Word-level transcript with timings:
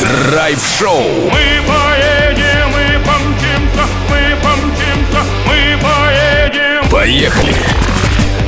Драйв-шоу. 0.00 1.02
Мы 1.24 1.60
поедем, 1.68 2.70
мы 2.70 3.04
помчимся, 3.04 3.84
мы 4.08 4.36
помчимся, 4.42 5.22
мы 5.46 5.78
поедем. 5.82 6.88
Поехали. 6.90 7.54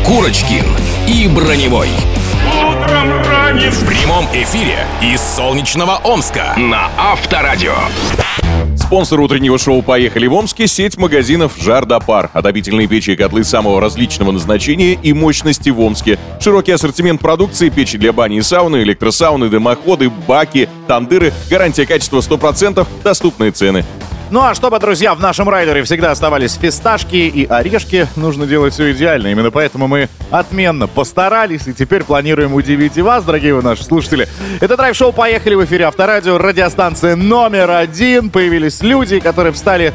Курочкин 0.02 0.64
и 1.06 1.28
Броневой. 1.28 1.90
Утром 2.46 3.22
ранним 3.22 3.70
В 3.70 3.86
прямом 3.86 4.26
эфире 4.32 4.86
из 5.02 5.20
солнечного 5.20 6.00
Омска 6.02 6.54
на 6.56 6.90
Авторадио. 6.96 7.76
Спонсор 8.84 9.18
утреннего 9.20 9.58
шоу 9.58 9.80
«Поехали 9.80 10.26
в 10.26 10.34
Омске»— 10.34 10.66
сеть 10.68 10.98
магазинов 10.98 11.52
«Жар 11.58 11.86
да 11.86 12.00
пар». 12.00 12.28
Отопительные 12.34 12.86
печи 12.86 13.12
и 13.12 13.16
котлы 13.16 13.42
самого 13.42 13.80
различного 13.80 14.30
назначения 14.30 14.92
и 14.92 15.14
мощности 15.14 15.70
в 15.70 15.80
Омске. 15.80 16.18
Широкий 16.38 16.72
ассортимент 16.72 17.22
продукции, 17.22 17.70
печи 17.70 17.96
для 17.96 18.12
бани 18.12 18.36
и 18.36 18.42
сауны, 18.42 18.82
электросауны, 18.82 19.48
дымоходы, 19.48 20.10
баки, 20.10 20.68
тандыры. 20.86 21.32
Гарантия 21.48 21.86
качества 21.86 22.18
100%, 22.18 22.86
доступные 23.02 23.52
цены. 23.52 23.86
Ну 24.34 24.42
а 24.42 24.52
чтобы, 24.52 24.80
друзья, 24.80 25.14
в 25.14 25.20
нашем 25.20 25.48
райдере 25.48 25.84
всегда 25.84 26.10
оставались 26.10 26.54
фисташки 26.54 27.14
и 27.14 27.46
орешки, 27.46 28.08
нужно 28.16 28.48
делать 28.48 28.74
все 28.74 28.90
идеально. 28.90 29.28
Именно 29.28 29.52
поэтому 29.52 29.86
мы 29.86 30.08
отменно 30.32 30.88
постарались 30.88 31.68
и 31.68 31.72
теперь 31.72 32.02
планируем 32.02 32.52
удивить 32.52 32.96
и 32.96 33.02
вас, 33.02 33.22
дорогие 33.22 33.54
вы 33.54 33.62
наши 33.62 33.84
слушатели. 33.84 34.26
Это 34.60 34.76
драйв-шоу 34.76 35.12
«Поехали» 35.12 35.54
в 35.54 35.64
эфире 35.64 35.84
Авторадио, 35.84 36.36
радиостанция 36.36 37.14
номер 37.14 37.70
один. 37.70 38.28
Появились 38.28 38.82
люди, 38.82 39.20
которые 39.20 39.52
встали 39.52 39.94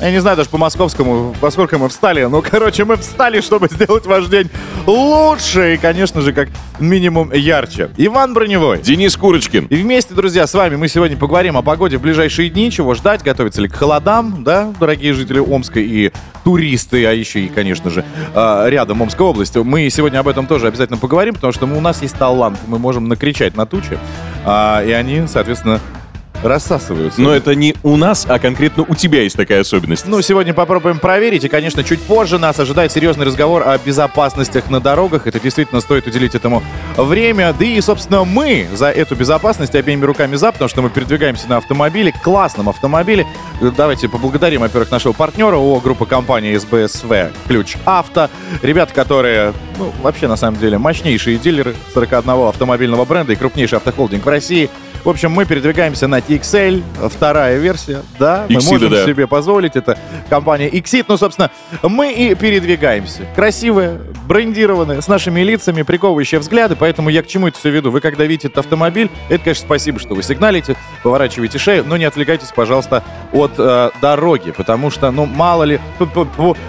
я 0.00 0.10
не 0.10 0.20
знаю 0.20 0.36
даже 0.36 0.48
по 0.48 0.58
московскому, 0.58 1.34
поскольку 1.40 1.78
мы 1.78 1.88
встали. 1.88 2.24
Ну, 2.24 2.42
короче, 2.42 2.84
мы 2.84 2.96
встали, 2.96 3.40
чтобы 3.40 3.68
сделать 3.68 4.06
ваш 4.06 4.26
день 4.26 4.48
лучше 4.86 5.74
и, 5.74 5.76
конечно 5.76 6.20
же, 6.20 6.32
как 6.32 6.48
минимум 6.78 7.32
ярче. 7.32 7.90
Иван 7.96 8.32
Броневой. 8.32 8.80
Денис 8.80 9.16
Курочкин. 9.16 9.66
И 9.66 9.76
вместе, 9.76 10.14
друзья, 10.14 10.46
с 10.46 10.54
вами 10.54 10.76
мы 10.76 10.88
сегодня 10.88 11.16
поговорим 11.16 11.56
о 11.56 11.62
погоде 11.62 11.98
в 11.98 12.02
ближайшие 12.02 12.48
дни, 12.48 12.70
чего 12.70 12.94
ждать, 12.94 13.22
готовиться 13.22 13.60
ли 13.60 13.68
к 13.68 13.74
холодам, 13.74 14.44
да, 14.44 14.72
дорогие 14.78 15.12
жители 15.14 15.40
Омска 15.40 15.80
и 15.80 16.12
туристы, 16.44 17.04
а 17.04 17.12
еще 17.12 17.40
и, 17.40 17.48
конечно 17.48 17.90
же, 17.90 18.04
а, 18.34 18.66
рядом 18.68 19.02
Омской 19.02 19.26
области. 19.26 19.58
Мы 19.58 19.90
сегодня 19.90 20.20
об 20.20 20.28
этом 20.28 20.46
тоже 20.46 20.68
обязательно 20.68 20.98
поговорим, 20.98 21.34
потому 21.34 21.52
что 21.52 21.66
у 21.66 21.80
нас 21.80 22.02
есть 22.02 22.16
талант, 22.16 22.58
мы 22.66 22.78
можем 22.78 23.08
накричать 23.08 23.56
на 23.56 23.66
тучи, 23.66 23.98
а, 24.46 24.82
и 24.84 24.92
они, 24.92 25.26
соответственно, 25.26 25.80
рассасываются. 26.42 27.20
Но 27.20 27.32
это 27.32 27.54
не 27.54 27.74
у 27.82 27.96
нас, 27.96 28.26
а 28.28 28.38
конкретно 28.38 28.84
у 28.88 28.94
тебя 28.94 29.22
есть 29.22 29.36
такая 29.36 29.60
особенность. 29.60 30.06
Ну, 30.06 30.20
сегодня 30.22 30.54
попробуем 30.54 30.98
проверить. 30.98 31.44
И, 31.44 31.48
конечно, 31.48 31.84
чуть 31.84 32.00
позже 32.02 32.38
нас 32.38 32.58
ожидает 32.58 32.92
серьезный 32.92 33.26
разговор 33.26 33.66
о 33.66 33.76
безопасностях 33.78 34.70
на 34.70 34.80
дорогах. 34.80 35.26
Это 35.26 35.40
действительно 35.40 35.80
стоит 35.80 36.06
уделить 36.06 36.34
этому 36.34 36.62
время. 36.96 37.54
Да 37.58 37.64
и, 37.64 37.80
собственно, 37.80 38.24
мы 38.24 38.66
за 38.72 38.90
эту 38.90 39.14
безопасность 39.14 39.74
обеими 39.74 40.04
руками 40.04 40.36
за, 40.36 40.52
потому 40.52 40.68
что 40.68 40.82
мы 40.82 40.90
передвигаемся 40.90 41.48
на 41.48 41.58
автомобиле, 41.58 42.12
классном 42.22 42.68
автомобиле. 42.68 43.26
Давайте 43.76 44.08
поблагодарим, 44.08 44.60
во-первых, 44.60 44.90
нашего 44.90 45.12
партнера 45.12 45.56
ООО 45.56 45.80
группа 45.80 46.06
компании 46.06 46.56
СБСВ 46.56 47.32
«Ключ 47.46 47.76
Авто». 47.84 48.30
Ребята, 48.62 48.94
которые, 48.94 49.52
ну, 49.78 49.92
вообще, 50.02 50.28
на 50.28 50.36
самом 50.36 50.58
деле, 50.58 50.78
мощнейшие 50.78 51.38
дилеры 51.38 51.74
41 51.94 52.48
автомобильного 52.48 53.04
бренда 53.04 53.32
и 53.32 53.36
крупнейший 53.36 53.78
автохолдинг 53.78 54.24
в 54.24 54.28
России. 54.28 54.70
В 55.08 55.10
общем, 55.10 55.30
мы 55.30 55.46
передвигаемся 55.46 56.06
на 56.06 56.18
TXL, 56.18 56.82
вторая 57.08 57.56
версия, 57.56 58.02
да, 58.18 58.44
мы 58.46 58.56
Иксида, 58.56 58.72
можем 58.72 58.90
да. 58.90 59.06
себе 59.06 59.26
позволить, 59.26 59.74
это 59.74 59.98
компания 60.28 60.68
Exit, 60.68 61.06
ну, 61.08 61.16
собственно, 61.16 61.50
мы 61.82 62.12
и 62.12 62.34
передвигаемся. 62.34 63.22
Красивые, 63.34 64.02
брендированные, 64.26 65.00
с 65.00 65.08
нашими 65.08 65.40
лицами, 65.40 65.80
приковывающие 65.80 66.38
взгляды, 66.38 66.76
поэтому 66.76 67.08
я 67.08 67.22
к 67.22 67.26
чему 67.26 67.48
это 67.48 67.58
все 67.58 67.70
веду? 67.70 67.90
Вы 67.90 68.02
когда 68.02 68.26
видите 68.26 68.48
этот 68.48 68.58
автомобиль, 68.58 69.10
это, 69.30 69.44
конечно, 69.44 69.64
спасибо, 69.64 69.98
что 69.98 70.14
вы 70.14 70.22
сигналите, 70.22 70.76
поворачиваете 71.02 71.56
шею, 71.56 71.84
но 71.86 71.96
не 71.96 72.04
отвлекайтесь, 72.04 72.52
пожалуйста, 72.54 73.02
от 73.32 73.52
э, 73.56 73.90
дороги, 74.02 74.50
потому 74.50 74.90
что, 74.90 75.10
ну, 75.10 75.24
мало 75.24 75.62
ли, 75.62 75.80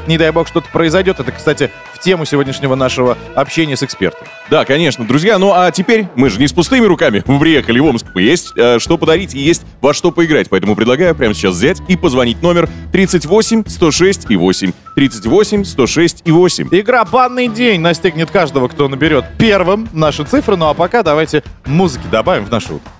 не 0.07 0.17
дай 0.17 0.31
бог, 0.31 0.47
что-то 0.47 0.69
произойдет. 0.71 1.19
Это, 1.19 1.33
кстати, 1.33 1.71
в 1.93 1.99
тему 2.01 2.23
сегодняшнего 2.23 2.75
нашего 2.75 3.17
общения 3.35 3.75
с 3.75 3.83
экспертом. 3.83 4.25
Да, 4.49 4.65
конечно, 4.65 5.05
друзья. 5.05 5.37
Ну 5.37 5.53
а 5.53 5.69
теперь 5.71 6.07
мы 6.15 6.29
же 6.29 6.39
не 6.39 6.47
с 6.47 6.53
пустыми 6.53 6.85
руками 6.85 7.19
приехали 7.39 7.79
в 7.79 7.85
Омск. 7.85 8.05
Есть 8.29 8.53
э, 8.55 8.77
что 8.77 8.99
подарить 8.99 9.33
и 9.33 9.39
есть 9.39 9.63
во 9.81 9.91
что 9.91 10.11
поиграть. 10.11 10.49
Поэтому 10.49 10.75
предлагаю 10.75 11.15
прямо 11.15 11.33
сейчас 11.33 11.55
взять 11.55 11.81
и 11.87 11.97
позвонить 11.97 12.43
номер 12.43 12.69
38 12.91 13.63
106 13.65 14.27
и 14.29 14.35
8. 14.35 14.71
38 14.95 15.63
106 15.65 16.21
и 16.25 16.31
8. 16.31 16.67
Игра 16.71 17.05
«Банный 17.05 17.47
день» 17.47 17.81
настигнет 17.81 18.29
каждого, 18.29 18.67
кто 18.67 18.87
наберет 18.87 19.25
первым 19.39 19.89
наши 19.93 20.23
цифры. 20.25 20.57
Ну 20.57 20.67
а 20.67 20.75
пока 20.75 21.01
давайте 21.01 21.43
музыки 21.65 22.03
добавим 22.11 22.45
в 22.45 22.51
нашу 22.51 22.75
утро. 22.75 22.91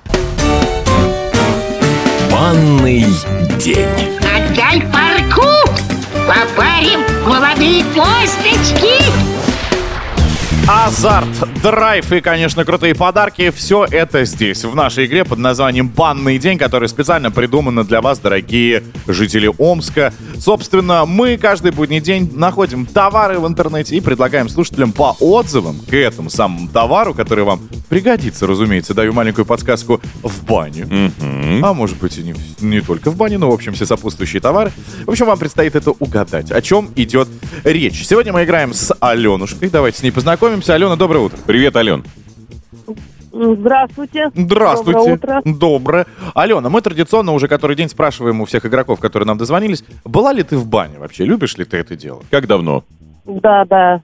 Банный 2.31 3.05
день. 3.59 3.85
Отдай 4.35 4.81
парку! 4.81 5.45
Попарим 6.25 7.01
молодые 7.27 7.83
косточки! 7.93 9.38
Азарт, 10.67 11.27
драйв 11.63 12.11
и, 12.11 12.21
конечно, 12.21 12.63
крутые 12.63 12.93
подарки. 12.93 13.49
Все 13.51 13.85
это 13.89 14.25
здесь, 14.25 14.63
в 14.63 14.75
нашей 14.75 15.05
игре 15.05 15.25
под 15.25 15.39
названием 15.39 15.87
«Банный 15.87 16.37
день», 16.37 16.57
который 16.57 16.87
специально 16.87 17.31
придумана 17.31 17.83
для 17.83 18.01
вас, 18.01 18.19
дорогие 18.19 18.83
жители 19.07 19.51
Омска. 19.57 20.13
Собственно, 20.37 21.05
мы 21.05 21.37
каждый 21.37 21.71
будний 21.71 21.99
день 21.99 22.31
находим 22.35 22.85
товары 22.85 23.39
в 23.39 23.47
интернете 23.47 23.95
и 23.95 23.99
предлагаем 23.99 24.47
слушателям 24.47 24.91
по 24.91 25.15
отзывам 25.19 25.79
к 25.79 25.93
этому 25.93 26.29
самому 26.29 26.67
товару, 26.67 27.13
который 27.13 27.43
вам 27.43 27.61
пригодится, 27.89 28.45
разумеется. 28.45 28.93
Даю 28.93 29.13
маленькую 29.13 29.45
подсказку 29.45 29.99
в 30.21 30.43
баню. 30.45 31.11
А 31.63 31.73
может 31.73 31.97
быть 31.97 32.17
и 32.17 32.23
не, 32.23 32.35
не 32.59 32.81
только 32.81 33.09
в 33.09 33.17
бане, 33.17 33.37
но, 33.37 33.49
в 33.49 33.53
общем, 33.53 33.73
все 33.73 33.85
сопутствующие 33.85 34.41
товары. 34.41 34.71
В 35.05 35.09
общем, 35.09 35.25
вам 35.25 35.39
предстоит 35.39 35.75
это 35.75 35.91
угадать, 35.91 36.51
о 36.51 36.61
чем 36.61 36.89
идет 36.95 37.27
речь. 37.63 38.05
Сегодня 38.05 38.33
мы 38.33 38.43
играем 38.43 38.73
с 38.73 38.95
Аленушкой. 38.99 39.69
Давайте 39.69 39.99
с 39.99 40.03
ней 40.03 40.11
познакомимся. 40.11 40.58
Алена, 40.67 40.95
доброе 40.95 41.19
утро. 41.19 41.37
Привет, 41.45 41.75
Ален. 41.75 42.03
Здравствуйте. 43.31 44.31
Здравствуйте. 44.33 44.99
Доброе 44.99 45.13
утро. 45.13 45.41
Доброе. 45.45 46.05
Алена, 46.33 46.69
мы 46.69 46.81
традиционно 46.81 47.31
уже 47.33 47.47
который 47.47 47.75
день 47.75 47.89
спрашиваем 47.89 48.41
у 48.41 48.45
всех 48.45 48.65
игроков, 48.65 48.99
которые 48.99 49.27
нам 49.27 49.37
дозвонились, 49.37 49.83
была 50.03 50.33
ли 50.33 50.43
ты 50.43 50.57
в 50.57 50.67
бане 50.67 50.99
вообще? 50.99 51.25
Любишь 51.25 51.57
ли 51.57 51.65
ты 51.65 51.77
это 51.77 51.95
дело? 51.95 52.23
Как 52.31 52.47
давно? 52.47 52.83
Да, 53.25 53.65
да. 53.65 54.01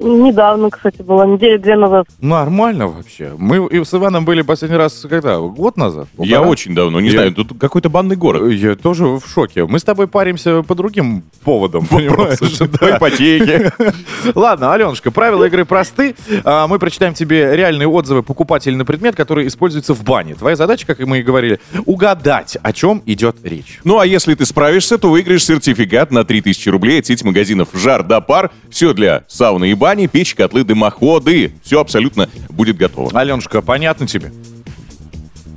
Недавно, 0.00 0.70
кстати, 0.70 1.02
было, 1.02 1.24
недели-две 1.24 1.76
назад. 1.76 2.06
Нормально 2.20 2.88
вообще. 2.88 3.32
Мы 3.38 3.66
и 3.68 3.84
с 3.84 3.94
Иваном 3.94 4.24
были 4.24 4.42
последний 4.42 4.76
раз 4.76 5.06
когда? 5.08 5.38
Год 5.38 5.76
назад? 5.76 6.08
Я 6.18 6.36
Полтора? 6.36 6.50
очень 6.50 6.74
давно, 6.74 7.00
не 7.00 7.08
Я- 7.08 7.12
знаю, 7.12 7.34
тут 7.34 7.52
какой-то 7.58 7.88
банный 7.88 8.16
город. 8.16 8.50
Я 8.52 8.74
тоже 8.74 9.06
в 9.06 9.22
шоке. 9.26 9.64
Мы 9.66 9.78
с 9.78 9.84
тобой 9.84 10.06
паримся 10.08 10.62
по 10.62 10.74
другим 10.74 11.22
поводам, 11.44 11.86
понимаешь? 11.86 12.38
По 12.78 12.96
ипотеке. 12.96 13.72
Ладно, 14.34 14.72
Аленушка, 14.74 15.10
правила 15.10 15.44
игры 15.44 15.64
просты. 15.64 16.14
А, 16.44 16.66
Мы 16.68 16.78
прочитаем 16.78 17.14
тебе 17.14 17.56
реальные 17.56 17.88
отзывы 17.88 18.22
покупателей 18.22 18.76
на 18.76 18.84
предмет, 18.84 19.14
который 19.16 19.46
используется 19.46 19.94
в 19.94 20.02
бане. 20.04 20.34
Твоя 20.34 20.56
задача, 20.56 20.86
как 20.86 21.00
и 21.00 21.04
мы 21.04 21.20
и 21.20 21.22
говорили, 21.22 21.60
угадать, 21.86 22.56
о 22.62 22.72
чем 22.72 23.02
идет 23.06 23.36
речь. 23.42 23.80
Ну 23.84 23.98
а 23.98 24.06
если 24.06 24.34
ты 24.34 24.44
справишься, 24.46 24.98
то 24.98 25.10
выиграешь 25.10 25.44
сертификат 25.44 26.10
на 26.10 26.24
3000 26.24 26.68
рублей 26.68 27.00
от 27.00 27.06
сети 27.06 27.24
магазинов 27.24 27.68
«Жар 27.74 28.02
да 28.02 28.20
пар». 28.20 28.50
Все 28.70 28.92
для 28.92 29.24
сауны 29.28 29.70
и 29.70 29.74
бани, 29.78 30.06
печи, 30.06 30.36
котлы, 30.36 30.64
дымоходы. 30.64 31.52
Все 31.62 31.80
абсолютно 31.80 32.28
будет 32.50 32.76
готово. 32.76 33.18
Аленушка, 33.18 33.62
понятно 33.62 34.06
тебе? 34.06 34.32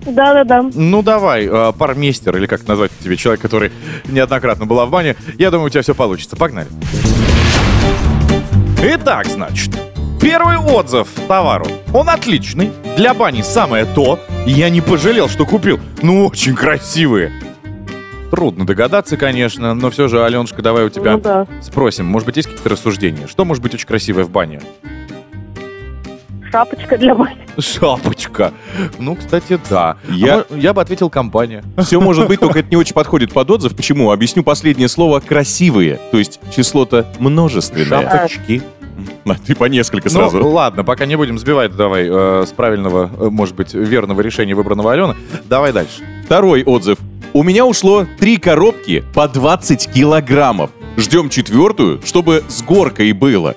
Да, 0.05 0.33
да, 0.33 0.43
да. 0.43 0.69
Ну 0.73 1.03
давай, 1.03 1.45
э, 1.45 1.73
пармейстер, 1.77 2.35
или 2.37 2.47
как 2.47 2.67
назвать 2.67 2.91
тебе, 3.03 3.17
человек, 3.17 3.41
который 3.41 3.71
неоднократно 4.05 4.65
была 4.65 4.85
в 4.85 4.89
бане. 4.89 5.15
Я 5.37 5.51
думаю, 5.51 5.67
у 5.67 5.69
тебя 5.69 5.83
все 5.83 5.93
получится. 5.93 6.35
Погнали. 6.35 6.67
Итак, 8.83 9.27
значит, 9.27 9.69
первый 10.19 10.57
отзыв 10.57 11.07
товару. 11.27 11.67
Он 11.93 12.09
отличный, 12.09 12.71
для 12.97 13.13
бани 13.13 13.41
самое 13.43 13.85
то. 13.85 14.19
Я 14.45 14.69
не 14.69 14.81
пожалел, 14.81 15.29
что 15.29 15.45
купил. 15.45 15.79
Ну, 16.01 16.25
очень 16.25 16.55
красивые. 16.55 17.31
Трудно 18.31 18.65
догадаться, 18.65 19.17
конечно, 19.17 19.73
но 19.73 19.91
все 19.91 20.07
же, 20.07 20.23
Аленушка, 20.23 20.61
давай 20.61 20.85
у 20.85 20.89
тебя 20.89 21.11
Ну 21.13 21.19
да. 21.19 21.47
спросим. 21.61 22.05
Может 22.05 22.25
быть, 22.25 22.37
есть 22.37 22.47
какие-то 22.47 22.69
рассуждения? 22.69 23.27
Что 23.27 23.43
может 23.45 23.61
быть 23.61 23.73
очень 23.73 23.85
красивое 23.87 24.23
в 24.23 24.29
бане? 24.31 24.61
Шапочка 26.51 26.97
для 26.97 27.15
бани. 27.15 27.37
Шапочка. 27.59 28.51
Ну, 28.99 29.15
кстати, 29.15 29.57
да. 29.69 29.95
Я- 30.09 30.45
А 30.49 30.57
я 30.57 30.73
бы 30.73 30.81
ответил 30.81 31.09
компания. 31.09 31.63
Все 31.77 32.01
может 32.01 32.27
быть, 32.27 32.39
только 32.41 32.59
это 32.59 32.69
не 32.69 32.75
очень 32.75 32.93
подходит 32.93 33.31
под 33.31 33.49
отзыв. 33.51 33.73
Почему? 33.75 34.11
Объясню 34.11 34.43
последнее 34.43 34.89
слово 34.89 35.21
«красивые». 35.21 35.99
То 36.11 36.17
есть 36.17 36.39
число-то 36.53 37.05
множественное. 37.19 37.85
Шапочки. 38.09 38.61
А 39.25 39.35
ты 39.35 39.55
по 39.55 39.65
несколько 39.65 40.09
Ну, 40.09 40.13
сразу. 40.15 40.45
ладно, 40.47 40.83
пока 40.83 41.05
не 41.05 41.15
будем 41.15 41.39
сбивать, 41.39 41.75
давай, 41.75 42.07
э, 42.09 42.45
с 42.45 42.51
правильного, 42.51 43.09
э, 43.17 43.29
может 43.29 43.55
быть, 43.55 43.73
верного 43.73 44.19
решения 44.21 44.53
выбранного 44.53 44.91
Алены. 44.91 45.15
Давай 45.45 45.71
дальше. 45.71 46.03
Второй 46.25 46.63
отзыв. 46.63 46.97
У 47.33 47.43
меня 47.43 47.65
ушло 47.65 48.05
три 48.19 48.37
коробки 48.37 49.05
по 49.13 49.27
20 49.27 49.93
килограммов. 49.93 50.69
Ждем 50.97 51.29
четвертую, 51.29 52.01
чтобы 52.05 52.43
с 52.49 52.61
горкой 52.61 53.13
было. 53.13 53.55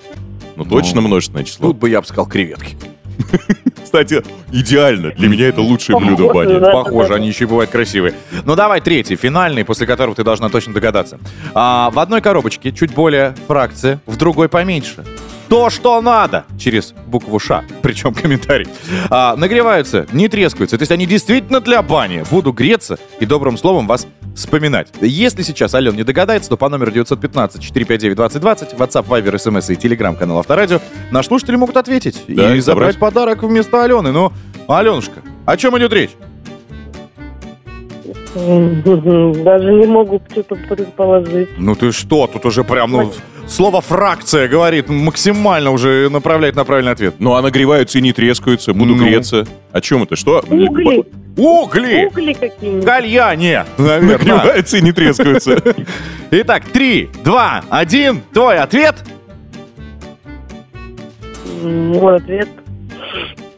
Ну, 0.54 0.64
точно 0.64 1.00
множественное 1.00 1.42
число. 1.42 1.68
Тут 1.68 1.78
бы 1.78 1.90
я 1.90 2.00
бы 2.00 2.06
сказал 2.06 2.26
креветки. 2.26 2.76
кстати, 3.94 4.24
идеально. 4.52 5.10
Для 5.10 5.28
меня 5.28 5.48
это 5.48 5.60
лучшее 5.60 5.98
блюдо 5.98 6.24
в 6.24 6.34
бане. 6.34 6.58
Похоже, 6.58 7.14
они 7.14 7.28
еще 7.28 7.44
и 7.44 7.46
бывают 7.46 7.70
красивые. 7.70 8.14
Ну 8.44 8.56
давай 8.56 8.80
третий, 8.80 9.14
финальный, 9.14 9.64
после 9.64 9.86
которого 9.86 10.16
ты 10.16 10.24
должна 10.24 10.48
точно 10.48 10.72
догадаться. 10.72 11.20
А, 11.54 11.90
в 11.90 11.98
одной 12.00 12.20
коробочке 12.20 12.72
чуть 12.72 12.92
более 12.92 13.36
фракция, 13.46 14.00
в 14.06 14.16
другой 14.16 14.48
поменьше. 14.48 15.04
То, 15.48 15.70
что 15.70 16.00
надо, 16.00 16.44
через 16.58 16.94
букву 17.06 17.38
Ш, 17.38 17.64
причем 17.82 18.14
комментарий. 18.14 18.66
А, 19.10 19.36
нагреваются, 19.36 20.06
не 20.12 20.28
трескаются. 20.28 20.78
То 20.78 20.82
есть 20.82 20.92
они 20.92 21.06
действительно 21.06 21.60
для 21.60 21.82
бани. 21.82 22.24
Буду 22.30 22.52
греться 22.52 22.98
и 23.20 23.26
добрым 23.26 23.56
словом 23.58 23.86
вас 23.86 24.06
вспоминать. 24.34 24.88
Если 25.00 25.42
сейчас 25.42 25.74
Ален 25.74 25.94
не 25.94 26.02
догадается, 26.02 26.50
то 26.50 26.56
по 26.56 26.68
номеру 26.68 26.90
915-459-2020, 26.92 28.76
WhatsApp, 28.76 29.06
Viber, 29.06 29.34
SMS 29.34 29.72
и 29.72 29.76
Telegram 29.76 30.16
канал 30.16 30.38
Авторадио, 30.38 30.80
наши 31.10 31.28
слушатели 31.28 31.56
могут 31.56 31.76
ответить 31.76 32.22
Да, 32.26 32.54
и 32.54 32.60
забрать 32.60 32.98
подарок 32.98 33.42
вместо 33.42 33.84
Алены. 33.84 34.12
Ну, 34.12 34.32
Аленушка, 34.66 35.20
о 35.46 35.56
чем 35.56 35.78
идет 35.78 35.92
речь? 35.92 36.10
Даже 39.44 39.72
не 39.72 39.86
могу 39.86 40.20
что-то 40.30 40.56
предположить. 40.56 41.48
Ну 41.56 41.74
ты 41.74 41.92
что, 41.92 42.26
тут 42.26 42.44
уже 42.46 42.64
прям, 42.64 42.90
ну, 42.90 43.12
слово 43.46 43.80
фракция 43.80 44.48
говорит, 44.48 44.88
максимально 44.88 45.70
уже 45.70 46.08
направляет 46.10 46.56
на 46.56 46.64
правильный 46.64 46.92
ответ. 46.92 47.14
Ну, 47.20 47.34
а 47.34 47.42
нагреваются 47.42 47.98
и 47.98 48.02
не 48.02 48.12
трескаются, 48.12 48.72
буду 48.74 48.94
Ну. 48.96 49.04
греться. 49.04 49.46
О 49.72 49.80
чем 49.80 50.02
это? 50.02 50.16
Что? 50.16 50.42
Угли. 50.48 51.04
Угли! 51.36 52.06
Угли 52.06 52.32
какие-нибудь. 52.32 52.84
Кальяне! 52.84 53.64
Наверное. 53.78 54.18
Нагреваются 54.18 54.76
и 54.78 54.82
не 54.82 54.92
трескаются. 54.92 55.60
Итак, 56.30 56.64
три, 56.72 57.10
два, 57.24 57.62
один, 57.70 58.20
твой 58.32 58.58
ответ. 58.58 58.96
М, 61.62 61.88
Мой 61.92 62.16
ответ. 62.16 62.48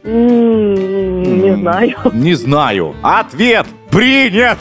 М, 0.07 1.41
Не 1.41 1.55
знаю. 1.55 1.95
Не 2.13 2.33
знаю. 2.35 2.95
Ответ 3.03 3.65
принят! 3.91 4.57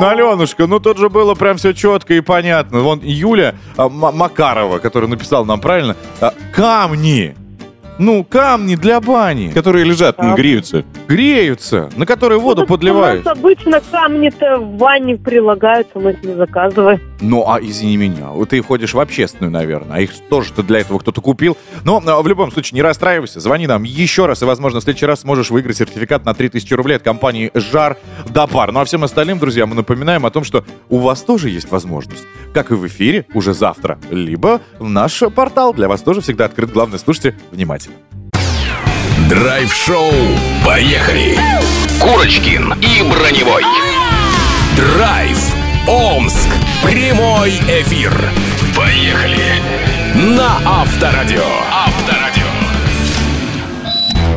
Ну, 0.00 0.06
Аленушка, 0.08 0.66
ну 0.66 0.78
тут 0.80 0.98
же 0.98 1.08
было 1.08 1.34
прям 1.34 1.56
все 1.56 1.72
четко 1.72 2.14
и 2.14 2.20
понятно. 2.20 2.80
Вон 2.80 3.00
Юля 3.02 3.54
а, 3.76 3.88
Макарова, 3.88 4.78
которая 4.78 5.08
написала 5.08 5.44
нам 5.44 5.60
правильно, 5.60 5.96
а, 6.20 6.32
камни. 6.54 7.34
Ну, 7.98 8.24
камни 8.24 8.74
для 8.74 9.00
бани. 9.00 9.50
Которые 9.52 9.84
лежат, 9.84 10.18
м, 10.18 10.34
греются. 10.34 10.84
Греются, 11.08 11.90
на 11.96 12.06
которые 12.06 12.40
воду 12.40 12.62
Ну, 12.62 12.66
так 12.66 12.68
подливают. 12.68 13.26
У 13.26 13.28
нас 13.28 13.38
обычно 13.38 13.80
камни-то 13.90 14.58
в 14.58 14.78
ванне 14.78 15.16
прилагаются, 15.16 15.98
мы 15.98 16.12
их 16.12 16.24
не 16.24 16.34
заказываем. 16.34 17.00
Ну, 17.20 17.44
а 17.46 17.60
извини 17.60 17.96
меня, 17.96 18.30
вот 18.30 18.48
ты 18.48 18.60
ходишь 18.62 18.94
в 18.94 18.98
общественную, 19.00 19.52
наверное, 19.52 19.98
а 19.98 20.00
их 20.00 20.10
тоже-то 20.28 20.62
для 20.62 20.80
этого 20.80 20.98
кто-то 20.98 21.20
купил. 21.20 21.56
Но 21.84 22.02
а, 22.04 22.20
в 22.22 22.26
любом 22.26 22.50
случае, 22.50 22.76
не 22.76 22.82
расстраивайся, 22.82 23.40
звони 23.40 23.66
нам 23.66 23.84
еще 23.84 24.26
раз, 24.26 24.42
и, 24.42 24.44
возможно, 24.44 24.80
в 24.80 24.82
следующий 24.82 25.06
раз 25.06 25.20
сможешь 25.20 25.50
выиграть 25.50 25.76
сертификат 25.76 26.24
на 26.24 26.34
3000 26.34 26.74
рублей 26.74 26.96
от 26.96 27.02
компании 27.02 27.50
«Жар 27.54 27.98
Допар». 28.30 28.72
Ну, 28.72 28.80
а 28.80 28.84
всем 28.84 29.04
остальным, 29.04 29.38
друзья, 29.38 29.66
мы 29.66 29.74
напоминаем 29.74 30.26
о 30.26 30.30
том, 30.30 30.44
что 30.44 30.64
у 30.88 30.98
вас 30.98 31.22
тоже 31.22 31.50
есть 31.50 31.70
возможность, 31.70 32.24
как 32.54 32.70
и 32.70 32.74
в 32.74 32.86
эфире, 32.86 33.26
уже 33.34 33.54
завтра, 33.54 33.98
либо 34.10 34.60
наш 34.80 35.22
портал 35.34 35.74
для 35.74 35.88
вас 35.88 36.02
тоже 36.02 36.20
всегда 36.22 36.46
открыт. 36.46 36.72
Главное, 36.72 36.98
слушайте 36.98 37.36
внимательно. 37.50 37.81
Драйв-шоу. 39.28 40.12
Поехали. 40.64 41.38
Курочкин 42.00 42.74
и 42.80 43.02
Броневой. 43.02 43.64
Драйв. 44.76 45.38
Омск. 45.86 46.48
Прямой 46.82 47.50
эфир. 47.68 48.12
Поехали. 48.76 49.54
На. 50.14 50.60
Авторадио. 50.64 51.81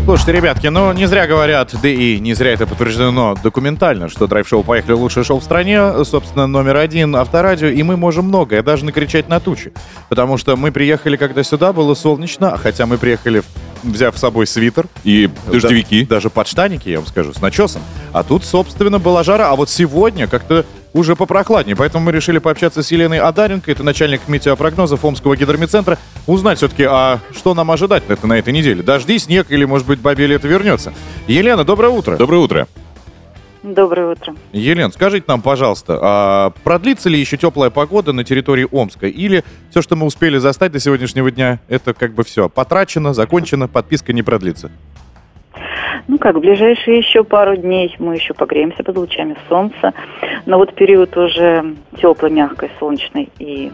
Слушайте, 0.06 0.34
ребятки, 0.34 0.68
ну 0.68 0.94
не 0.94 1.08
зря 1.08 1.26
говорят, 1.26 1.74
да 1.82 1.90
и 1.90 2.20
не 2.20 2.36
зря 2.36 2.54
это 2.54 2.68
подтверждено 2.68 3.36
документально, 3.42 4.08
что 4.08 4.28
драйв-шоу 4.28 4.62
«Поехали» 4.62 4.94
лучшее 4.94 5.24
шоу 5.24 5.40
в 5.40 5.44
стране, 5.44 6.06
собственно, 6.06 6.46
номер 6.46 6.78
один 6.78 7.16
авторадио, 7.16 7.70
и 7.70 7.82
мы 7.82 7.98
можем 7.98 8.26
многое, 8.26 8.62
даже 8.62 8.86
накричать 8.86 9.30
на 9.30 9.40
тучи. 9.40 9.74
Потому 10.08 10.38
что 10.38 10.56
мы 10.58 10.72
приехали, 10.72 11.18
когда 11.18 11.42
сюда 11.42 11.74
было 11.74 11.96
солнечно, 11.96 12.54
а 12.54 12.58
хотя 12.58 12.86
мы 12.86 13.00
приехали, 13.00 13.42
взяв 13.86 14.18
с 14.18 14.20
собой 14.20 14.48
свитер, 14.48 14.88
И 15.04 15.30
дождевики. 15.52 16.04
да- 16.06 16.16
даже 16.16 16.30
подштанники, 16.30 16.90
я 16.90 16.98
вам 17.00 17.08
скажу, 17.08 17.34
с 17.34 17.42
начесом. 17.42 17.82
А 18.12 18.24
тут, 18.24 18.44
собственно, 18.46 19.00
была 19.00 19.24
жара, 19.24 19.50
а 19.52 19.56
вот 19.56 19.70
сегодня 19.70 20.28
как-то 20.28 20.66
уже 20.94 21.16
попрохладнее. 21.16 21.76
Поэтому 21.76 22.06
мы 22.06 22.12
решили 22.14 22.38
пообщаться 22.40 22.82
с 22.82 22.90
Еленой 22.92 23.20
Адаренко, 23.20 23.70
это 23.72 23.84
начальник 23.84 24.22
метеопрогнозов 24.28 25.04
Омского 25.04 25.36
гидромедцентра, 25.36 25.98
узнать 26.26 26.58
все-таки, 26.60 26.84
а 26.84 27.20
что 27.36 27.54
нам 27.54 27.70
ожидать 27.72 28.04
это 28.08 28.26
на 28.28 28.38
этой 28.40 28.54
неделе? 28.54 28.82
Дожди, 28.82 29.20
снег 29.20 29.48
или, 29.50 29.66
может 29.66 29.86
быть, 29.88 30.00
бабе 30.00 30.26
лето 30.26 30.48
вернется? 30.48 30.94
Елена, 31.28 31.64
доброе 31.66 31.90
утро. 31.90 32.16
Доброе 32.16 32.38
утро. 32.42 32.68
Доброе 33.66 34.12
утро. 34.12 34.36
Елена, 34.54 34.92
скажите 34.92 35.26
нам, 35.28 35.42
пожалуйста, 35.42 35.98
а 36.00 36.54
продлится 36.64 37.10
ли 37.10 37.20
еще 37.20 37.36
теплая 37.36 37.72
погода 37.72 38.14
на 38.14 38.24
территории 38.24 38.68
Омска? 38.72 39.08
Или 39.08 39.44
все, 39.72 39.82
что 39.82 39.96
мы 39.96 40.06
успели 40.06 40.38
застать 40.38 40.72
до 40.72 40.80
сегодняшнего 40.80 41.32
дня, 41.32 41.58
это 41.68 41.96
как 41.96 42.14
бы 42.14 42.24
все 42.24 42.48
потрачено, 42.48 43.16
закончено, 43.16 43.68
подписка 43.68 44.14
не 44.14 44.22
продлится? 44.22 44.70
Ну 46.08 46.20
как, 46.20 46.36
в 46.36 46.42
ближайшие 46.42 47.00
еще 47.00 47.24
пару 47.24 47.58
дней 47.58 47.96
мы 47.98 48.14
еще 48.14 48.36
погреемся 48.36 48.84
под 48.84 48.98
лучами 48.98 49.36
солнца. 49.50 49.94
Но 50.46 50.60
вот 50.60 50.76
период 50.76 51.18
уже 51.18 51.74
теплой, 52.00 52.30
мягкой, 52.30 52.70
солнечной 52.78 53.30
и 53.40 53.72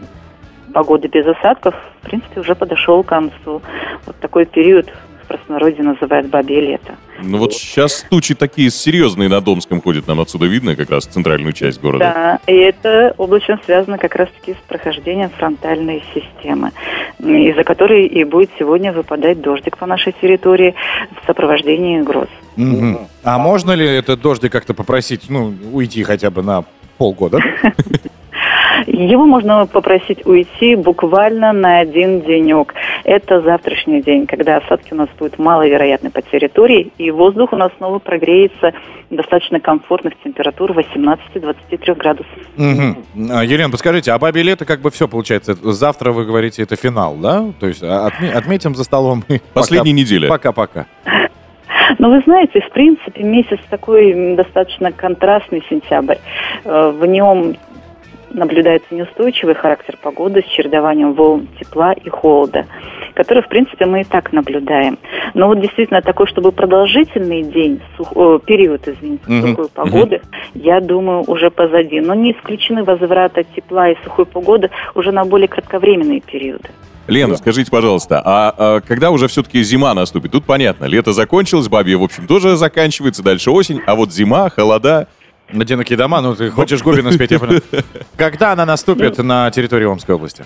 погоды 0.72 1.08
без 1.08 1.26
осадков, 1.26 1.74
в 2.00 2.06
принципе, 2.06 2.40
уже 2.40 2.54
подошел 2.54 3.02
к 3.04 3.08
концу. 3.08 3.60
Вот 4.06 4.16
такой 4.20 4.46
период 4.46 4.90
в 5.22 5.28
простонародье 5.28 5.84
называют 5.84 6.28
бабье 6.28 6.62
лето. 6.62 6.94
Ну 7.22 7.38
вот 7.38 7.54
сейчас 7.54 8.04
тучи 8.08 8.34
такие 8.34 8.70
серьезные 8.70 9.28
на 9.28 9.40
Домском 9.40 9.80
ходят, 9.80 10.06
нам 10.06 10.20
отсюда 10.20 10.46
видно 10.46 10.76
как 10.76 10.90
раз 10.90 11.04
центральную 11.04 11.52
часть 11.52 11.80
города. 11.80 12.04
Да, 12.04 12.52
и 12.52 12.56
это 12.56 13.14
облачно 13.18 13.58
связано 13.64 13.98
как 13.98 14.14
раз-таки 14.14 14.52
с 14.54 14.68
прохождением 14.68 15.30
фронтальной 15.30 16.02
системы, 16.14 16.72
из-за 17.18 17.64
которой 17.64 18.06
и 18.06 18.24
будет 18.24 18.50
сегодня 18.58 18.92
выпадать 18.92 19.40
дождик 19.40 19.78
по 19.78 19.86
нашей 19.86 20.12
территории 20.20 20.74
в 21.22 21.26
сопровождении 21.26 22.00
гроз. 22.02 22.28
Мгм. 22.56 23.08
А 23.22 23.38
можно 23.38 23.72
ли 23.72 23.86
этот 23.86 24.20
дождик 24.20 24.52
как-то 24.52 24.74
попросить, 24.74 25.30
ну, 25.30 25.54
уйти 25.72 26.02
хотя 26.02 26.30
бы 26.30 26.42
на 26.42 26.64
полгода? 26.98 27.40
Его 28.86 29.24
можно 29.26 29.66
попросить 29.66 30.24
уйти 30.26 30.74
буквально 30.76 31.52
на 31.52 31.80
один 31.80 32.20
денек. 32.22 32.74
Это 33.04 33.40
завтрашний 33.40 34.02
день, 34.02 34.26
когда 34.26 34.56
осадки 34.58 34.92
у 34.92 34.96
нас 34.96 35.08
будут 35.18 35.38
маловероятны 35.38 36.10
по 36.10 36.22
территории, 36.22 36.90
и 36.98 37.10
воздух 37.10 37.52
у 37.52 37.56
нас 37.56 37.70
снова 37.78 37.98
прогреется 37.98 38.72
достаточно 39.10 39.60
комфортных 39.60 40.14
температур 40.24 40.72
18-23 40.72 41.94
градусов. 41.96 42.32
А, 42.58 43.44
Елена, 43.44 43.70
подскажите, 43.70 44.12
а 44.12 44.18
бабе 44.18 44.42
лето 44.42 44.64
как 44.64 44.80
бы 44.80 44.90
все 44.90 45.06
получается? 45.08 45.54
Завтра, 45.54 46.12
вы 46.12 46.24
говорите, 46.24 46.62
это 46.62 46.76
финал, 46.76 47.14
да? 47.16 47.44
То 47.60 47.66
есть 47.66 47.82
а, 47.82 48.08
отме- 48.08 48.30
отметим 48.32 48.74
за 48.74 48.84
столом. 48.84 49.24
и 49.28 49.40
Последняя 49.52 49.92
пока- 49.92 50.00
неделя. 50.00 50.28
Пока-пока. 50.28 50.86
Но 51.98 52.10
вы 52.10 52.22
знаете, 52.24 52.60
в 52.60 52.70
принципе, 52.70 53.22
месяц 53.22 53.58
такой 53.68 54.34
достаточно 54.36 54.92
контрастный 54.92 55.62
сентябрь. 55.68 56.16
Э, 56.64 56.90
В 56.90 57.04
нем 57.06 57.56
наблюдается 58.34 58.94
неустойчивый 58.94 59.54
характер 59.54 59.96
погоды 60.02 60.42
с 60.46 60.50
чередованием 60.50 61.12
волн 61.14 61.48
тепла 61.58 61.92
и 61.92 62.08
холода, 62.08 62.66
который, 63.14 63.42
в 63.42 63.48
принципе, 63.48 63.86
мы 63.86 64.02
и 64.02 64.04
так 64.04 64.32
наблюдаем. 64.32 64.98
Но 65.34 65.48
вот 65.48 65.60
действительно 65.60 66.02
такой, 66.02 66.26
чтобы 66.26 66.52
продолжительный 66.52 67.42
день, 67.42 67.80
сух- 67.96 68.16
о, 68.16 68.38
период, 68.38 68.86
извините, 68.88 69.22
Мгм. 69.26 69.48
сухой 69.50 69.68
погоды, 69.68 70.20
я 70.54 70.80
думаю, 70.80 71.24
уже 71.26 71.50
позади. 71.50 72.00
Но 72.00 72.14
не 72.14 72.32
исключены 72.32 72.84
возврата 72.84 73.44
тепла 73.44 73.90
и 73.90 73.96
сухой 74.04 74.26
погоды 74.26 74.70
уже 74.94 75.12
на 75.12 75.24
более 75.24 75.48
кратковременные 75.48 76.20
периоды. 76.20 76.68
Лена, 77.08 77.34
скажите, 77.36 77.68
пожалуйста, 77.70 78.22
а, 78.24 78.54
а 78.56 78.80
когда 78.80 79.10
уже 79.10 79.26
все-таки 79.26 79.60
зима 79.64 79.92
наступит? 79.92 80.30
Тут 80.30 80.44
понятно, 80.44 80.84
лето 80.84 81.12
закончилось, 81.12 81.68
бабье, 81.68 81.96
в 81.96 82.02
общем, 82.04 82.28
тоже 82.28 82.56
заканчивается, 82.56 83.24
дальше 83.24 83.50
осень, 83.50 83.80
а 83.86 83.94
вот 83.96 84.12
зима, 84.12 84.48
холода... 84.50 85.08
Одинокие 85.52 85.96
дома, 85.96 86.20
ну 86.20 86.34
ты 86.34 86.50
хочешь 86.52 86.82
Губина 86.82 87.12
спеть, 87.12 87.30
я 87.30 87.38
понял. 87.38 87.60
Когда 88.16 88.52
она 88.52 88.64
наступит 88.64 89.18
на 89.18 89.50
территории 89.50 89.84
Омской 89.86 90.14
области? 90.14 90.44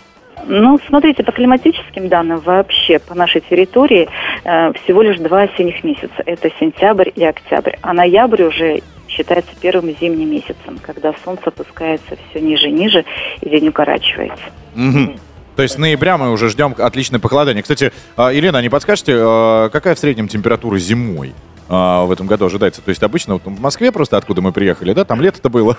Ну, 0.49 0.79
смотрите, 0.87 1.25
по 1.25 1.33
климатическим 1.33 2.09
данным 2.09 2.39
вообще 2.39 3.01
по 3.01 3.15
нашей 3.15 3.41
территории 3.41 4.09
э, 4.45 4.73
всего 4.75 5.03
лишь 5.03 5.19
два 5.19 5.43
осенних 5.43 5.83
месяца. 5.83 6.23
Это 6.25 6.51
сентябрь 6.61 7.11
и 7.15 7.25
октябрь. 7.25 7.73
А 7.83 7.93
ноябрь 7.93 8.45
уже 8.45 8.83
считается 9.09 9.51
первым 9.61 9.95
зимним 10.01 10.31
месяцем, 10.31 10.79
когда 10.81 11.15
солнце 11.25 11.45
опускается 11.47 12.17
все 12.31 12.41
ниже 12.41 12.69
и 12.69 12.73
ниже, 12.73 13.05
и 13.41 13.49
день 13.49 13.69
укорачивается. 13.69 14.45
Мгм. 14.75 15.19
То 15.57 15.63
есть 15.63 15.75
с 15.75 15.79
ноября 15.79 16.19
мы 16.19 16.31
уже 16.31 16.51
ждем 16.51 16.75
отличное 16.79 17.19
похолодание. 17.19 17.63
Кстати, 17.63 17.93
а, 18.17 18.31
Елена, 18.31 18.61
не 18.61 18.69
подскажете, 18.69 19.15
а, 19.17 19.71
какая 19.71 19.95
в 19.95 19.99
среднем 19.99 20.29
температура 20.29 20.79
зимой 20.79 21.33
а, 21.33 21.56
в 21.69 22.09
этом 22.11 22.27
году 22.27 22.47
ожидается? 22.47 22.83
То 22.83 22.91
есть 22.91 23.03
обычно 23.03 23.35
вот 23.35 23.45
в 23.45 23.61
Москве 23.61 23.93
просто, 23.93 24.17
откуда 24.17 24.41
мы 24.41 24.53
приехали, 24.53 24.93
да, 24.93 25.05
там 25.05 25.21
лето-то 25.21 25.49
было. 25.49 25.77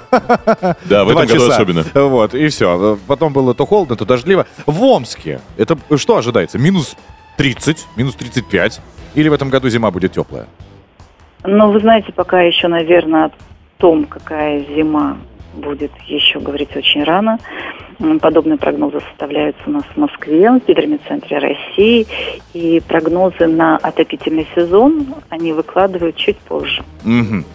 Да, 0.86 1.04
в 1.06 1.10
этом 1.10 1.28
году 1.28 1.34
часа. 1.34 1.56
особенно. 1.56 1.86
Вот, 1.94 2.34
и 2.34 2.48
все. 2.50 2.98
Потом 3.08 3.34
было 3.34 3.54
то 3.54 3.66
холодно, 3.66 3.96
то 3.96 4.06
дождливо. 4.06 4.46
В 4.66 4.84
Омске 4.84 5.42
это 5.58 5.78
что 5.96 6.18
ожидается? 6.18 6.58
Минус 6.58 6.96
30, 7.38 7.86
минус 7.96 8.16
35? 8.16 8.82
Или 9.16 9.30
в 9.30 9.34
этом 9.34 9.50
году 9.50 9.70
зима 9.70 9.92
будет 9.92 10.14
теплая? 10.14 10.48
Но 11.44 11.72
вы 11.72 11.80
знаете, 11.80 12.12
пока 12.12 12.42
еще, 12.42 12.68
наверное, 12.68 13.26
о 13.26 13.32
том, 13.78 14.06
какая 14.06 14.66
зима 14.66 15.18
будет, 15.58 15.92
еще 16.08 16.40
говорить 16.40 16.76
очень 16.76 17.04
рано. 17.04 17.40
Подобные 18.22 18.60
прогнозы 18.60 19.00
составляются 19.10 19.62
у 19.66 19.72
нас 19.72 19.84
в 19.96 19.98
Москве, 19.98 20.52
в 20.52 20.62
гидромедцентре 20.68 21.40
России. 21.40 22.06
И 22.54 22.80
прогнозы 22.88 23.48
на 23.48 23.78
отопительный 23.78 24.48
сезон 24.56 25.08
они 25.30 25.52
выкладывают 25.52 26.16
чуть 26.16 26.38
позже. 26.38 26.84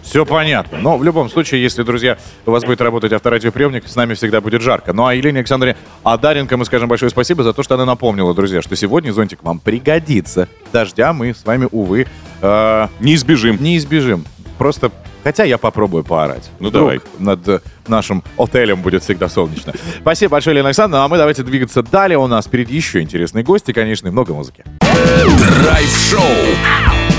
Все 0.01 0.25
понятно. 0.25 0.79
Но 0.79 0.97
в 0.97 1.03
любом 1.03 1.29
случае, 1.29 1.63
если, 1.63 1.83
друзья, 1.83 2.17
у 2.45 2.51
вас 2.51 2.65
будет 2.65 2.81
работать 2.81 3.13
авторадиоприемник, 3.13 3.87
с 3.87 3.95
нами 3.95 4.15
всегда 4.15 4.41
будет 4.41 4.61
жарко. 4.61 4.91
Ну 4.91 5.05
а 5.05 5.13
Елене 5.15 5.39
Александре 5.39 5.77
Адаренко 6.03 6.57
мы 6.57 6.65
скажем 6.65 6.89
большое 6.89 7.09
спасибо 7.09 7.43
за 7.43 7.53
то, 7.53 7.63
что 7.63 7.75
она 7.75 7.85
напомнила, 7.85 8.33
друзья, 8.35 8.61
что 8.61 8.75
сегодня 8.75 9.13
зонтик 9.13 9.43
вам 9.43 9.59
пригодится. 9.59 10.49
Дождя 10.73 11.13
мы 11.13 11.33
с 11.33 11.45
вами, 11.45 11.69
увы, 11.71 12.05
э, 12.41 12.87
Не 12.99 13.15
избежим. 13.15 13.57
не 13.61 13.77
избежим. 13.77 14.25
Просто, 14.57 14.91
хотя 15.23 15.43
я 15.43 15.57
попробую 15.57 16.03
поорать. 16.03 16.49
Ну, 16.59 16.69
Вдруг 16.69 16.83
давай. 16.83 17.01
над 17.19 17.47
э, 17.47 17.59
нашим 17.87 18.23
отелем 18.37 18.81
будет 18.81 19.03
всегда 19.03 19.29
солнечно. 19.29 19.73
Спасибо 20.01 20.31
большое, 20.33 20.53
Елена 20.55 20.69
Александровна. 20.69 21.05
А 21.05 21.07
мы 21.07 21.17
давайте 21.17 21.43
двигаться 21.43 21.83
далее. 21.83 22.17
У 22.17 22.27
нас 22.27 22.45
впереди 22.45 22.75
еще 22.75 23.01
интересные 23.01 23.43
гости, 23.43 23.71
конечно, 23.71 24.07
и 24.07 24.11
много 24.11 24.33
музыки. 24.33 24.63
Драйв-шоу. 24.81 26.21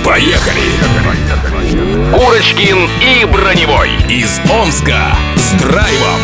Поехали! 0.05 0.61
Курочкин 2.13 2.89
и 3.01 3.25
Броневой. 3.25 3.91
Из 4.09 4.41
Омска. 4.51 5.17
С 5.37 5.53
драйвом. 5.63 6.21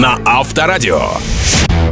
На 0.00 0.18
Авторадио. 0.24 1.00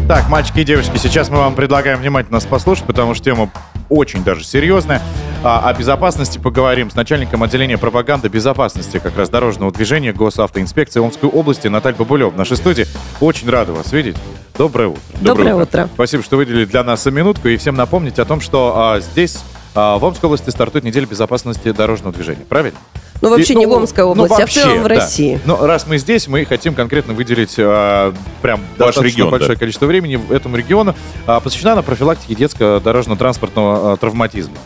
Так, 0.08 0.30
мальчики 0.30 0.60
и 0.60 0.64
девочки, 0.64 0.96
сейчас 0.96 1.28
мы 1.28 1.36
вам 1.36 1.54
предлагаем 1.54 1.98
внимательно 1.98 2.36
нас 2.36 2.46
послушать, 2.46 2.86
потому 2.86 3.12
что 3.12 3.24
тема 3.24 3.50
очень 3.90 4.24
даже 4.24 4.42
серьезная. 4.42 5.02
А, 5.44 5.68
о 5.68 5.74
безопасности 5.74 6.38
поговорим 6.38 6.90
с 6.90 6.94
начальником 6.94 7.42
отделения 7.42 7.76
пропаганды 7.76 8.28
безопасности 8.28 9.00
как 9.00 9.18
раз 9.18 9.28
дорожного 9.28 9.70
движения 9.70 10.14
Госавтоинспекции 10.14 10.98
Омской 10.98 11.28
области 11.28 11.68
Наталья 11.68 11.94
Бабулев 11.94 12.32
в 12.32 12.38
нашей 12.38 12.56
студии. 12.56 12.86
Очень 13.20 13.50
рада 13.50 13.74
вас 13.74 13.92
видеть. 13.92 14.16
Доброе 14.56 14.88
утро. 14.88 15.02
Доброе 15.20 15.54
утро. 15.54 15.90
Спасибо, 15.92 16.22
что 16.22 16.38
выделили 16.38 16.64
для 16.64 16.82
нас 16.84 17.04
минутку 17.04 17.48
и 17.48 17.58
всем 17.58 17.74
напомнить 17.74 18.18
о 18.18 18.24
том, 18.24 18.40
что 18.40 18.72
а, 18.76 19.00
здесь 19.00 19.38
а, 19.74 19.98
в 19.98 20.04
Омской 20.06 20.28
области 20.28 20.48
стартует 20.48 20.84
неделя 20.84 21.04
безопасности 21.04 21.70
дорожного 21.70 22.14
движения. 22.14 22.46
Правильно? 22.48 22.78
Ну, 23.20 23.30
вообще 23.30 23.54
И, 23.54 23.56
не 23.56 23.66
в 23.66 23.72
Омской 23.72 24.04
ну, 24.04 24.10
области, 24.10 24.32
а 24.32 24.36
в 24.36 24.38
вообще, 24.40 24.60
целом 24.60 24.78
в 24.80 24.82
да. 24.82 24.88
России. 24.88 25.40
Но 25.44 25.66
раз 25.66 25.86
мы 25.86 25.98
здесь, 25.98 26.28
мы 26.28 26.44
хотим 26.44 26.74
конкретно 26.74 27.14
выделить 27.14 27.56
а, 27.58 28.14
прям 28.42 28.60
Ваш 28.76 28.96
регион, 28.98 29.30
большое 29.30 29.54
да. 29.54 29.60
количество 29.60 29.86
времени 29.86 30.16
в 30.16 30.32
этому 30.32 30.56
региону. 30.56 30.94
А, 31.26 31.40
посвящена 31.40 31.72
она 31.72 31.82
профилактике 31.82 32.34
детского 32.34 32.80
дорожно-транспортного 32.80 33.92
а, 33.92 33.96
травматизма. 33.96 34.56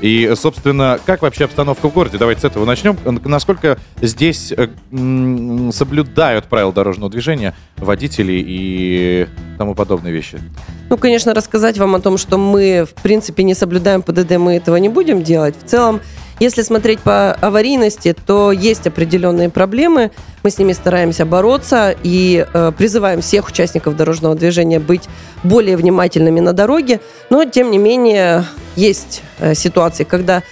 И, 0.00 0.32
собственно, 0.34 0.98
как 1.04 1.22
вообще 1.22 1.44
обстановка 1.44 1.88
в 1.88 1.92
городе? 1.92 2.16
Давайте 2.16 2.40
с 2.40 2.44
этого 2.44 2.64
начнем. 2.64 2.96
Насколько 3.04 3.78
здесь 4.00 4.50
э, 4.50 4.68
м, 4.92 5.72
соблюдают 5.72 6.46
правила 6.46 6.72
дорожного 6.72 7.10
движения 7.10 7.54
водители 7.76 8.32
и 8.34 9.28
тому 9.58 9.74
подобные 9.74 10.12
вещи? 10.12 10.40
Ну, 10.88 10.96
конечно, 10.96 11.34
рассказать 11.34 11.76
вам 11.76 11.94
о 11.94 12.00
том, 12.00 12.16
что 12.16 12.38
мы, 12.38 12.86
в 12.86 13.02
принципе, 13.02 13.42
не 13.42 13.54
соблюдаем 13.54 14.00
ПДД, 14.00 14.38
мы 14.38 14.56
этого 14.56 14.76
не 14.76 14.88
будем 14.88 15.22
делать. 15.22 15.54
В 15.62 15.68
целом, 15.68 16.00
если 16.40 16.62
смотреть 16.62 17.00
по 17.00 17.32
аварийности, 17.32 18.14
то 18.26 18.50
есть 18.50 18.86
определенные 18.86 19.50
проблемы. 19.50 20.10
Мы 20.42 20.50
с 20.50 20.58
ними 20.58 20.72
стараемся 20.72 21.26
бороться 21.26 21.94
и 22.02 22.46
э, 22.52 22.72
призываем 22.76 23.20
всех 23.20 23.48
участников 23.48 23.94
дорожного 23.94 24.34
движения 24.34 24.80
быть 24.80 25.08
более 25.44 25.76
внимательными 25.76 26.40
на 26.40 26.54
дороге. 26.54 27.00
Но, 27.28 27.44
тем 27.44 27.70
не 27.70 27.78
менее, 27.78 28.44
есть 28.74 29.22
э, 29.38 29.54
ситуации, 29.54 30.04
когда 30.04 30.42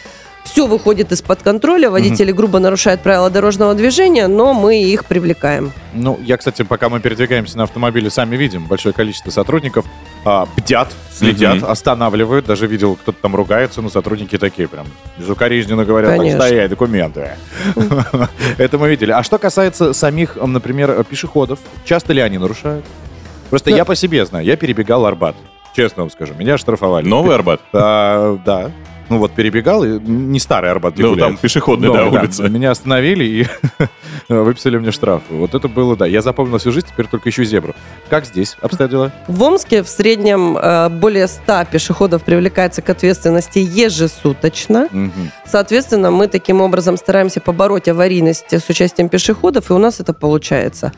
все 0.44 0.66
выходит 0.66 1.12
из-под 1.12 1.42
контроля, 1.42 1.90
водители 1.90 2.32
грубо 2.32 2.58
нарушают 2.58 3.02
правила 3.02 3.28
дорожного 3.28 3.74
движения, 3.74 4.28
но 4.28 4.54
мы 4.54 4.82
их 4.82 5.04
привлекаем. 5.04 5.72
Ну, 5.92 6.18
я, 6.22 6.36
кстати, 6.36 6.62
пока 6.62 6.88
мы 6.88 7.00
передвигаемся 7.00 7.58
на 7.58 7.64
автомобиле, 7.64 8.10
сами 8.10 8.36
видим 8.36 8.66
большое 8.66 8.94
количество 8.94 9.30
сотрудников 9.30 9.84
а, 10.24 10.46
бдят, 10.56 10.88
следят, 11.12 11.56
Мгм. 11.56 11.66
останавливают. 11.66 12.46
Даже 12.46 12.66
видел, 12.66 12.96
кто-то 12.96 13.18
там 13.20 13.34
ругается, 13.36 13.82
но 13.82 13.88
сотрудники 13.88 14.36
такие 14.38 14.68
прям 14.68 14.86
безукоризненно 15.18 15.84
говорят, 15.84 16.10
так, 16.10 16.18
Конечно. 16.18 16.40
стоять, 16.40 16.70
документы. 16.70 17.30
Это 18.58 18.78
мы 18.78 18.88
видели. 18.90 19.12
А 19.12 19.22
что 19.22 19.38
касается 19.38 19.92
самих, 19.92 20.36
например, 20.36 21.04
пешеходов, 21.04 21.58
часто 21.84 22.12
ли 22.12 22.20
они 22.20 22.38
нарушают? 22.38 22.84
Просто 23.50 23.70
я 23.70 23.84
по 23.84 23.94
себе 23.94 24.24
знаю, 24.26 24.44
я 24.44 24.56
перебегал 24.56 25.06
Арбат. 25.06 25.34
Честно 25.74 26.02
вам 26.02 26.10
скажу, 26.10 26.34
меня 26.34 26.58
штрафовали. 26.58 27.06
Новый 27.06 27.34
Арбат? 27.34 27.60
А, 27.72 28.36
Да. 28.44 28.70
Ну 29.08 29.18
вот 29.18 29.32
перебегал, 29.32 29.84
и 29.84 29.98
не 30.00 30.38
старый 30.38 30.70
Арбат, 30.70 30.94
где 30.94 31.02
Ну, 31.02 31.10
гуляют. 31.10 31.34
там 31.34 31.40
пешеходная, 31.40 31.88
Ну, 31.88 31.94
да, 31.94 32.06
улица. 32.06 32.48
Меня 32.48 32.70
остановили 32.70 33.24
и 33.24 33.46
выписали 34.28 34.76
мне 34.78 34.90
штраф. 34.90 35.22
Вот 35.30 35.54
это 35.54 35.68
было, 35.68 35.96
да. 35.96 36.06
Я 36.06 36.20
запомнил 36.22 36.58
всю 36.58 36.72
жизнь, 36.72 36.86
теперь 36.88 37.06
только 37.06 37.30
ищу 37.30 37.44
зебру. 37.44 37.74
Как 38.10 38.26
здесь 38.26 38.56
обстоят 38.60 38.90
дела? 38.90 39.12
В 39.26 39.42
Омске 39.42 39.82
в 39.82 39.88
среднем 39.88 40.56
э, 40.58 40.88
более 40.90 41.26
100 41.26 41.64
пешеходов 41.72 42.22
привлекается 42.22 42.82
к 42.82 42.90
ответственности 42.90 43.58
ежесуточно. 43.58 44.88
Мгм. 44.90 45.30
Соответственно, 45.46 46.10
мы 46.10 46.28
таким 46.28 46.60
образом 46.60 46.96
стараемся 46.96 47.40
побороть 47.40 47.88
аварийность 47.88 48.52
с 48.52 48.68
участием 48.68 49.08
пешеходов, 49.08 49.70
и 49.70 49.72
у 49.72 49.78
нас 49.78 50.00
это 50.00 50.12
получается. 50.12 50.92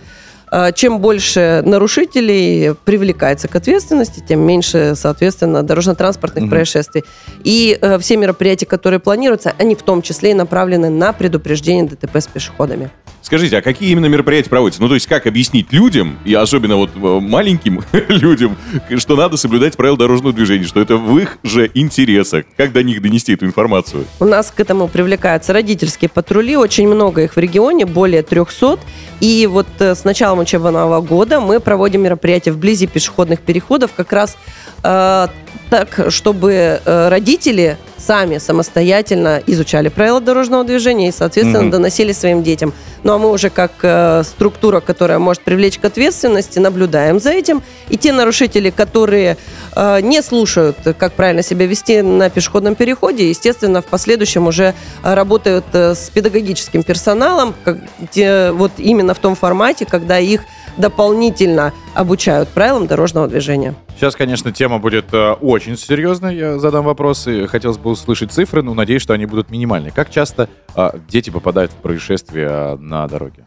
Э, 0.51 0.73
Чем 0.75 0.99
больше 1.01 1.63
нарушителей 1.65 2.75
привлекается 2.85 3.49
к 3.49 3.57
ответственности, 3.57 4.23
тем 4.27 4.41
меньше, 4.41 4.95
соответственно, 4.97 5.63
дорожно-транспортных 5.63 6.45
Мгм. 6.45 6.51
происшествий. 6.51 7.05
И 7.45 7.79
э, 7.81 7.99
все 7.99 8.17
мероприятия, 8.17 8.67
которые 8.67 9.01
планируются, 9.01 9.55
они 9.59 9.75
в 9.75 9.83
том 9.83 10.03
числе 10.03 10.33
и 10.33 10.35
направлены 10.35 10.91
на 10.91 11.13
предупреждение 11.13 11.85
ДТП 11.85 12.17
с 12.17 12.27
пешеходами. 12.27 12.91
Скажите, 13.23 13.59
а 13.59 13.63
какие 13.63 13.91
именно 13.91 14.07
мероприятия 14.07 14.49
проводятся? 14.49 14.83
Ну, 14.83 14.89
то 14.89 14.95
есть, 14.95 15.07
как 15.07 15.27
объяснить 15.27 15.73
людям, 15.73 16.19
и 16.25 16.35
особенно 16.35 16.77
вот 16.77 16.91
э, 16.95 16.99
маленьким 16.99 17.83
людям, 18.09 18.57
что 18.97 19.17
надо 19.17 19.37
соблюдать 19.37 19.77
правила 19.77 19.99
дорожного 19.99 20.33
движения, 20.33 20.65
что 20.65 20.81
это 20.81 20.97
в 20.97 21.19
их 21.19 21.39
же 21.43 21.71
интересах? 21.75 22.45
Как 22.57 22.73
до 22.73 22.83
них 22.83 23.03
донести 23.03 23.35
эту 23.35 23.45
информацию? 23.45 24.07
У 24.21 24.25
нас 24.25 24.51
к 24.51 24.59
этому 24.59 24.89
привлекаются 24.89 25.53
родительские 25.53 26.09
патрули, 26.09 26.57
очень 26.57 26.89
много 26.89 27.25
их 27.25 27.37
в 27.37 27.39
регионе, 27.39 27.85
более 27.85 28.23
300. 28.23 28.79
И 29.21 29.47
вот 29.47 29.67
э, 29.81 29.95
с 29.95 30.05
началом 30.05 30.39
учебного 30.39 31.01
года 31.01 31.41
мы 31.41 31.61
проводим 31.61 32.03
мероприятия 32.03 32.53
вблизи 32.53 32.87
пешеходных 32.87 33.41
переходов, 33.41 33.93
как 33.95 34.13
раз 34.13 34.37
э, 34.83 35.27
так, 35.71 36.07
чтобы 36.09 36.81
э, 36.85 37.09
родители 37.09 37.77
сами 37.97 38.39
самостоятельно 38.39 39.43
изучали 39.47 39.89
правила 39.89 40.21
дорожного 40.21 40.65
движения 40.65 41.09
и, 41.09 41.13
соответственно, 41.13 41.63
Мгм. 41.65 41.71
доносили 41.71 42.13
своим 42.13 42.43
детям. 42.43 42.73
Ну 43.03 43.13
а 43.13 43.19
мы 43.19 43.31
уже 43.31 43.51
как 43.51 43.73
э, 43.83 44.23
структура, 44.25 44.81
которая 44.81 45.19
может 45.19 45.43
привлечь 45.43 45.79
к 45.79 45.85
ответственности, 45.85 46.59
наблюдаем 46.59 47.21
за 47.21 47.31
этим. 47.31 47.63
И 47.89 47.97
те 47.99 48.13
нарушители, 48.13 48.71
которые 48.71 49.37
э, 49.77 50.01
не 50.01 50.23
слушают, 50.23 50.77
как 50.99 51.13
правильно 51.13 51.43
себя 51.43 51.67
вести 51.67 52.01
на 52.03 52.31
пешеходном 52.31 52.75
переходе, 52.75 53.29
естественно, 53.29 53.81
в 53.83 53.87
последующем 53.87 54.47
уже 54.47 54.75
э, 55.05 55.15
работают 55.15 55.67
э, 55.75 55.95
с 55.95 56.11
педагогическим 56.11 56.83
персоналом, 56.83 57.55
как, 57.65 57.79
те- 58.11 58.51
вот 58.51 58.73
именно 58.79 59.15
в 59.15 59.19
том 59.19 59.37
формате, 59.37 59.85
когда 59.89 60.19
их 60.19 60.41
дополнительно 60.77 61.73
обучают 61.95 62.49
правилам 62.49 62.87
дорожного 62.87 63.29
движения. 63.29 63.75
Сейчас, 63.97 64.17
конечно, 64.17 64.53
тема 64.53 64.79
будет 64.79 65.13
э, 65.13 65.33
очень 65.33 65.77
серьезной. 65.77 66.37
Я 66.37 66.59
задам 66.59 66.85
вопросы. 66.85 67.47
Хотелось 67.47 67.79
бы 67.79 67.91
услышать 67.91 68.33
цифры, 68.33 68.63
но 68.63 68.75
надеюсь, 68.75 69.03
что 69.03 69.15
они 69.15 69.27
будут 69.27 69.51
минимальные. 69.51 69.93
Как 69.93 70.11
часто 70.11 70.49
э, 70.75 70.91
дети 71.09 71.31
попадают 71.31 71.71
в 71.73 71.77
происшествия 71.77 72.49
э, 72.49 72.77
на 72.77 73.07
дороге? 73.07 73.47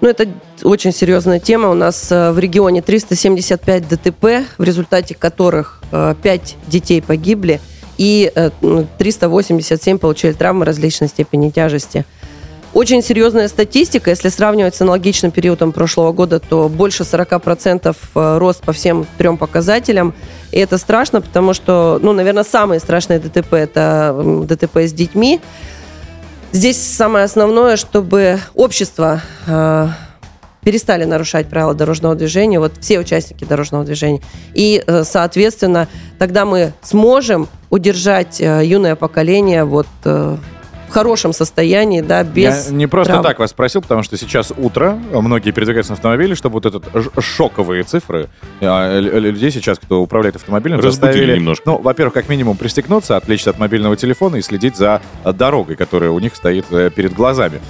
Ну, 0.00 0.08
это 0.08 0.26
очень 0.62 0.92
серьезная 0.92 1.38
тема. 1.38 1.70
У 1.70 1.74
нас 1.74 2.10
э, 2.10 2.32
в 2.32 2.38
регионе 2.38 2.82
375 2.82 3.88
ДТП, 3.88 4.26
в 4.58 4.62
результате 4.62 5.14
которых 5.14 5.82
5 5.90 6.56
детей 6.66 7.00
погибли 7.00 7.60
и 7.98 8.30
э, 8.34 8.50
ну, 8.60 8.86
387 8.98 9.98
получили 9.98 10.32
травмы 10.32 10.64
различной 10.64 11.08
степени 11.08 11.50
тяжести. 11.50 12.04
Очень 12.74 13.02
серьезная 13.02 13.46
статистика. 13.46 14.10
Если 14.10 14.28
сравнивать 14.28 14.74
с 14.74 14.80
аналогичным 14.80 15.30
периодом 15.30 15.70
прошлого 15.70 16.10
года, 16.10 16.40
то 16.40 16.68
больше 16.68 17.04
40% 17.04 17.96
э, 18.14 18.38
рост 18.38 18.62
по 18.64 18.72
всем 18.72 19.06
трем 19.16 19.38
показателям. 19.38 20.12
И 20.50 20.58
это 20.58 20.76
страшно, 20.76 21.20
потому 21.20 21.54
что, 21.54 22.00
ну, 22.02 22.12
наверное, 22.12 22.42
самые 22.42 22.80
страшные 22.80 23.20
ДТП– 23.20 23.52
это 23.54 24.44
ДТП 24.48 24.78
с 24.78 24.92
детьми. 24.92 25.40
Здесь 26.50 26.76
самое 26.82 27.24
основное, 27.24 27.76
чтобы 27.76 28.40
общество 28.56 29.22
э, 29.46 29.88
перестали 30.64 31.04
нарушать 31.04 31.48
правила 31.48 31.74
дорожного 31.74 32.16
движения, 32.16 32.58
вот 32.58 32.72
все 32.80 32.98
участники 32.98 33.44
дорожного 33.44 33.84
движения. 33.84 34.20
И, 34.52 34.82
э, 34.84 35.04
соответственно, 35.04 35.86
тогда 36.18 36.44
мы 36.44 36.72
сможем 36.82 37.48
удержать 37.70 38.40
э, 38.40 38.62
юное 38.64 38.96
поколение 38.96 39.64
вот 39.64 39.86
э, 40.04 40.36
хорошем 40.94 41.32
состоянии, 41.32 42.00
да, 42.00 42.22
без 42.22 42.68
Я 42.68 42.72
не 42.72 42.86
просто 42.86 43.12
травм. 43.14 43.26
так 43.26 43.38
вас 43.38 43.50
спросил, 43.50 43.82
потому 43.82 44.02
что 44.02 44.16
сейчас 44.16 44.52
утро, 44.56 44.98
многие 45.12 45.50
передвигаются 45.50 45.92
на 45.92 45.96
автомобиле, 45.96 46.34
чтобы 46.34 46.54
вот 46.54 46.66
этот 46.66 46.84
шоковые 47.22 47.82
цифры 47.82 48.28
а, 48.60 48.98
людей 48.98 49.50
сейчас, 49.50 49.78
кто 49.78 50.00
управляет 50.00 50.36
автомобилем, 50.36 50.78
Разбудили 50.78 51.12
заставили, 51.12 51.38
немножко. 51.38 51.62
ну, 51.66 51.78
во-первых, 51.78 52.14
как 52.14 52.28
минимум 52.28 52.56
пристегнуться, 52.56 53.16
отвлечься 53.16 53.50
от 53.50 53.58
мобильного 53.58 53.96
телефона 53.96 54.36
и 54.36 54.42
следить 54.42 54.76
за 54.76 55.02
а, 55.24 55.32
дорогой, 55.32 55.76
которая 55.76 56.10
у 56.10 56.18
них 56.20 56.34
стоит 56.36 56.66
э, 56.70 56.90
перед 56.94 57.12
глазами. 57.12 57.60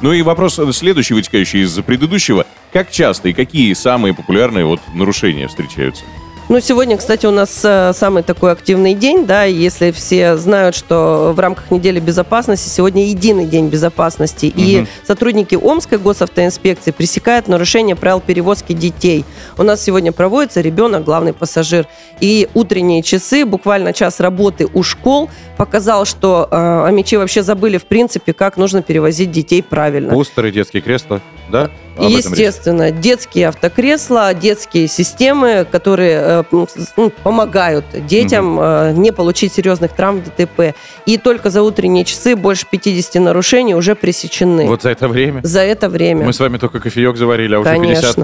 Ну 0.00 0.12
и 0.12 0.22
вопрос 0.22 0.60
следующий, 0.72 1.14
вытекающий 1.14 1.62
из 1.62 1.72
предыдущего. 1.82 2.46
Как 2.72 2.90
часто 2.90 3.30
и 3.30 3.32
какие 3.32 3.72
самые 3.72 4.14
популярные 4.14 4.64
вот 4.64 4.80
нарушения 4.94 5.48
встречаются? 5.48 6.04
Ну, 6.50 6.60
сегодня, 6.60 6.96
кстати, 6.96 7.26
у 7.26 7.30
нас 7.30 7.60
э, 7.62 7.92
самый 7.92 8.22
такой 8.22 8.52
активный 8.52 8.94
день, 8.94 9.26
да, 9.26 9.44
если 9.44 9.90
все 9.90 10.38
знают, 10.38 10.74
что 10.74 11.34
в 11.36 11.40
рамках 11.40 11.70
недели 11.70 12.00
безопасности 12.00 12.70
сегодня 12.70 13.04
единый 13.04 13.44
день 13.44 13.68
безопасности, 13.68 14.46
и 14.46 14.86
сотрудники 15.06 15.56
Омской 15.56 15.98
госавтоинспекции 15.98 16.90
пресекают 16.90 17.48
нарушение 17.48 17.96
правил 17.96 18.20
перевозки 18.20 18.72
детей. 18.72 19.26
У 19.58 19.62
нас 19.62 19.82
сегодня 19.82 20.10
проводится 20.10 20.62
ребенок, 20.62 21.04
главный 21.04 21.34
пассажир, 21.34 21.86
и 22.18 22.48
утренние 22.54 23.02
часы, 23.02 23.44
буквально 23.44 23.92
час 23.92 24.18
работы 24.18 24.68
у 24.72 24.82
школ, 24.82 25.28
показал, 25.58 26.06
что 26.06 26.48
э, 26.50 26.86
омичи 26.86 27.18
вообще 27.18 27.42
забыли, 27.42 27.76
в 27.76 27.84
принципе, 27.84 28.32
как 28.32 28.56
нужно 28.56 28.80
перевозить 28.80 29.30
детей 29.30 29.62
правильно. 29.62 30.14
Бустеры, 30.14 30.50
детские 30.50 30.80
кресла, 30.80 31.20
да? 31.50 31.70
Об. 31.96 32.04
Естественно, 32.10 32.90
детские 32.92 33.48
автокресла, 33.48 34.32
детские 34.32 34.86
системы, 34.86 35.66
которые 35.68 36.44
э, 36.52 36.66
с- 36.76 36.92
ну, 36.96 37.10
помогают 37.10 37.84
детям 38.06 38.58
э, 38.60 38.92
не 38.92 39.10
получить 39.12 39.52
серьезных 39.52 39.92
травм 39.92 40.20
в 40.20 40.24
ДТП. 40.24 40.74
И 41.06 41.18
только 41.18 41.50
за 41.50 41.62
утренние 41.62 42.04
часы 42.04 42.36
больше 42.36 42.66
50 42.70 43.16
нарушений 43.22 43.74
уже 43.74 43.96
пресечены. 43.96 44.66
Вот 44.66 44.82
за 44.82 44.90
это 44.90 45.08
время. 45.08 45.40
За 45.42 45.60
это 45.60 45.88
время. 45.88 46.24
Мы 46.26 46.32
с 46.32 46.38
вами 46.38 46.58
только 46.58 46.78
кофеек 46.78 47.16
заварили, 47.16 47.54
а 47.56 47.60
уже 47.60 47.70
50. 47.80 48.16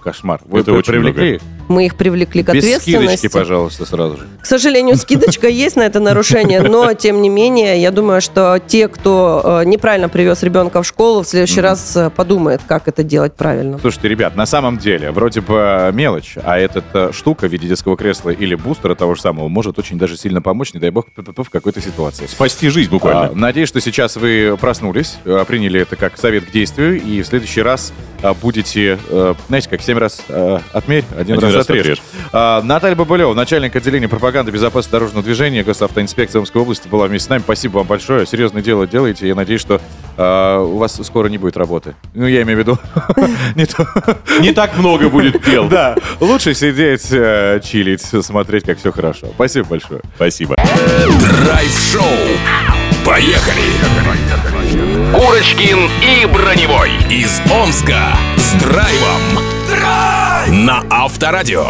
Кошмар. 0.00 0.40
Вы 0.46 0.60
Это 0.60 0.72
очень 0.72 0.92
привлекли? 0.92 1.34
их? 1.36 1.40
Мы 1.68 1.86
их 1.86 1.94
привлекли 1.96 2.42
к 2.42 2.52
Без 2.52 2.64
ответственности. 2.64 3.16
скидочки, 3.18 3.28
пожалуйста, 3.28 3.86
сразу 3.86 4.16
же. 4.16 4.26
К 4.42 4.46
сожалению, 4.46 4.96
скидочка 4.96 5.46
есть 5.48 5.76
на 5.76 5.82
это 5.82 6.00
нарушение, 6.00 6.62
но 6.62 6.94
тем 6.94 7.22
не 7.22 7.28
менее, 7.28 7.80
я 7.80 7.92
думаю, 7.92 8.20
что 8.20 8.58
те, 8.66 8.88
кто 8.88 9.60
э, 9.62 9.64
неправильно 9.66 10.08
привез 10.08 10.42
ребенка 10.42 10.82
в 10.82 10.86
школу, 10.86 11.22
в 11.22 11.28
следующий 11.28 11.60
раз 11.60 11.96
э, 11.96 12.10
подумает, 12.10 12.60
как 12.66 12.88
это 12.88 13.04
делать 13.04 13.34
правильно. 13.34 13.78
Слушайте, 13.78 14.08
ребят, 14.08 14.34
на 14.34 14.46
самом 14.46 14.78
деле, 14.78 15.12
вроде 15.12 15.42
бы 15.42 15.90
мелочь, 15.92 16.34
а 16.42 16.58
эта 16.58 16.82
э, 16.92 17.10
штука 17.12 17.46
в 17.48 17.52
виде 17.52 17.68
детского 17.68 17.96
кресла 17.96 18.30
или 18.30 18.56
бустера 18.56 18.96
того 18.96 19.14
же 19.14 19.20
самого 19.20 19.46
может 19.46 19.78
очень 19.78 19.96
даже 19.96 20.16
сильно 20.16 20.42
помочь, 20.42 20.74
не 20.74 20.80
дай 20.80 20.90
бог, 20.90 21.06
в 21.16 21.50
какой-то 21.50 21.80
ситуации. 21.80 22.26
Спасти 22.26 22.68
жизнь 22.68 22.90
буквально. 22.90 23.26
А, 23.26 23.32
Надеюсь, 23.32 23.68
что 23.68 23.80
сейчас 23.80 24.16
вы 24.16 24.56
проснулись, 24.60 25.18
э, 25.24 25.44
приняли 25.46 25.80
это 25.80 25.94
как 25.94 26.18
совет 26.18 26.46
к 26.46 26.50
действию, 26.50 27.00
и 27.00 27.22
в 27.22 27.26
следующий 27.28 27.62
раз 27.62 27.92
будете, 28.42 28.98
э, 29.08 29.34
знаете, 29.48 29.68
как 29.70 29.80
семь 29.90 29.98
раз 29.98 30.22
э, 30.28 30.58
отмерь, 30.72 31.04
один, 31.18 31.36
Один 31.36 31.46
раз, 31.46 31.54
раз 31.54 31.64
отрежь. 31.64 31.80
отрежь. 31.80 31.98
А, 32.32 32.62
Наталья 32.62 32.94
Бабылева, 32.94 33.34
начальник 33.34 33.74
отделения 33.74 34.06
пропаганды 34.06 34.52
безопасности 34.52 34.92
дорожного 34.92 35.24
движения 35.24 35.64
Госавтоинспекции 35.64 36.38
Омской 36.38 36.62
области, 36.62 36.86
была 36.86 37.08
вместе 37.08 37.26
с 37.26 37.28
нами. 37.28 37.42
Спасибо 37.42 37.78
вам 37.78 37.88
большое. 37.88 38.24
Серьезное 38.24 38.62
дело 38.62 38.86
делаете. 38.86 39.26
Я 39.26 39.34
надеюсь, 39.34 39.60
что 39.60 39.80
а, 40.16 40.60
у 40.62 40.76
вас 40.78 41.00
скоро 41.02 41.26
не 41.26 41.38
будет 41.38 41.56
работы. 41.56 41.96
Ну, 42.14 42.28
я 42.28 42.42
имею 42.42 42.58
в 42.58 42.60
виду... 42.60 42.78
Не 44.40 44.52
так 44.52 44.78
много 44.78 45.08
будет 45.08 45.42
дел. 45.44 45.66
Да, 45.68 45.96
лучше 46.20 46.54
сидеть, 46.54 47.08
э, 47.10 47.60
чилить, 47.64 48.02
смотреть, 48.02 48.64
как 48.64 48.78
все 48.78 48.92
хорошо. 48.92 49.26
Спасибо 49.34 49.66
большое. 49.70 50.02
Спасибо. 50.14 50.54
Драйв-шоу. 50.56 52.04
Поехали! 53.04 53.62
Курочкин 55.12 55.88
и 56.02 56.26
Броневой. 56.26 56.90
Из 57.10 57.40
Омска. 57.50 58.16
С 58.36 58.52
драйвом. 58.62 59.49
На 60.50 60.82
Авторадио. 60.90 61.64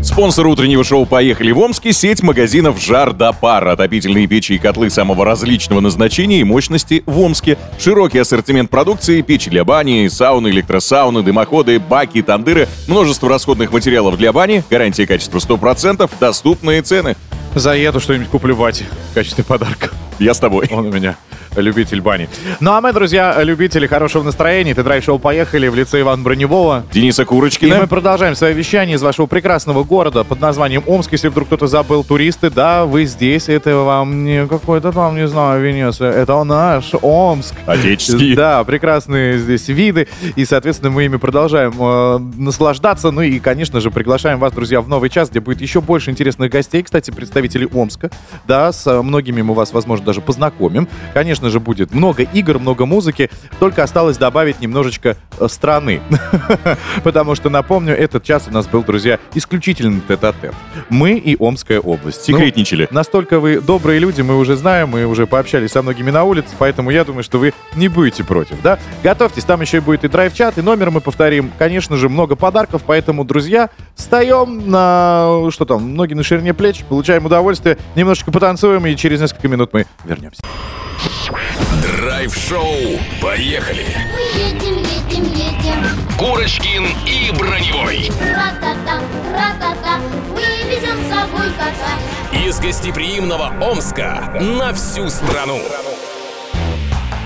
Спонсор 0.00 0.46
утреннего 0.46 0.84
шоу 0.84 1.06
«Поехали» 1.06 1.50
в 1.50 1.58
Омске– 1.58 1.92
сеть 1.92 2.22
магазинов 2.22 2.80
«Жар 2.80 3.12
да 3.12 3.32
пар». 3.32 3.66
Отопительные 3.66 4.28
печи 4.28 4.52
и 4.52 4.58
котлы 4.58 4.90
самого 4.90 5.24
различного 5.24 5.80
назначения 5.80 6.38
и 6.38 6.44
мощности 6.44 7.02
в 7.04 7.18
Омске. 7.18 7.58
Широкий 7.80 8.18
ассортимент 8.18 8.70
продукции, 8.70 9.22
печи 9.22 9.50
для 9.50 9.64
бани, 9.64 10.06
сауны, 10.06 10.50
электросауны, 10.50 11.24
дымоходы, 11.24 11.80
баки, 11.80 12.22
тандыры, 12.22 12.68
множество 12.86 13.28
расходных 13.28 13.72
материалов 13.72 14.16
для 14.16 14.32
бани, 14.32 14.62
гарантия 14.70 15.08
качества 15.08 15.38
100%, 15.38 16.08
доступные 16.20 16.82
цены. 16.82 17.16
Заеду 17.54 18.00
что-нибудь 18.00 18.28
куплю 18.28 18.56
бате 18.56 18.84
в 19.10 19.14
качестве 19.14 19.42
подарка. 19.44 19.90
Я 20.18 20.34
с 20.34 20.38
тобой. 20.38 20.68
Он 20.70 20.86
у 20.86 20.92
меня 20.92 21.16
любитель 21.56 22.00
бани. 22.00 22.28
Ну 22.60 22.72
а 22.72 22.80
мы, 22.80 22.92
друзья, 22.92 23.42
любители 23.42 23.86
хорошего 23.86 24.22
настроения. 24.22 24.74
Ты 24.74 24.84
драйв-шоу 24.84 25.18
«Поехали» 25.18 25.66
в 25.68 25.74
лице 25.74 26.00
Ивана 26.00 26.22
Броневого. 26.22 26.84
Дениса 26.92 27.22
И 27.22 27.24
мы 27.24 27.28
Курочкина. 27.28 27.86
продолжаем 27.86 28.34
свое 28.36 28.54
вещание 28.54 28.96
из 28.96 29.02
вашего 29.02 29.26
прекрасного 29.26 29.82
города 29.82 30.22
под 30.22 30.40
названием 30.40 30.84
Омск. 30.86 31.12
Если 31.12 31.28
вдруг 31.28 31.48
кто-то 31.48 31.66
забыл, 31.66 32.04
туристы, 32.04 32.50
да, 32.50 32.84
вы 32.84 33.04
здесь. 33.04 33.48
Это 33.48 33.74
вам 33.76 34.24
не 34.24 34.46
какой-то 34.46 34.92
там, 34.92 35.16
не 35.16 35.26
знаю, 35.26 35.60
Венеция. 35.60 36.12
Это 36.12 36.42
наш 36.44 36.92
Омск. 37.02 37.54
Отеческий. 37.66 38.36
Да, 38.36 38.62
прекрасные 38.64 39.38
здесь 39.38 39.68
виды. 39.68 40.06
И, 40.36 40.44
соответственно, 40.44 40.90
мы 40.90 41.06
ими 41.06 41.16
продолжаем 41.16 41.74
э, 41.78 42.18
наслаждаться. 42.36 43.10
Ну 43.10 43.22
и, 43.22 43.38
конечно 43.40 43.80
же, 43.80 43.90
приглашаем 43.90 44.38
вас, 44.38 44.52
друзья, 44.52 44.80
в 44.80 44.88
новый 44.88 45.10
час, 45.10 45.30
где 45.30 45.40
будет 45.40 45.60
еще 45.60 45.80
больше 45.80 46.10
интересных 46.10 46.50
гостей. 46.50 46.82
Кстати, 46.82 47.10
представителей 47.10 47.39
Омска. 47.72 48.10
Да, 48.46 48.72
с 48.72 49.02
многими 49.02 49.42
мы 49.42 49.54
вас, 49.54 49.72
возможно, 49.72 50.06
даже 50.06 50.20
познакомим. 50.20 50.88
Конечно 51.14 51.50
же, 51.50 51.60
будет 51.60 51.92
много 51.92 52.22
игр, 52.22 52.58
много 52.58 52.86
музыки. 52.86 53.30
Только 53.58 53.82
осталось 53.82 54.16
добавить 54.18 54.60
немножечко 54.60 55.16
э, 55.38 55.48
страны. 55.48 56.00
Потому 57.04 57.34
что, 57.34 57.50
напомню, 57.50 57.96
этот 57.96 58.24
час 58.24 58.46
у 58.48 58.52
нас 58.52 58.66
был, 58.66 58.82
друзья, 58.82 59.18
исключительно 59.34 60.00
тет-а-тет. 60.06 60.54
Мы 60.88 61.12
и 61.14 61.36
Омская 61.38 61.80
область. 61.80 62.28
Ну, 62.28 62.38
Секретничали. 62.38 62.88
Настолько 62.90 63.40
вы 63.40 63.60
добрые 63.60 63.98
люди, 63.98 64.22
мы 64.22 64.36
уже 64.36 64.56
знаем, 64.56 64.90
мы 64.90 65.04
уже 65.06 65.26
пообщались 65.26 65.72
со 65.72 65.82
многими 65.82 66.10
на 66.10 66.24
улице, 66.24 66.50
поэтому 66.58 66.90
я 66.90 67.04
думаю, 67.04 67.22
что 67.22 67.38
вы 67.38 67.52
не 67.74 67.88
будете 67.88 68.24
против, 68.24 68.60
да? 68.62 68.78
Готовьтесь, 69.02 69.44
там 69.44 69.60
еще 69.60 69.80
будет 69.80 70.04
и 70.04 70.08
драйв-чат, 70.08 70.58
и 70.58 70.62
номер 70.62 70.90
мы 70.90 71.00
повторим. 71.00 71.50
Конечно 71.58 71.96
же, 71.96 72.08
много 72.08 72.36
подарков, 72.36 72.82
поэтому, 72.86 73.24
друзья, 73.24 73.70
встаем 73.94 74.70
на, 74.70 75.50
что 75.50 75.64
там, 75.64 75.94
ноги 75.94 76.14
на 76.14 76.22
ширине 76.22 76.54
плеч, 76.54 76.84
получаем 76.84 77.26
удовольствие, 77.30 77.78
немножечко 77.94 78.30
потанцуем, 78.32 78.84
и 78.86 78.96
через 78.96 79.20
несколько 79.20 79.48
минут 79.48 79.72
мы 79.72 79.86
вернемся. 80.04 80.42
Драйв-шоу. 81.82 82.98
Поехали! 83.22 83.86
Едем, 84.34 84.78
едем, 84.78 85.24
едем, 85.32 85.86
Курочкин 86.18 86.86
и 87.06 87.30
Броневой. 87.38 88.10
ра-та-та, 88.20 89.00
ра-та-та, 89.32 89.98
вывезем 90.30 90.98
с 91.04 91.08
собой 91.08 91.46
кота. 91.56 92.38
Из 92.46 92.58
гостеприимного 92.60 93.52
Омска 93.60 94.36
на 94.40 94.72
всю 94.74 95.08
страну. 95.08 95.60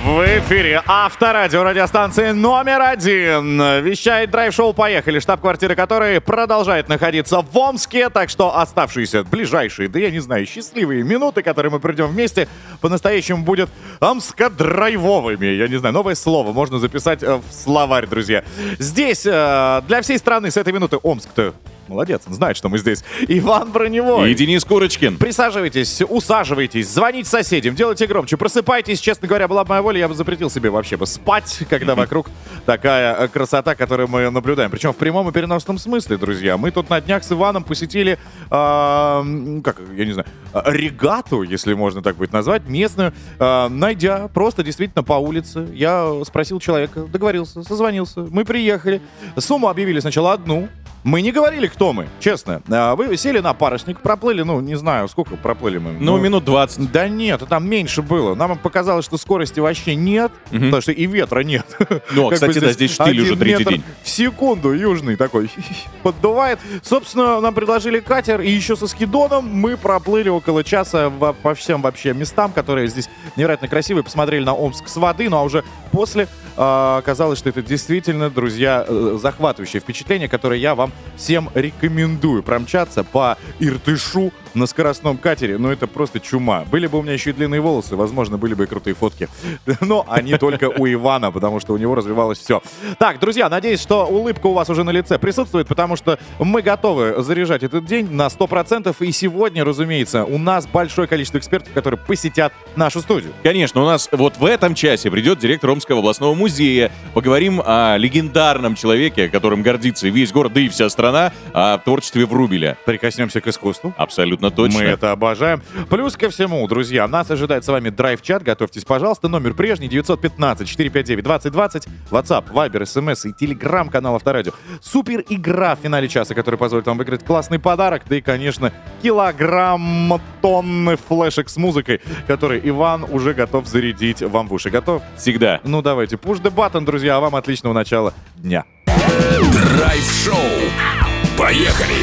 В 0.05 0.21
эфире 0.39 0.83
Авторадио, 0.87 1.65
радиостанция 1.65 2.35
номер 2.35 2.83
один. 2.83 3.59
Вещает 3.83 4.31
драйв-шоу 4.31 4.75
«Поехали», 4.75 5.19
штаб-квартира 5.19 5.75
которой 5.75 6.21
продолжает 6.21 6.91
находиться 6.91 7.41
в 7.41 7.57
Омске. 7.57 8.11
Так 8.11 8.29
что 8.29 8.55
оставшиеся 8.55 9.25
ближайшие, 9.25 9.89
да 9.89 9.99
я 9.99 10.11
не 10.11 10.21
знаю, 10.21 10.45
счастливые 10.45 11.03
минуты, 11.05 11.43
которые 11.43 11.73
мы 11.73 11.81
придем 11.81 12.09
вместе, 12.09 12.49
по-настоящему 12.83 13.45
будет 13.45 13.71
омско-драйвовыми. 14.01 15.47
Я 15.47 15.69
не 15.69 15.79
знаю, 15.79 15.95
новое 15.95 16.17
слово 16.17 16.53
можно 16.53 16.79
записать 16.79 17.23
э, 17.23 17.37
в 17.37 17.51
словарь, 17.51 18.07
друзья. 18.07 18.45
Здесь 18.79 19.25
э, 19.25 19.81
для 19.89 20.03
всей 20.03 20.19
страны 20.19 20.51
с 20.51 20.59
этой 20.59 20.75
минуты 20.75 20.99
Омск-то 21.03 21.55
молодец, 21.89 22.23
он 22.27 22.35
знает, 22.35 22.57
что 22.57 22.69
мы 22.69 22.79
здесь. 22.79 23.05
Иван 23.29 23.73
Броневой. 23.73 24.31
И 24.31 24.35
Денис 24.35 24.65
Курочкин. 24.65 25.19
Присаживайтесь, 25.19 26.03
усаживайтесь, 26.09 26.89
звоните 26.89 27.29
соседям, 27.29 27.75
делайте 27.75 28.07
громче, 28.07 28.37
просыпайтесь. 28.37 29.01
Честно 29.01 29.29
говоря, 29.29 29.49
была 29.49 29.65
бы 29.65 29.71
моя 29.71 29.83
воля, 29.83 29.99
я 29.99 30.09
бы 30.09 30.15
запретил 30.15 30.51
себе 30.51 30.71
вообще 30.71 30.97
бы 30.97 31.07
спать, 31.07 31.61
когда 31.69 31.95
вокруг 31.95 32.29
такая 32.67 33.15
э, 33.15 33.29
красота, 33.29 33.75
которую 33.75 34.09
мы 34.09 34.31
наблюдаем. 34.31 34.71
Причем 34.71 34.93
в 34.93 34.97
прямом 34.97 35.29
и 35.29 35.33
переносном 35.33 35.79
смысле, 35.79 36.17
друзья. 36.17 36.57
Мы 36.57 36.71
тут 36.71 36.91
на 36.91 37.01
днях 37.01 37.25
с 37.25 37.33
Иваном 37.33 37.65
посетили, 37.65 38.19
м, 38.51 39.63
как, 39.63 39.81
я 39.97 40.05
не 40.05 40.13
знаю, 40.13 40.27
а, 40.53 40.71
регату, 40.71 41.43
если 41.43 41.75
можно 41.75 42.03
так 42.03 42.17
будет 42.17 42.33
назвать, 42.33 42.67
местную, 42.69 43.13
а, 43.39 43.69
найдя 43.69 44.29
просто 44.29 44.63
действительно 44.63 45.03
по 45.03 45.15
улице. 45.15 45.69
Я 45.73 46.23
спросил 46.25 46.61
человека, 46.61 47.01
договорился, 47.03 47.63
созвонился. 47.63 48.21
Мы 48.31 48.45
приехали. 48.45 49.01
Сумму 49.37 49.69
объявили 49.69 50.01
сначала 50.01 50.33
одну, 50.33 50.69
Мы 51.05 51.21
не 51.21 51.33
говорили, 51.33 51.67
кто 51.67 51.93
мы, 51.93 52.09
честно. 52.19 52.63
А, 52.71 52.97
Вы 52.97 53.15
сели 53.19 53.41
на 53.41 53.53
парусник, 53.53 54.01
проплыли, 54.01 54.41
ну, 54.43 54.61
не 54.61 54.75
знаю, 54.75 55.07
сколько 55.09 55.37
проплыли 55.37 55.77
мы. 55.77 55.93
Ну, 56.01 56.17
минут 56.17 56.45
20. 56.47 56.91
Да 56.91 57.09
нет, 57.09 57.43
там 57.47 57.69
меньше 57.69 58.01
было. 58.01 58.35
Нам 58.35 58.57
показалось, 58.59 59.05
что 59.05 59.19
скорости 59.19 59.61
вообще 59.61 59.95
нет, 59.97 60.33
Мгм. 60.51 60.65
потому 60.67 60.81
что 60.81 60.93
и 60.93 61.05
ветра 61.07 61.41
нет. 61.41 61.67
Ну, 62.13 62.27
а, 62.27 62.31
бы 62.31 62.35
кстати, 62.35 62.59
да, 62.59 62.73
здесь 62.73 62.93
штиль 62.95 63.21
уже 63.21 63.37
третий 63.37 63.65
день. 63.65 63.83
В 64.03 64.09
секунду 64.09 64.73
южный 64.73 65.17
такой 65.17 65.51
поддувает. 66.03 66.59
Собственно, 66.83 67.39
нам 67.41 67.53
предложили 67.55 68.01
катер, 68.01 68.41
и 68.41 68.51
еще 68.51 68.75
со 68.75 68.87
скидоном 68.87 69.47
мы 69.47 69.77
проплыли 69.77 70.31
около 70.31 70.65
часа 70.65 71.11
во- 71.11 71.35
по 71.35 71.55
всем 71.55 71.83
вообще 71.83 72.15
местам, 72.15 72.51
которые 72.53 72.89
здесь 72.89 73.11
невероятно 73.37 73.69
красивые. 73.69 74.05
Посмотрели 74.05 74.43
на 74.45 74.55
Омск 74.55 74.89
с 74.89 74.97
воды, 74.97 75.29
ну 75.29 75.37
а 75.37 75.43
уже 75.43 75.65
после 75.93 76.29
а, 76.57 76.99
оказалось, 76.99 77.39
что 77.41 77.49
это 77.51 77.63
действительно, 77.63 78.31
друзья, 78.31 78.85
э, 78.87 79.19
захватывающее 79.21 79.81
впечатление, 79.81 80.29
которое 80.29 80.59
я 80.61 80.75
вам 80.75 80.93
всем 81.17 81.51
рекомендую. 81.55 82.43
Промчаться 82.43 83.05
по 83.05 83.39
Иртышу 83.59 84.33
на 84.55 84.67
скоростном 84.67 85.19
катере, 85.19 85.59
ну 85.59 85.71
это 85.71 85.87
просто 85.87 86.21
чума. 86.21 86.65
Были 86.71 86.87
бы 86.87 86.99
у 86.99 87.03
меня 87.03 87.13
еще 87.13 87.31
и 87.31 87.33
длинные 87.33 87.61
волосы, 87.61 87.97
возможно, 87.97 88.39
были 88.39 88.55
бы 88.55 88.65
и 88.65 88.67
крутые 88.67 88.95
фотки. 88.95 89.29
Но 89.81 90.05
они 90.09 90.37
только 90.37 90.71
у 90.71 90.87
Ивана, 90.87 91.31
потому 91.31 91.61
что 91.61 91.75
у 91.75 91.77
него 91.77 91.95
развивалось 91.95 92.39
все. 92.39 92.63
Так, 92.99 93.19
друзья, 93.19 93.49
надеюсь, 93.49 93.81
что 93.81 94.07
улыбка 94.07 94.47
у 94.47 94.53
вас 94.53 94.71
уже 94.71 94.85
на 94.85 94.91
лице 94.91 95.19
присутствует, 95.19 95.67
потому 95.67 95.97
что 95.97 96.19
мы 96.39 96.63
готовы 96.63 97.23
заряжать 97.23 97.63
этот 97.63 97.85
день 97.85 98.11
на 98.11 98.27
100%. 98.27 98.95
И 99.01 99.13
сегодня, 99.13 99.65
разумеется, 99.65 100.25
у 100.25 100.39
нас 100.39 100.67
большое 100.67 101.09
количество 101.09 101.39
экспертов, 101.39 101.73
которые 101.73 101.99
посетят 101.99 102.53
нашу 102.77 103.01
студию. 103.01 103.33
Конечно, 103.43 103.83
у 103.83 103.87
нас 103.87 104.09
вот 104.13 104.37
в 104.37 104.45
этом 104.45 104.75
часе 104.75 105.11
придет 105.11 105.39
директор 105.39 105.71
Омского 105.71 106.01
областного 106.01 106.35
музея. 106.35 106.91
Поговорим 107.13 107.61
о 107.65 107.97
легендарном 107.97 108.75
человеке, 108.75 109.29
которым 109.29 109.63
гордится 109.63 110.09
весь 110.09 110.33
город, 110.33 110.53
да 110.53 110.61
и 110.61 110.69
вся 110.69 110.89
страна, 110.89 111.33
о 111.53 111.79
творчестве 111.79 112.27
Врубеля. 112.27 112.77
Прикоснемся 112.85 113.41
к 113.41 113.47
искусству. 113.49 113.95
Абсолютно 113.97 114.44
точно. 114.51 114.81
Мы 114.81 114.85
это 114.85 115.13
обожаем. 115.13 115.63
Плюс 115.89 116.17
ко 116.17 116.29
всему, 116.31 116.67
друзья, 116.69 117.09
нас 117.09 117.31
ожидает 117.31 117.65
с 117.65 117.69
вами 117.69 117.91
драйв-чат. 117.91 118.43
Готовьтесь, 118.43 118.85
пожалуйста. 118.85 119.29
Номер 119.29 119.55
прежний 119.55 119.89
915-459-2020. 119.89 121.89
WhatsApp, 122.11 122.53
Viber, 122.53 122.83
SMS 122.83 123.29
и 123.29 123.33
телеграм-канал 123.33 124.17
Авторадио. 124.17 124.53
Супер 124.81 125.25
игра 125.29 125.77
в 125.77 125.81
финале 125.81 126.09
часа, 126.09 126.35
которая 126.35 126.59
позволит 126.59 126.87
вам 126.87 126.99
выиграть 126.99 127.25
классный 127.25 127.59
подарок. 127.59 128.03
Да 128.09 128.17
и, 128.17 128.21
конечно, 128.21 128.73
килограмм 129.03 130.21
тонны 130.41 130.97
флешек 130.97 131.49
с 131.49 131.57
музыкой, 131.57 132.01
который 132.27 132.61
Иван 132.65 133.05
уже 133.11 133.35
готов 133.35 133.67
зарядить 133.67 134.23
вам 134.23 134.49
в 134.49 134.53
уши. 134.53 134.71
Готов? 134.71 135.03
Всегда. 135.17 135.61
Ну 135.65 135.83
давайте, 135.83 136.17
push 136.17 136.43
the 136.43 136.55
button, 136.55 136.85
друзья, 136.85 137.17
а 137.17 137.21
вам 137.21 137.37
отличного 137.37 137.73
начала 137.73 138.13
дня. 138.37 138.65
Драйв-шоу. 138.87 141.04
Поехали! 141.37 141.95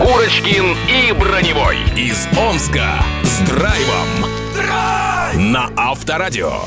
Курочкин 0.00 0.76
и 0.88 1.12
Броневой. 1.12 1.78
Из 1.96 2.28
Омска. 2.36 3.02
С 3.22 3.38
драйвом. 3.40 4.08
На 5.52 5.70
Авторадио. 5.76 6.64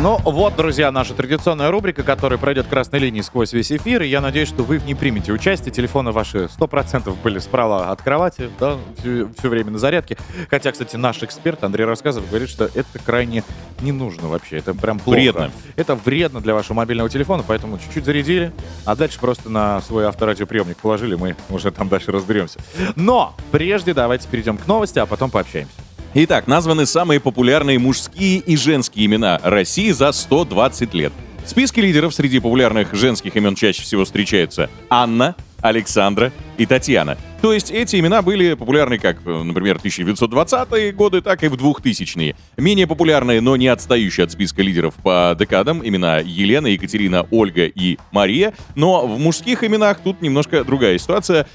Ну 0.00 0.16
вот, 0.22 0.54
друзья, 0.54 0.92
наша 0.92 1.12
традиционная 1.12 1.72
рубрика, 1.72 2.04
которая 2.04 2.38
пройдет 2.38 2.68
красной 2.68 3.00
линией 3.00 3.24
сквозь 3.24 3.52
весь 3.52 3.72
эфир. 3.72 4.02
И 4.02 4.06
я 4.06 4.20
надеюсь, 4.20 4.48
что 4.48 4.62
вы 4.62 4.78
в 4.78 4.86
ней 4.86 4.94
примете 4.94 5.32
участие. 5.32 5.72
Телефоны 5.72 6.12
ваши 6.12 6.48
100% 6.56 7.16
были 7.20 7.40
справа 7.40 7.90
от 7.90 8.00
кровати, 8.00 8.48
да, 8.60 8.78
все, 8.96 9.48
время 9.48 9.72
на 9.72 9.78
зарядке. 9.78 10.16
Хотя, 10.50 10.70
кстати, 10.70 10.94
наш 10.94 11.24
эксперт 11.24 11.64
Андрей 11.64 11.84
Рассказов 11.84 12.28
говорит, 12.28 12.48
что 12.48 12.66
это 12.66 13.00
крайне 13.04 13.42
не 13.80 13.90
нужно 13.90 14.28
вообще. 14.28 14.58
Это 14.58 14.72
прям 14.72 15.00
плохо. 15.00 15.18
Вредно. 15.18 15.50
Это 15.74 15.96
вредно 15.96 16.40
для 16.40 16.54
вашего 16.54 16.74
мобильного 16.74 17.10
телефона, 17.10 17.42
поэтому 17.44 17.76
чуть-чуть 17.78 18.04
зарядили, 18.04 18.52
а 18.84 18.94
дальше 18.94 19.18
просто 19.18 19.50
на 19.50 19.80
свой 19.80 20.06
авторадиоприемник 20.06 20.76
положили, 20.76 21.16
мы 21.16 21.34
уже 21.50 21.72
там 21.72 21.88
дальше 21.88 22.12
разберемся. 22.12 22.60
Но 22.94 23.34
прежде 23.50 23.94
давайте 23.94 24.28
перейдем 24.28 24.58
к 24.58 24.66
новости, 24.68 25.00
а 25.00 25.06
потом 25.06 25.28
пообщаемся. 25.30 25.87
Итак, 26.14 26.46
названы 26.46 26.86
самые 26.86 27.20
популярные 27.20 27.78
мужские 27.78 28.38
и 28.38 28.56
женские 28.56 29.04
имена 29.04 29.38
России 29.42 29.90
за 29.90 30.12
120 30.12 30.94
лет. 30.94 31.12
В 31.44 31.50
списке 31.50 31.82
лидеров 31.82 32.14
среди 32.14 32.40
популярных 32.40 32.94
женских 32.94 33.36
имен 33.36 33.54
чаще 33.54 33.82
всего 33.82 34.06
встречаются 34.06 34.70
Анна, 34.88 35.36
Александра 35.60 36.32
и 36.56 36.64
Татьяна. 36.64 37.18
То 37.42 37.52
есть 37.52 37.70
эти 37.70 37.96
имена 38.00 38.22
были 38.22 38.54
популярны 38.54 38.98
как, 38.98 39.18
э, 39.24 39.42
например, 39.42 39.76
1920-е 39.76 40.92
годы, 40.92 41.20
так 41.20 41.42
и 41.44 41.48
в 41.48 41.54
2000-е. 41.54 42.34
Менее 42.56 42.86
популярные, 42.86 43.40
но 43.42 43.56
не 43.56 43.68
отстающие 43.68 44.24
от 44.24 44.32
списка 44.32 44.62
лидеров 44.62 44.94
по 44.94 45.36
декадам 45.38 45.86
имена 45.86 46.18
Елена, 46.18 46.68
Екатерина, 46.68 47.26
Ольга 47.30 47.66
и 47.66 47.98
Мария. 48.12 48.54
Но 48.76 49.06
в 49.06 49.18
мужских 49.18 49.62
именах 49.62 50.00
тут 50.02 50.22
немножко 50.22 50.64
другая 50.64 50.96
ситуация. 50.98 51.46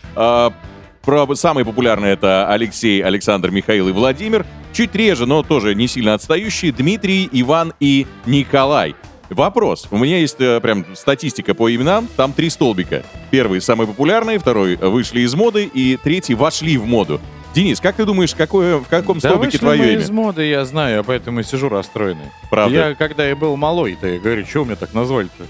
Про 1.03 1.27
самые 1.35 1.65
популярные 1.65 2.13
это 2.13 2.47
Алексей, 2.47 3.03
Александр, 3.03 3.51
Михаил 3.51 3.89
и 3.89 3.91
Владимир. 3.91 4.45
Чуть 4.71 4.95
реже, 4.95 5.25
но 5.25 5.43
тоже 5.43 5.75
не 5.75 5.87
сильно 5.87 6.13
отстающие 6.13 6.71
Дмитрий, 6.71 7.27
Иван 7.31 7.73
и 7.81 8.07
Николай. 8.25 8.95
Вопрос. 9.29 9.87
У 9.91 9.97
меня 9.97 10.19
есть 10.19 10.39
э, 10.39 10.61
прям 10.61 10.85
статистика 10.95 11.53
по 11.53 11.73
именам. 11.73 12.07
Там 12.15 12.31
три 12.33 12.49
столбика. 12.49 13.03
Первый 13.31 13.61
самый 13.61 13.85
популярный, 13.87 14.37
второй 14.37 14.75
вышли 14.77 15.21
из 15.21 15.35
моды 15.35 15.65
и 15.65 15.97
третий 16.01 16.35
вошли 16.35 16.77
в 16.77 16.85
моду. 16.85 17.19
Денис, 17.53 17.79
как 17.79 17.95
ты 17.95 18.05
думаешь, 18.05 18.33
какое, 18.33 18.77
в 18.77 18.87
каком 18.87 19.19
Да 19.19 19.29
столбике 19.29 19.57
твое 19.57 19.79
мы 19.79 19.87
имя? 19.93 20.01
из 20.01 20.09
моды, 20.09 20.45
я 20.45 20.65
знаю, 20.65 21.03
поэтому 21.03 21.41
и 21.41 21.43
сижу 21.43 21.69
расстроенный. 21.69 22.31
Правда? 22.49 22.75
Я, 22.89 22.95
когда 22.95 23.27
я 23.27 23.35
был 23.35 23.57
малой-то, 23.57 24.07
я 24.07 24.19
говорю, 24.19 24.45
что 24.45 24.63
меня 24.63 24.75
так 24.75 24.93
назвали-то? 24.93 25.45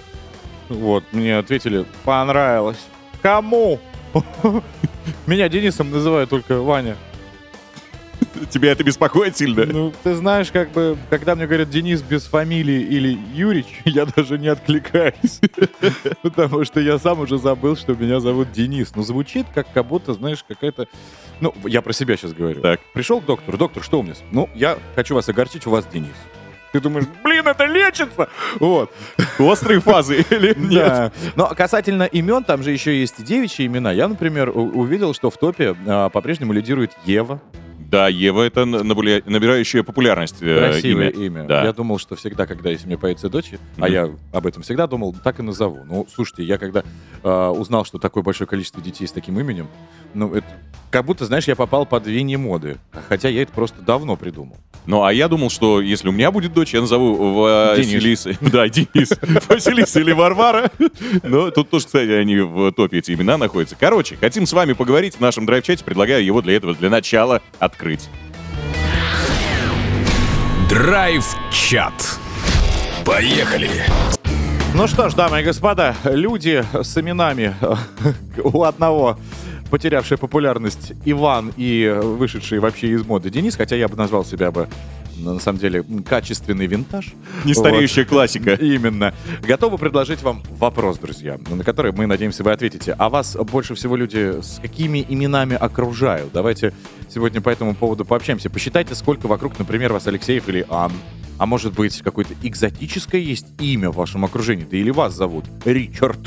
Вот, 0.69 1.03
мне 1.11 1.37
ответили, 1.37 1.85
понравилось. 2.03 2.79
Кому? 3.21 3.79
Меня 5.27 5.49
Денисом 5.49 5.91
называют 5.91 6.29
только 6.29 6.61
Ваня. 6.61 6.95
Тебя 8.49 8.71
это 8.71 8.83
беспокоит 8.83 9.37
сильно? 9.37 9.65
Ну, 9.65 9.93
ты 10.03 10.15
знаешь, 10.15 10.51
как 10.51 10.71
бы, 10.71 10.97
когда 11.09 11.35
мне 11.35 11.45
говорят 11.45 11.69
Денис 11.69 12.01
без 12.01 12.25
фамилии 12.25 12.81
или 12.81 13.17
Юрич, 13.33 13.81
я 13.85 14.05
даже 14.05 14.37
не 14.37 14.47
откликаюсь. 14.47 15.39
Потому 16.21 16.63
что 16.65 16.79
я 16.79 16.99
сам 16.99 17.19
уже 17.19 17.37
забыл, 17.37 17.75
что 17.75 17.93
меня 17.93 18.19
зовут 18.19 18.51
Денис. 18.51 18.93
Ну, 18.95 19.03
звучит 19.03 19.45
как, 19.53 19.71
как 19.71 19.85
будто, 19.85 20.13
знаешь, 20.13 20.43
какая-то... 20.47 20.87
Ну, 21.41 21.53
я 21.65 21.81
про 21.81 21.93
себя 21.93 22.15
сейчас 22.17 22.33
говорю. 22.33 22.61
Так. 22.61 22.79
Пришел 22.93 23.21
к 23.21 23.25
доктору. 23.25 23.57
Доктор, 23.57 23.83
что 23.83 23.99
у 23.99 24.03
меня? 24.03 24.15
Ну, 24.31 24.49
я 24.55 24.77
хочу 24.95 25.15
вас 25.15 25.29
огорчить, 25.29 25.67
у 25.67 25.71
вас 25.71 25.85
Денис. 25.91 26.15
Ты 26.73 26.79
думаешь, 26.79 27.05
блин, 27.23 27.47
это 27.47 27.65
лечится! 27.65 28.29
Вот. 28.59 28.91
Острые 29.37 29.79
фазы 29.79 30.25
или 30.31 30.53
нет? 30.57 30.87
Да. 30.87 31.11
Но 31.35 31.47
касательно 31.49 32.03
имен, 32.03 32.43
там 32.43 32.63
же 32.63 32.71
еще 32.71 32.99
есть 32.99 33.19
и 33.19 33.23
девичьи 33.23 33.67
имена. 33.67 33.91
Я, 33.91 34.07
например, 34.07 34.49
увидел, 34.49 35.13
что 35.13 35.29
в 35.29 35.37
топе 35.37 35.75
а, 35.85 36.09
по-прежнему 36.09 36.51
лидирует 36.51 36.91
Ева. 37.05 37.39
Да, 37.77 38.07
Ева 38.07 38.41
это 38.41 38.65
набирающая 38.65 39.83
популярность 39.83 40.37
э, 40.41 40.57
Красивое 40.71 41.09
имя. 41.09 41.25
имя. 41.25 41.43
Да. 41.43 41.63
Я 41.63 41.73
думал, 41.73 41.99
что 41.99 42.15
всегда, 42.15 42.47
когда 42.47 42.71
если 42.71 42.87
мне 42.87 42.97
появится 42.97 43.29
дочь, 43.29 43.51
а 43.77 43.87
я 43.87 44.09
об 44.31 44.47
этом 44.47 44.63
всегда 44.63 44.87
думал, 44.87 45.15
так 45.23 45.37
и 45.37 45.43
назову. 45.43 45.83
Ну, 45.85 46.07
слушайте, 46.11 46.43
я 46.43 46.57
когда 46.57 46.81
э, 47.21 47.47
узнал, 47.49 47.85
что 47.85 47.99
такое 47.99 48.23
большое 48.23 48.47
количество 48.47 48.81
детей 48.81 49.05
с 49.05 49.11
таким 49.11 49.39
именем, 49.39 49.67
ну, 50.15 50.33
это 50.33 50.47
как 50.89 51.05
будто, 51.05 51.25
знаешь, 51.25 51.47
я 51.47 51.55
попал 51.55 51.85
под 51.85 52.07
веяние 52.07 52.39
моды. 52.39 52.77
Хотя 53.09 53.29
я 53.29 53.43
это 53.43 53.51
просто 53.51 53.79
давно 53.83 54.15
придумал. 54.15 54.57
Ну, 54.85 55.03
а 55.03 55.13
я 55.13 55.27
думал, 55.27 55.49
что 55.49 55.81
если 55.81 56.09
у 56.09 56.11
меня 56.11 56.31
будет 56.31 56.53
дочь, 56.53 56.73
я 56.73 56.81
назову 56.81 57.41
Василиса. 57.41 58.37
Да, 58.41 58.67
Денис. 58.67 59.11
Василиса 59.49 59.99
или 59.99 60.11
Варвара. 60.11 60.71
Но 61.23 61.51
тут 61.51 61.69
тоже, 61.69 61.85
кстати, 61.85 62.11
они 62.11 62.37
в 62.37 62.71
топе 62.73 62.99
эти 62.99 63.11
имена 63.11 63.37
находятся. 63.37 63.75
Короче, 63.79 64.17
хотим 64.17 64.45
с 64.45 64.53
вами 64.53 64.73
поговорить 64.73 65.15
в 65.15 65.19
нашем 65.19 65.45
драйв-чате. 65.45 65.83
Предлагаю 65.83 66.23
его 66.23 66.41
для 66.41 66.55
этого, 66.55 66.75
для 66.75 66.89
начала, 66.89 67.41
открыть. 67.59 68.09
Драйв-чат. 70.69 72.19
Поехали! 73.05 73.69
Ну 74.75 74.87
что 74.87 75.07
ж, 75.07 75.13
дамы 75.13 75.41
и 75.41 75.43
господа, 75.43 75.95
люди 76.03 76.65
с 76.73 76.97
именами 76.97 77.55
у 78.43 78.63
одного 78.63 79.19
потерявшие 79.73 80.19
популярность 80.19 80.93
Иван 81.03 81.51
и 81.57 81.99
вышедший 81.99 82.59
вообще 82.59 82.89
из 82.89 83.03
моды 83.07 83.31
Денис, 83.31 83.55
хотя 83.55 83.75
я 83.75 83.87
бы 83.87 83.95
назвал 83.95 84.23
себя 84.23 84.51
бы 84.51 84.67
на 85.17 85.39
самом 85.39 85.57
деле 85.57 85.83
качественный 86.07 86.67
винтаж. 86.67 87.15
Не 87.43 87.55
стареющая 87.55 88.05
классика. 88.05 88.53
Именно. 88.61 89.15
Готовы 89.41 89.79
предложить 89.79 90.21
вам 90.21 90.43
вопрос, 90.59 90.99
друзья, 90.99 91.39
на 91.49 91.63
который 91.63 91.91
мы 91.91 92.05
надеемся 92.05 92.43
вы 92.43 92.51
ответите. 92.51 92.93
А 92.99 93.09
вас 93.09 93.35
больше 93.35 93.73
всего 93.73 93.95
люди 93.95 94.43
с 94.43 94.59
какими 94.61 95.03
именами 95.09 95.55
окружают? 95.55 96.31
Давайте 96.31 96.71
сегодня 97.09 97.41
по 97.41 97.49
этому 97.49 97.73
поводу 97.73 98.05
пообщаемся. 98.05 98.51
Посчитайте, 98.51 98.93
сколько 98.93 99.25
вокруг, 99.25 99.57
например, 99.57 99.91
вас 99.91 100.05
Алексеев 100.05 100.49
или 100.49 100.67
Ан. 100.69 100.91
А 101.39 101.47
может 101.47 101.73
быть, 101.73 101.99
какое-то 102.03 102.35
экзотическое 102.43 103.21
есть 103.21 103.47
имя 103.59 103.89
в 103.89 103.95
вашем 103.95 104.23
окружении? 104.23 104.67
Да 104.69 104.77
или 104.77 104.91
вас 104.91 105.15
зовут 105.15 105.45
Ричард. 105.65 106.19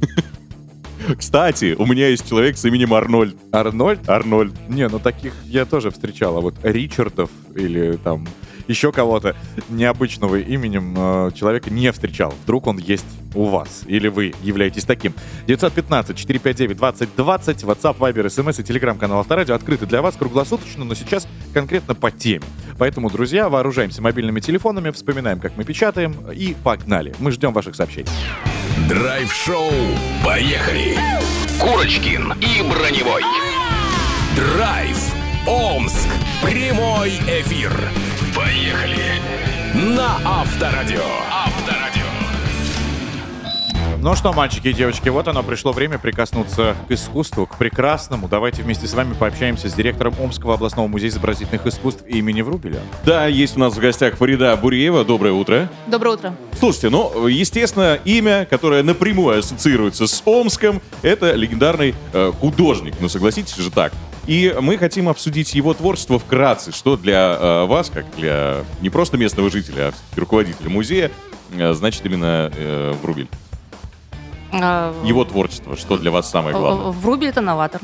Кстати, 1.18 1.74
у 1.78 1.86
меня 1.86 2.08
есть 2.08 2.28
человек 2.28 2.56
с 2.56 2.64
именем 2.64 2.94
Арнольд. 2.94 3.36
Арнольд? 3.52 4.08
Арнольд. 4.08 4.54
Не, 4.68 4.88
ну 4.88 4.98
таких 4.98 5.34
я 5.46 5.64
тоже 5.64 5.90
встречал. 5.90 6.36
А 6.36 6.40
вот 6.40 6.54
Ричардов 6.62 7.30
или 7.54 7.98
там 8.02 8.26
еще 8.68 8.92
кого-то 8.92 9.36
необычного 9.68 10.36
именем 10.36 10.94
э, 10.96 11.30
человека 11.34 11.70
не 11.70 11.90
встречал. 11.92 12.34
Вдруг 12.44 12.66
он 12.66 12.78
есть 12.78 13.06
у 13.34 13.44
вас, 13.44 13.82
или 13.86 14.08
вы 14.08 14.34
являетесь 14.42 14.84
таким. 14.84 15.14
915-459-2020, 15.46 17.14
WhatsApp, 17.16 17.98
Viber, 17.98 18.26
SMS 18.26 18.60
и 18.60 18.64
телеграм-канал 18.64 19.20
Авторадио 19.20 19.54
открыты 19.54 19.86
для 19.86 20.02
вас 20.02 20.16
круглосуточно, 20.16 20.84
но 20.84 20.94
сейчас 20.94 21.26
конкретно 21.52 21.94
по 21.94 22.10
теме. 22.10 22.44
Поэтому, 22.78 23.10
друзья, 23.10 23.48
вооружаемся 23.48 24.02
мобильными 24.02 24.40
телефонами, 24.40 24.90
вспоминаем, 24.90 25.40
как 25.40 25.56
мы 25.56 25.64
печатаем, 25.64 26.30
и 26.30 26.54
погнали. 26.62 27.14
Мы 27.18 27.30
ждем 27.32 27.52
ваших 27.52 27.74
сообщений. 27.74 28.10
Драйв-шоу. 28.88 29.70
Поехали! 30.24 30.96
Курочкин 31.60 32.34
и 32.40 32.62
Броневой. 32.68 33.22
Драйв. 34.36 34.98
Омск. 35.46 36.08
Прямой 36.42 37.10
эфир. 37.28 37.70
Поехали! 38.44 38.98
На 39.96 40.18
Авторадио. 40.22 41.00
Авторадио. 41.30 42.02
Ну 44.00 44.14
что, 44.14 44.34
мальчики 44.34 44.68
и 44.68 44.72
девочки, 44.74 45.08
вот 45.08 45.28
оно 45.28 45.42
пришло 45.42 45.72
время 45.72 45.98
прикоснуться 45.98 46.76
к 46.86 46.90
искусству, 46.90 47.46
к 47.46 47.56
прекрасному. 47.56 48.28
Давайте 48.28 48.62
вместе 48.62 48.86
с 48.86 48.92
вами 48.92 49.14
пообщаемся 49.14 49.70
с 49.70 49.72
директором 49.72 50.14
Омского 50.20 50.54
областного 50.54 50.88
музея 50.88 51.08
изобразительных 51.08 51.66
искусств 51.66 52.04
имени 52.06 52.42
Врубеля. 52.42 52.80
Да, 53.06 53.26
есть 53.28 53.56
у 53.56 53.60
нас 53.60 53.74
в 53.74 53.80
гостях 53.80 54.18
Фарида 54.18 54.54
Буреева. 54.56 55.06
Доброе 55.06 55.32
утро. 55.32 55.70
Доброе 55.86 56.10
утро. 56.10 56.36
Слушайте, 56.58 56.90
ну, 56.90 57.26
естественно, 57.26 57.98
имя, 58.04 58.46
которое 58.50 58.82
напрямую 58.82 59.38
ассоциируется 59.38 60.06
с 60.06 60.20
Омском, 60.26 60.82
это 61.00 61.32
легендарный 61.32 61.94
э, 62.12 62.32
художник. 62.38 62.96
Ну, 63.00 63.08
согласитесь 63.08 63.56
же 63.56 63.70
так. 63.70 63.94
И 64.26 64.56
мы 64.58 64.78
хотим 64.78 65.08
обсудить 65.08 65.54
его 65.54 65.74
творчество 65.74 66.18
вкратце, 66.18 66.72
что 66.72 66.96
для 66.96 67.36
э, 67.38 67.66
вас, 67.66 67.90
как 67.90 68.06
для 68.16 68.64
не 68.80 68.88
просто 68.88 69.18
местного 69.18 69.50
жителя, 69.50 69.88
а 69.88 70.18
руководителя 70.18 70.70
музея, 70.70 71.10
э, 71.52 71.74
значит 71.74 72.04
именно 72.06 72.50
э, 72.54 72.92
Врубель. 73.02 73.28
А, 74.52 74.94
Его 75.04 75.24
творчество, 75.24 75.76
что 75.76 75.98
для 75.98 76.10
вас 76.10 76.30
самое 76.30 76.56
главное? 76.56 76.92
Врубель 76.92 77.28
это 77.28 77.42
новатор. 77.42 77.82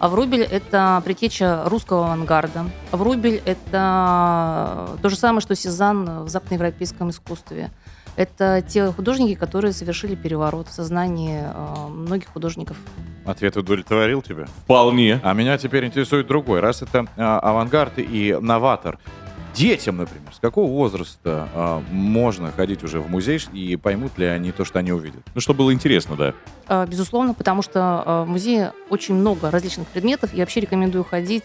А 0.00 0.08
Врубель 0.08 0.42
это 0.42 1.00
предтеча 1.04 1.62
русского 1.66 2.06
авангарда. 2.06 2.66
Врубель 2.92 3.42
это 3.44 4.96
то 5.02 5.08
же 5.08 5.16
самое, 5.16 5.40
что 5.40 5.54
Сезанн 5.54 6.24
в 6.24 6.28
западноевропейском 6.28 7.10
искусстве. 7.10 7.70
Это 8.18 8.64
те 8.66 8.90
художники, 8.90 9.36
которые 9.36 9.72
совершили 9.72 10.16
переворот 10.16 10.66
в 10.66 10.72
сознании 10.72 11.40
э, 11.40 11.88
многих 11.88 12.26
художников. 12.26 12.76
Ответ 13.24 13.56
удовлетворил 13.56 14.22
тебя? 14.22 14.46
Вполне. 14.64 15.20
А 15.22 15.32
меня 15.34 15.56
теперь 15.56 15.86
интересует 15.86 16.26
другой. 16.26 16.58
Раз 16.58 16.82
это 16.82 17.06
а, 17.16 17.38
авангард 17.38 17.92
и 17.98 18.36
новатор, 18.40 18.98
детям, 19.54 19.98
например, 19.98 20.34
с 20.34 20.40
какого 20.40 20.68
возраста 20.68 21.48
а, 21.54 21.82
можно 21.92 22.50
ходить 22.50 22.82
уже 22.82 22.98
в 22.98 23.08
музей 23.08 23.40
и 23.52 23.76
поймут 23.76 24.18
ли 24.18 24.26
они 24.26 24.50
то, 24.50 24.64
что 24.64 24.80
они 24.80 24.90
увидят? 24.90 25.22
Ну, 25.36 25.40
что 25.40 25.54
было 25.54 25.72
интересно, 25.72 26.16
да. 26.16 26.34
А, 26.66 26.86
Безусловно, 26.86 27.34
потому 27.34 27.62
что 27.62 28.02
а, 28.04 28.24
в 28.24 28.28
музее 28.28 28.72
очень 28.90 29.14
много 29.14 29.50
различных 29.52 29.86
предметов. 29.86 30.34
Я 30.34 30.40
вообще 30.40 30.58
рекомендую 30.58 31.04
ходить 31.04 31.44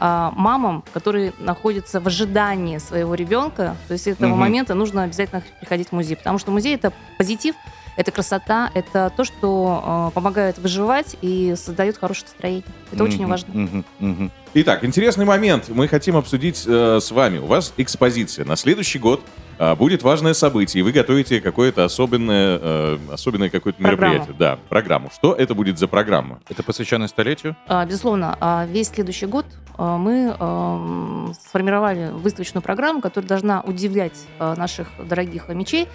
мамам, 0.00 0.84
которые 0.92 1.32
находятся 1.38 2.00
в 2.00 2.06
ожидании 2.06 2.78
своего 2.78 3.14
ребенка. 3.14 3.76
То 3.88 3.92
есть 3.92 4.04
с 4.04 4.06
этого 4.08 4.30
Мгм. 4.30 4.38
момента 4.40 4.74
нужно 4.74 5.02
обязательно 5.04 5.42
приходить 5.60 5.88
в 5.88 5.92
музей. 5.92 6.16
Потому 6.16 6.38
что 6.38 6.50
музей 6.50 6.74
это 6.74 6.92
позитив, 7.18 7.54
это 7.96 8.12
красота, 8.12 8.70
это 8.74 9.12
то, 9.16 9.24
что 9.24 9.82
а, 9.84 10.10
помогает 10.10 10.56
выживать 10.58 11.16
и 11.20 11.54
создает 11.56 11.98
хорошее 11.98 12.26
настроение. 12.28 12.64
Это 12.92 13.02
очень 13.02 13.22
Мгм, 13.22 13.30
важно. 13.30 13.54
мгм, 13.54 13.84
мгм. 13.98 14.30
Итак, 14.60 14.82
интересный 14.82 15.24
момент. 15.24 15.68
Мы 15.68 15.86
хотим 15.86 16.16
обсудить 16.16 16.64
э, 16.66 16.98
с 17.00 17.12
вами. 17.12 17.38
У 17.38 17.46
вас 17.46 17.72
экспозиция. 17.76 18.44
На 18.44 18.56
следующий 18.56 18.98
год 18.98 19.20
э, 19.56 19.76
будет 19.76 20.02
важное 20.02 20.34
событие, 20.34 20.80
и 20.80 20.82
вы 20.82 20.90
готовите 20.90 21.40
какое-то 21.40 21.84
особенное, 21.84 22.58
э, 22.60 22.98
особенное 23.12 23.50
какое-то 23.50 23.80
Программу. 23.80 24.14
мероприятие. 24.14 24.36
Да, 24.36 24.58
программу. 24.68 25.10
Что 25.14 25.32
это 25.32 25.54
будет 25.54 25.78
за 25.78 25.86
программа? 25.86 26.40
Это 26.48 26.64
посвящено 26.64 27.06
столетию? 27.06 27.56
А, 27.68 27.86
Безусловно, 27.86 28.36
а, 28.40 28.66
весь 28.66 28.88
следующий 28.88 29.26
год 29.26 29.46
а, 29.76 29.96
мы 29.96 30.34
ам, 30.36 31.32
сформировали 31.46 32.10
выставочную 32.10 32.62
программу, 32.62 33.00
которая 33.00 33.28
должна 33.28 33.60
удивлять 33.60 34.18
а, 34.40 34.56
наших 34.56 34.88
дорогих 34.98 35.48
мечей. 35.50 35.86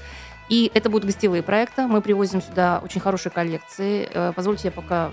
И 0.50 0.70
это 0.74 0.90
будут 0.90 1.06
гостевые 1.06 1.42
проекты. 1.42 1.84
Мы 1.88 2.02
привозим 2.02 2.42
сюда 2.42 2.82
очень 2.84 3.02
хорошие 3.02 3.32
коллекции. 3.32 4.10
Э, 4.14 4.34
Позвольте 4.36 4.68
я 4.68 4.72
пока... 4.72 5.12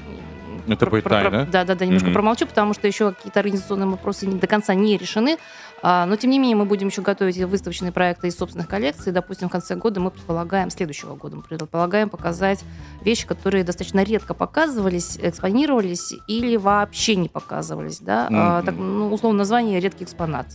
Это 0.69 0.87
будет 0.87 1.05
тайна? 1.05 1.47
Да, 1.51 1.64
да, 1.64 1.75
да, 1.75 1.85
немножко 1.87 2.09
Мгм. 2.09 2.14
промолчу, 2.14 2.47
потому 2.47 2.75
что 2.75 2.87
еще 2.87 3.12
какие-то 3.12 3.40
организационные 3.40 3.88
вопросы 3.88 4.27
до 4.27 4.47
конца 4.47 4.75
не 4.75 4.97
решены. 4.99 5.38
А, 5.83 6.05
Но, 6.05 6.16
тем 6.16 6.31
не 6.31 6.38
менее, 6.38 6.57
мы 6.57 6.66
будем 6.66 6.88
еще 6.88 7.01
готовить 7.01 7.38
выставочные 7.38 7.93
проекты 7.93 8.29
из 8.29 8.37
собственных 8.37 8.69
коллекций. 8.69 9.12
Допустим, 9.12 9.49
в 9.49 9.53
конце 9.53 9.75
года 9.77 9.99
мы 10.01 10.11
предполагаем, 10.11 10.69
следующего 10.71 11.14
года 11.14 11.37
мы 11.37 11.43
предполагаем 11.43 12.11
показать 12.11 12.62
вещи, 13.03 13.27
которые 13.27 13.64
достаточно 13.64 14.03
редко 14.03 14.35
показывались, 14.35 15.19
экспонировались 15.23 16.14
или 16.29 16.57
вообще 16.57 17.16
не 17.16 17.29
показывались. 17.31 18.01
Да? 18.01 18.27
Мгм. 18.29 18.66
так, 18.66 18.75
ну, 18.77 19.12
условно, 19.12 19.38
название 19.38 19.81
«редкий 19.81 20.05
экспонат». 20.05 20.47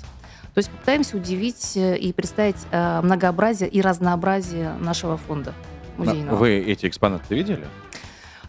То 0.55 0.59
есть 0.59 0.69
попытаемся 0.71 1.17
удивить 1.17 1.73
э, 1.75 1.97
и 1.97 2.13
представить 2.13 2.55
э, 2.71 3.01
многообразие 3.03 3.67
и 3.69 3.81
разнообразие 3.81 4.73
нашего 4.79 5.17
фонда 5.17 5.53
музейного. 5.97 6.37
Вы 6.37 6.59
эти 6.59 6.87
экспонаты 6.87 7.35
видели? 7.35 7.65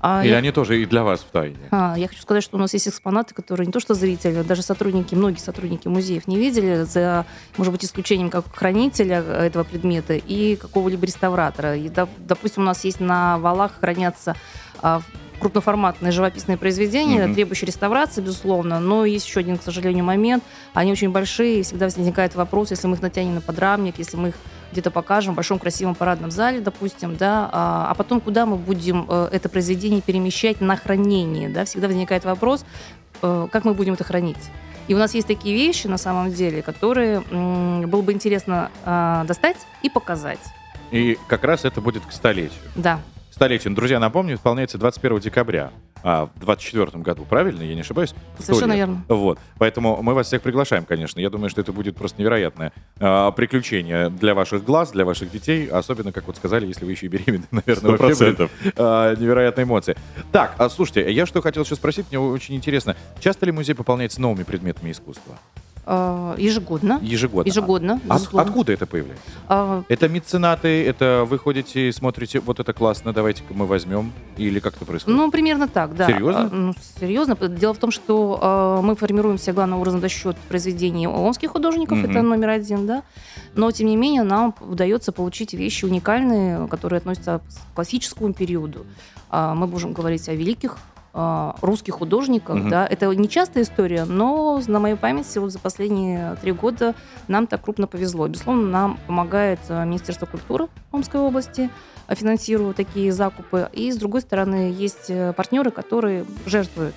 А, 0.00 0.22
Или 0.22 0.30
я- 0.32 0.38
они 0.38 0.52
тоже 0.52 0.80
и 0.80 0.86
для 0.86 1.02
вас 1.02 1.20
в 1.20 1.24
тайне? 1.32 1.56
а, 1.72 1.96
я 1.98 2.06
хочу 2.06 2.22
сказать, 2.22 2.44
что 2.44 2.56
у 2.58 2.60
нас 2.60 2.72
есть 2.74 2.86
экспонаты, 2.86 3.34
которые 3.34 3.66
не 3.66 3.72
то 3.72 3.80
что 3.80 3.94
зрители, 3.94 4.42
даже 4.42 4.62
сотрудники, 4.62 5.16
многие 5.16 5.40
сотрудники 5.40 5.88
музеев 5.88 6.28
не 6.28 6.36
видели, 6.36 6.84
за, 6.84 7.26
может 7.56 7.72
быть, 7.72 7.84
исключением 7.84 8.30
как 8.30 8.44
хранителя 8.54 9.20
этого 9.20 9.64
предмета 9.64 10.14
и 10.14 10.54
какого-либо 10.56 11.06
реставратора. 11.06 11.76
И, 11.76 11.88
доп- 11.88 12.10
допустим, 12.18 12.62
у 12.62 12.66
нас 12.66 12.84
есть 12.84 13.00
на 13.00 13.38
валах 13.38 13.72
хранятся 13.80 14.36
а, 14.80 15.00
крупноформатные 15.38 16.12
живописные 16.12 16.56
произведения, 16.56 17.24
Мгм. 17.26 17.34
требующие 17.34 17.66
реставрации, 17.66 18.20
безусловно, 18.20 18.80
но 18.80 19.04
есть 19.04 19.26
еще 19.26 19.40
один, 19.40 19.58
к 19.58 19.62
сожалению, 19.62 20.04
момент. 20.04 20.42
Они 20.74 20.92
очень 20.92 21.10
большие, 21.10 21.60
и 21.60 21.62
всегда 21.62 21.86
возникает 21.86 22.34
вопрос, 22.34 22.70
если 22.70 22.86
мы 22.86 22.96
их 22.96 23.02
натянем 23.02 23.36
на 23.36 23.40
подрамник, 23.40 23.98
если 23.98 24.16
мы 24.16 24.28
их 24.28 24.34
где-то 24.72 24.90
покажем 24.90 25.32
в 25.32 25.36
большом 25.36 25.58
красивом 25.58 25.94
парадном 25.94 26.30
зале, 26.30 26.60
допустим, 26.60 27.16
да, 27.16 27.48
а, 27.52 27.88
а 27.90 27.94
потом 27.94 28.20
куда 28.20 28.46
мы 28.46 28.56
будем 28.56 29.06
э, 29.08 29.28
это 29.32 29.48
произведение 29.48 30.02
перемещать 30.02 30.60
на 30.60 30.76
хранение, 30.76 31.48
да, 31.48 31.64
всегда 31.64 31.86
возникает 31.86 32.24
вопрос, 32.24 32.64
э, 33.22 33.48
как 33.52 33.64
мы 33.64 33.74
будем 33.74 33.94
это 33.94 34.04
хранить. 34.04 34.36
И 34.88 34.94
у 34.94 34.98
нас 34.98 35.14
есть 35.14 35.26
такие 35.26 35.54
вещи, 35.54 35.86
на 35.86 35.98
самом 35.98 36.32
деле, 36.32 36.62
которые 36.62 37.20
было 37.20 38.02
бы 38.02 38.12
интересно 38.12 38.70
а, 38.84 39.24
достать 39.24 39.56
и 39.82 39.90
показать. 39.90 40.38
И 40.92 41.18
как 41.26 41.42
раз 41.44 41.64
это 41.64 41.80
будет 41.80 42.06
к 42.06 42.12
столетию. 42.12 42.60
Да. 42.76 43.00
Столетию, 43.36 43.74
друзья, 43.74 44.00
напомню, 44.00 44.36
исполняется 44.36 44.78
21 44.78 45.18
декабря. 45.18 45.70
А, 46.02 46.30
в 46.34 46.40
24 46.40 47.02
году, 47.02 47.26
правильно? 47.28 47.62
Я 47.62 47.74
не 47.74 47.82
ошибаюсь? 47.82 48.14
Совершенно 48.38 48.72
лет. 48.72 48.78
верно. 48.78 49.04
Вот. 49.08 49.38
Поэтому 49.58 50.02
мы 50.02 50.14
вас 50.14 50.28
всех 50.28 50.40
приглашаем, 50.40 50.86
конечно. 50.86 51.20
Я 51.20 51.28
думаю, 51.28 51.50
что 51.50 51.60
это 51.60 51.70
будет 51.70 51.96
просто 51.96 52.18
невероятное 52.18 52.72
а, 52.98 53.30
приключение 53.32 54.08
для 54.08 54.34
ваших 54.34 54.64
глаз, 54.64 54.90
для 54.92 55.04
ваших 55.04 55.30
детей. 55.30 55.66
Особенно, 55.66 56.12
как 56.12 56.26
вот 56.28 56.38
сказали, 56.38 56.64
если 56.66 56.86
вы 56.86 56.92
еще 56.92 57.04
и 57.04 57.08
беременны, 57.10 57.44
наверное, 57.50 57.76
Сто 57.76 57.90
вообще 57.90 58.06
будет, 58.06 58.36
процентов. 58.38 58.50
а, 58.78 59.14
невероятные 59.14 59.64
эмоции. 59.64 59.98
Так, 60.32 60.54
а 60.56 60.70
слушайте, 60.70 61.12
я 61.12 61.26
что 61.26 61.42
хотел 61.42 61.66
сейчас 61.66 61.76
спросить, 61.76 62.06
мне 62.08 62.18
очень 62.18 62.54
интересно. 62.54 62.96
Часто 63.20 63.44
ли 63.44 63.52
музей 63.52 63.74
пополняется 63.74 64.18
новыми 64.18 64.44
предметами 64.44 64.92
искусства? 64.92 65.36
А, 65.88 66.34
ежегодно. 66.36 66.98
Ежегодно. 67.00 67.48
Ежегодно, 67.48 68.00
А- 68.08 68.14
безусловно. 68.14 68.48
откуда 68.48 68.72
это 68.72 68.86
появляется? 68.86 69.24
А, 69.48 69.84
Это 69.88 70.08
меценаты, 70.08 70.84
это 70.84 71.24
вы 71.30 71.38
ходите 71.38 71.88
и 71.88 71.92
смотрите, 71.92 72.40
вот 72.40 72.58
это 72.58 72.72
классно, 72.72 73.12
давайте-ка 73.12 73.54
мы 73.54 73.66
возьмем, 73.66 74.12
или 74.36 74.58
как 74.58 74.74
это 74.76 74.84
происходит? 74.84 75.16
Ну, 75.16 75.30
примерно 75.30 75.68
так, 75.68 75.94
да. 75.94 76.06
Серьезно? 76.08 76.50
А, 76.52 76.54
ну, 76.54 76.74
серьезно. 76.98 77.36
Дело 77.36 77.72
в 77.72 77.78
том, 77.78 77.92
что 77.92 78.38
а, 78.42 78.82
мы 78.82 78.96
формируемся 78.96 79.52
главным 79.52 79.78
образом 79.78 80.00
за 80.00 80.08
счет 80.08 80.36
произведений 80.48 81.06
омских 81.06 81.50
художников, 81.52 81.98
Мгм. 81.98 82.10
это 82.10 82.22
номер 82.22 82.48
один, 82.48 82.86
да. 82.88 83.04
Но, 83.54 83.70
тем 83.70 83.86
не 83.86 83.96
менее, 83.96 84.24
нам 84.24 84.54
удается 84.60 85.12
получить 85.12 85.54
вещи 85.54 85.84
уникальные, 85.84 86.66
которые 86.66 86.98
относятся 86.98 87.40
к 87.72 87.76
классическому 87.76 88.32
периоду. 88.34 88.84
А, 89.30 89.54
мы 89.54 89.68
можем 89.68 89.92
говорить 89.92 90.28
о 90.28 90.34
великих 90.34 90.78
русских 91.62 91.94
художниках, 91.94 92.56
Мгм. 92.56 92.68
да, 92.70 92.86
это 92.86 93.10
не 93.14 93.28
частая 93.28 93.62
история, 93.64 94.04
но 94.04 94.60
на 94.66 94.78
моей 94.80 94.96
памяти 94.96 95.38
вот 95.38 95.50
за 95.50 95.58
последние 95.58 96.36
три 96.42 96.52
года 96.52 96.94
нам 97.28 97.46
так 97.46 97.62
крупно 97.62 97.86
повезло. 97.86 98.28
Безусловно, 98.28 98.68
нам 98.68 98.98
помогает 99.06 99.58
а, 99.68 99.84
Министерство 99.84 100.26
культуры 100.26 100.68
Омской 100.92 101.20
области, 101.20 101.70
а, 102.06 102.14
финансируют 102.14 102.76
такие 102.76 103.12
закупы. 103.12 103.68
И, 103.72 103.90
с 103.90 103.96
другой 103.96 104.20
стороны, 104.20 104.74
есть 104.76 105.06
э, 105.08 105.32
партнеры, 105.32 105.70
которые 105.70 106.26
жертвуют 106.44 106.94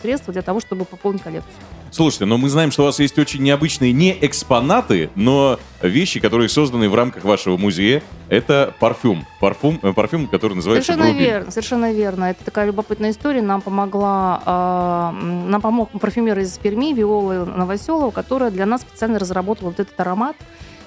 средства 0.00 0.32
для 0.32 0.42
того, 0.42 0.60
чтобы 0.60 0.84
пополнить 0.86 1.22
коллекцию. 1.22 1.54
Слушайте, 1.90 2.24
но 2.26 2.38
мы 2.38 2.48
знаем, 2.48 2.70
что 2.70 2.82
у 2.82 2.86
вас 2.86 3.00
есть 3.00 3.18
очень 3.18 3.42
необычные 3.42 3.92
не 3.92 4.16
экспонаты, 4.24 5.10
но 5.16 5.58
вещи, 5.82 6.20
которые 6.20 6.48
созданы 6.48 6.88
в 6.88 6.94
рамках 6.94 7.24
вашего 7.24 7.56
музея. 7.56 8.02
Это 8.28 8.72
парфюм. 8.78 9.26
Парфюм, 9.40 9.80
э, 9.82 9.92
парфюм 9.92 10.28
который 10.28 10.54
называется 10.54 10.92
Совершенно 10.92 11.10
«Врубель». 11.10 11.26
верно, 11.26 11.50
совершенно 11.50 11.92
верно. 11.92 12.24
Это 12.26 12.44
такая 12.44 12.66
любопытная 12.66 13.10
история. 13.10 13.42
Нам 13.42 13.60
помогла, 13.60 15.12
м, 15.20 15.50
нам 15.50 15.60
помог 15.60 15.90
парфюмер 15.90 16.38
из 16.38 16.56
Перми 16.58 16.94
Виола 16.94 17.44
Новоселова, 17.44 18.12
которая 18.12 18.52
для 18.52 18.66
нас 18.66 18.82
специально 18.82 19.18
разработала 19.18 19.70
вот 19.70 19.80
этот 19.80 19.98
аромат. 19.98 20.36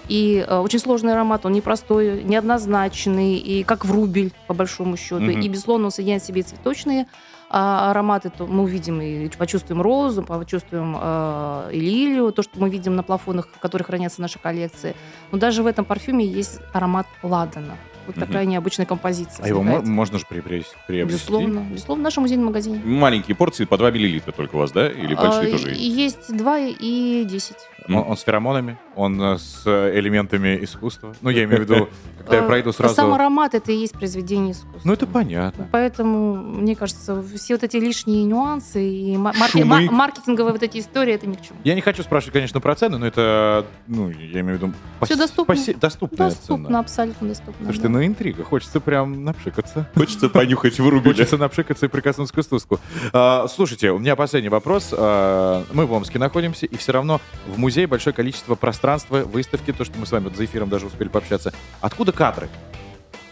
И 0.07 0.45
э, 0.45 0.57
очень 0.57 0.79
сложный 0.79 1.13
аромат, 1.13 1.45
он 1.45 1.53
непростой, 1.53 2.23
неоднозначный, 2.23 3.35
и 3.35 3.63
как 3.63 3.85
врубель, 3.85 4.31
по 4.47 4.53
большому 4.53 4.97
счету. 4.97 5.19
Мгм. 5.21 5.39
И, 5.41 5.47
безусловно, 5.49 5.85
он 5.85 5.91
соединяет 5.91 6.23
в 6.23 6.27
себе 6.27 6.43
цветочные 6.43 7.07
а, 7.53 7.91
ароматы. 7.91 8.31
То 8.35 8.47
мы 8.47 8.63
увидим 8.63 8.99
и 8.99 9.29
почувствуем 9.29 9.81
розу, 9.81 10.23
почувствуем 10.23 10.97
э, 10.99 11.69
и 11.71 11.79
лилию, 11.79 12.31
то, 12.31 12.41
что 12.41 12.59
мы 12.59 12.69
видим 12.69 12.95
на 12.95 13.03
плафонах, 13.03 13.47
в 13.47 13.59
которых 13.59 13.87
хранятся 13.87 14.21
наши 14.21 14.39
коллекции. 14.39 14.95
Но 15.31 15.37
даже 15.37 15.61
в 15.61 15.67
этом 15.67 15.85
парфюме 15.85 16.25
есть 16.25 16.59
аромат 16.73 17.05
ладана. 17.21 17.77
Вот 18.05 18.17
Мгм. 18.17 18.25
такая 18.25 18.45
необычная 18.45 18.85
композиция. 18.85 19.45
А 19.45 19.47
его 19.47 19.59
возникает. 19.59 19.85
можно 19.87 20.19
же 20.19 20.25
приобрести? 20.27 20.71
приобрести? 20.87 21.19
Безусловно. 21.19 21.59
Безусловно, 21.71 22.01
в 22.01 22.03
нашем 22.03 22.23
музейном 22.23 22.47
магазине. 22.47 22.81
Маленькие 22.83 23.35
порции 23.35 23.63
по 23.65 23.77
2 23.77 23.91
миллилитра 23.91 24.31
только 24.33 24.55
у 24.55 24.59
вас, 24.59 24.71
да? 24.71 24.89
Или 24.89 25.15
большие 25.15 25.47
А, 25.47 25.51
тоже 25.51 25.69
есть? 25.69 25.79
Есть 25.81 26.35
2 26.35 26.57
и 26.59 27.23
10. 27.23 27.55
Он, 27.87 27.95
он 27.95 28.17
с 28.17 28.21
феромонами, 28.21 28.77
он 28.95 29.21
э, 29.21 29.37
с 29.37 29.63
э, 29.65 29.99
элементами 29.99 30.59
искусства. 30.63 31.13
Ну, 31.21 31.29
я 31.29 31.43
имею 31.43 31.59
в 31.65 31.69
виду, 31.69 31.89
когда 32.19 32.37
я 32.37 32.43
пройду 32.43 32.71
сразу... 32.71 32.95
Сам 32.95 33.13
аромат 33.13 33.53
это 33.55 33.71
и 33.71 33.75
есть 33.75 33.93
произведение 33.93 34.53
искусства. 34.53 34.81
Ну, 34.83 34.93
это 34.93 35.05
понятно. 35.07 35.67
Поэтому, 35.71 36.35
мне 36.35 36.75
кажется, 36.75 37.21
все 37.35 37.55
вот 37.55 37.63
эти 37.63 37.77
лишние 37.77 38.23
нюансы 38.23 38.87
и 38.87 39.17
марке- 39.17 39.65
маркетинговые 39.65 40.53
вот 40.53 40.63
эти 40.63 40.79
истории, 40.79 41.13
это 41.13 41.27
ни 41.27 41.33
к 41.35 41.41
чему. 41.41 41.59
Я 41.63 41.75
не 41.75 41.81
хочу 41.81 42.03
спрашивать, 42.03 42.33
конечно, 42.33 42.61
про 42.61 42.75
цены, 42.75 42.97
но 42.97 43.07
это, 43.07 43.65
ну, 43.87 44.09
я 44.09 44.39
имею 44.41 44.57
в 44.59 44.61
виду... 44.61 44.73
Пос- 44.99 45.15
доступно. 45.17 45.53
посе- 45.53 45.77
доступная 45.77 46.29
Доступно, 46.29 46.67
цена. 46.67 46.79
абсолютно 46.79 47.27
доступно. 47.27 47.65
Слушайте, 47.65 47.87
да. 47.87 47.93
ну 47.93 48.05
интрига, 48.05 48.43
хочется 48.43 48.79
прям 48.79 49.23
напшикаться. 49.23 49.89
Хочется 49.95 50.29
понюхать 50.29 50.79
врубеля. 50.79 51.13
Хочется 51.13 51.37
напшикаться 51.37 51.85
и 51.85 51.89
прикоснуться 51.89 52.33
к 52.33 52.37
искусству. 52.37 52.79
А, 53.11 53.47
слушайте, 53.47 53.91
у 53.91 53.99
меня 53.99 54.15
последний 54.15 54.49
вопрос. 54.49 54.93
А, 54.95 55.63
мы 55.73 55.85
в 55.85 55.91
Омске 55.93 56.19
находимся, 56.19 56.65
и 56.65 56.77
все 56.77 56.91
равно 56.91 57.19
в 57.47 57.57
музее 57.57 57.72
большое 57.87 58.13
количество 58.13 58.55
пространства, 58.55 59.19
выставки, 59.19 59.71
то, 59.73 59.83
что 59.85 59.97
мы 59.99 60.05
с 60.05 60.11
вами 60.11 60.25
вот 60.25 60.35
за 60.35 60.45
эфиром 60.45 60.69
даже 60.69 60.85
успели 60.85 61.07
пообщаться. 61.09 61.53
Откуда 61.81 62.11
кадры? 62.11 62.49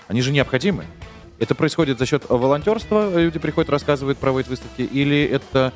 Они 0.07 0.21
же 0.21 0.31
необходимы. 0.31 0.85
Это 1.39 1.55
происходит 1.55 1.97
за 1.97 2.05
счет 2.05 2.23
волонтерства? 2.29 3.17
Люди 3.17 3.39
приходят, 3.39 3.69
рассказывают, 3.69 4.17
проводят 4.19 4.49
выставки? 4.49 4.81
Или 4.81 5.23
это 5.23 5.73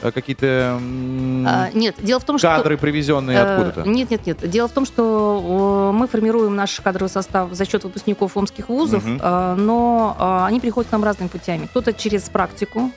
э, 0.00 0.12
какие-то 0.12 0.78
А, 0.80 1.70
нет, 1.74 1.96
дело 1.98 2.20
в 2.20 2.24
том, 2.24 2.38
что... 2.38 2.48
кадры, 2.48 2.76
привезенные 2.76 3.38
Э, 3.38 3.54
откуда-то? 3.56 3.88
Нет, 3.88 4.10
нет, 4.10 4.26
нет. 4.26 4.48
Дело 4.48 4.68
в 4.68 4.72
том, 4.72 4.86
что 4.86 5.90
мы 5.92 6.06
формируем 6.06 6.54
наш 6.54 6.78
кадровый 6.80 7.10
состав 7.10 7.52
за 7.52 7.64
счет 7.64 7.82
выпускников 7.82 8.36
омских 8.36 8.68
вузов, 8.68 9.02
э, 9.04 9.54
но 9.58 10.16
э, 10.18 10.46
они 10.46 10.60
приходят 10.60 10.88
к 10.88 10.92
нам 10.92 11.02
разными 11.02 11.28
путями. 11.28 11.66
Кто-то 11.66 11.92
через 11.92 12.28
практику, 12.28 12.92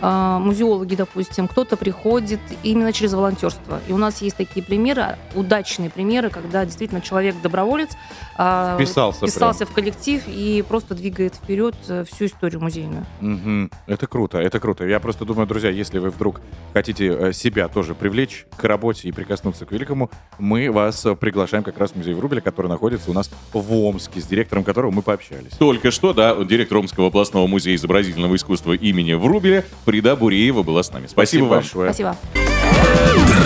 музеологи, 0.00 0.94
допустим, 0.94 1.48
кто-то 1.48 1.76
приходит 1.76 2.40
именно 2.62 2.92
через 2.92 3.12
волонтерство. 3.12 3.80
И 3.88 3.92
у 3.92 3.96
нас 3.96 4.22
есть 4.22 4.36
такие 4.36 4.64
примеры, 4.64 5.16
удачные 5.34 5.90
примеры, 5.90 6.30
когда 6.30 6.64
действительно 6.64 7.00
человек-доброволец 7.00 7.90
э, 8.38 8.76
Вписался 8.76 9.26
вписался 9.26 9.66
в 9.66 9.72
коллектив 9.72 10.22
и 10.26 10.64
просто 10.66 10.94
двигает 10.94 11.34
вперед 11.34 11.74
э, 11.88 12.04
всю 12.10 12.26
историю 12.26 12.60
музейную. 12.60 13.04
Мгм. 13.20 13.70
Это 13.86 14.06
круто, 14.06 14.38
это 14.38 14.60
круто. 14.60 14.84
Я 14.84 15.00
просто 15.00 15.24
думаю, 15.24 15.46
друзья, 15.46 15.70
если 15.70 15.98
вы 15.98 16.10
вдруг 16.10 16.40
хотите 16.72 17.06
э, 17.06 17.32
себя 17.32 17.68
тоже 17.68 17.94
привлечь 17.94 18.46
к 18.56 18.64
работе 18.64 19.08
и 19.08 19.12
прикоснуться 19.12 19.66
к 19.66 19.72
великому, 19.72 20.10
мы 20.38 20.70
вас 20.70 21.06
приглашаем 21.18 21.62
как 21.64 21.78
раз 21.78 21.92
в 21.92 21.96
музей 21.96 22.14
Врубеля, 22.14 22.40
который 22.40 22.68
находится 22.68 23.10
у 23.10 23.14
нас 23.14 23.30
в 23.52 23.72
Омске, 23.72 24.20
с 24.20 24.26
директором 24.26 24.64
которого 24.64 24.90
мы 24.90 25.02
пообщались. 25.02 25.52
Только 25.58 25.90
что, 25.90 26.12
да, 26.12 26.34
директор 26.44 26.78
Омского 26.78 27.08
областного 27.08 27.46
музея 27.46 27.76
изобразительного 27.76 28.34
искусства 28.36 28.72
имени 28.72 29.14
Врубеля 29.14 29.64
Фрида 29.90 30.14
Буреева 30.14 30.62
была 30.62 30.84
с 30.84 30.92
нами. 30.92 31.08
Спасибо, 31.08 31.46
вам. 31.46 31.50
большое. 31.50 31.92
Спасибо. 31.92 32.16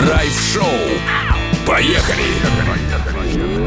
Драйв-шоу. 0.04 0.64
Поехали! 1.66 2.22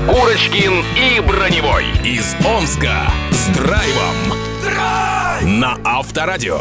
Курочкин 0.07 0.83
и 0.95 1.19
Броневой 1.21 1.85
из 2.03 2.35
Омска 2.45 3.11
с 3.31 3.47
драйвом. 3.57 4.15
На 5.59 5.79
Авторадио. 5.83 6.59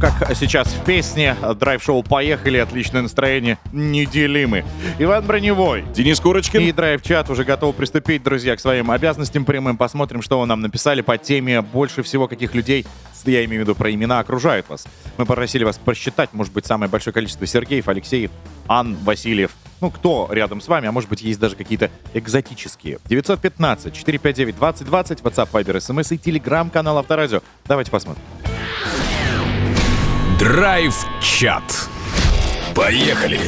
Как 0.00 0.34
сейчас 0.34 0.68
в 0.68 0.84
песне 0.84 1.36
драйв-шоу 1.58 2.02
«Поехали», 2.02 2.58
отличное 2.58 3.00
настроение, 3.00 3.56
неделимы. 3.72 4.66
Иван 4.98 5.24
Броневой. 5.24 5.84
Денис 5.94 6.20
Курочкин. 6.20 6.60
И 6.60 6.72
драйв-чат 6.72 7.30
уже 7.30 7.44
готов 7.44 7.74
приступить, 7.76 8.22
друзья, 8.22 8.56
к 8.56 8.60
своим 8.60 8.90
обязанностям 8.90 9.46
прямым. 9.46 9.78
Посмотрим, 9.78 10.20
что 10.20 10.38
вы 10.38 10.46
нам 10.46 10.60
написали 10.60 11.00
по 11.00 11.16
теме 11.16 11.62
больше 11.62 12.02
всего 12.02 12.28
каких 12.28 12.54
людей, 12.54 12.84
я 13.24 13.44
имею 13.44 13.62
в 13.62 13.64
виду 13.64 13.74
про 13.74 13.92
имена, 13.92 14.20
окружают 14.20 14.68
вас. 14.68 14.86
Мы 15.16 15.26
попросили 15.26 15.64
вас 15.64 15.78
просчитать, 15.78 16.32
может 16.32 16.52
быть, 16.52 16.66
самое 16.66 16.90
большое 16.90 17.12
количество 17.12 17.46
Сергеев, 17.46 17.88
Алексеев, 17.88 18.30
Ан, 18.68 18.96
Васильев. 19.02 19.50
Ну, 19.80 19.90
кто 19.90 20.28
рядом 20.30 20.60
с 20.60 20.68
вами, 20.68 20.88
а 20.88 20.92
может 20.92 21.10
быть, 21.10 21.22
есть 21.22 21.40
даже 21.40 21.56
какие-то 21.56 21.90
экзотические. 22.14 22.98
915-459-2020, 23.08 25.22
WhatsApp, 25.22 25.48
Viber, 25.50 25.76
SMS 25.76 26.14
и 26.14 26.18
телеграм-канал 26.18 26.98
Авторадио. 26.98 27.40
Давайте 27.66 27.90
посмотрим. 27.90 28.22
Драйв-чат. 30.46 31.88
Поехали! 32.72 33.40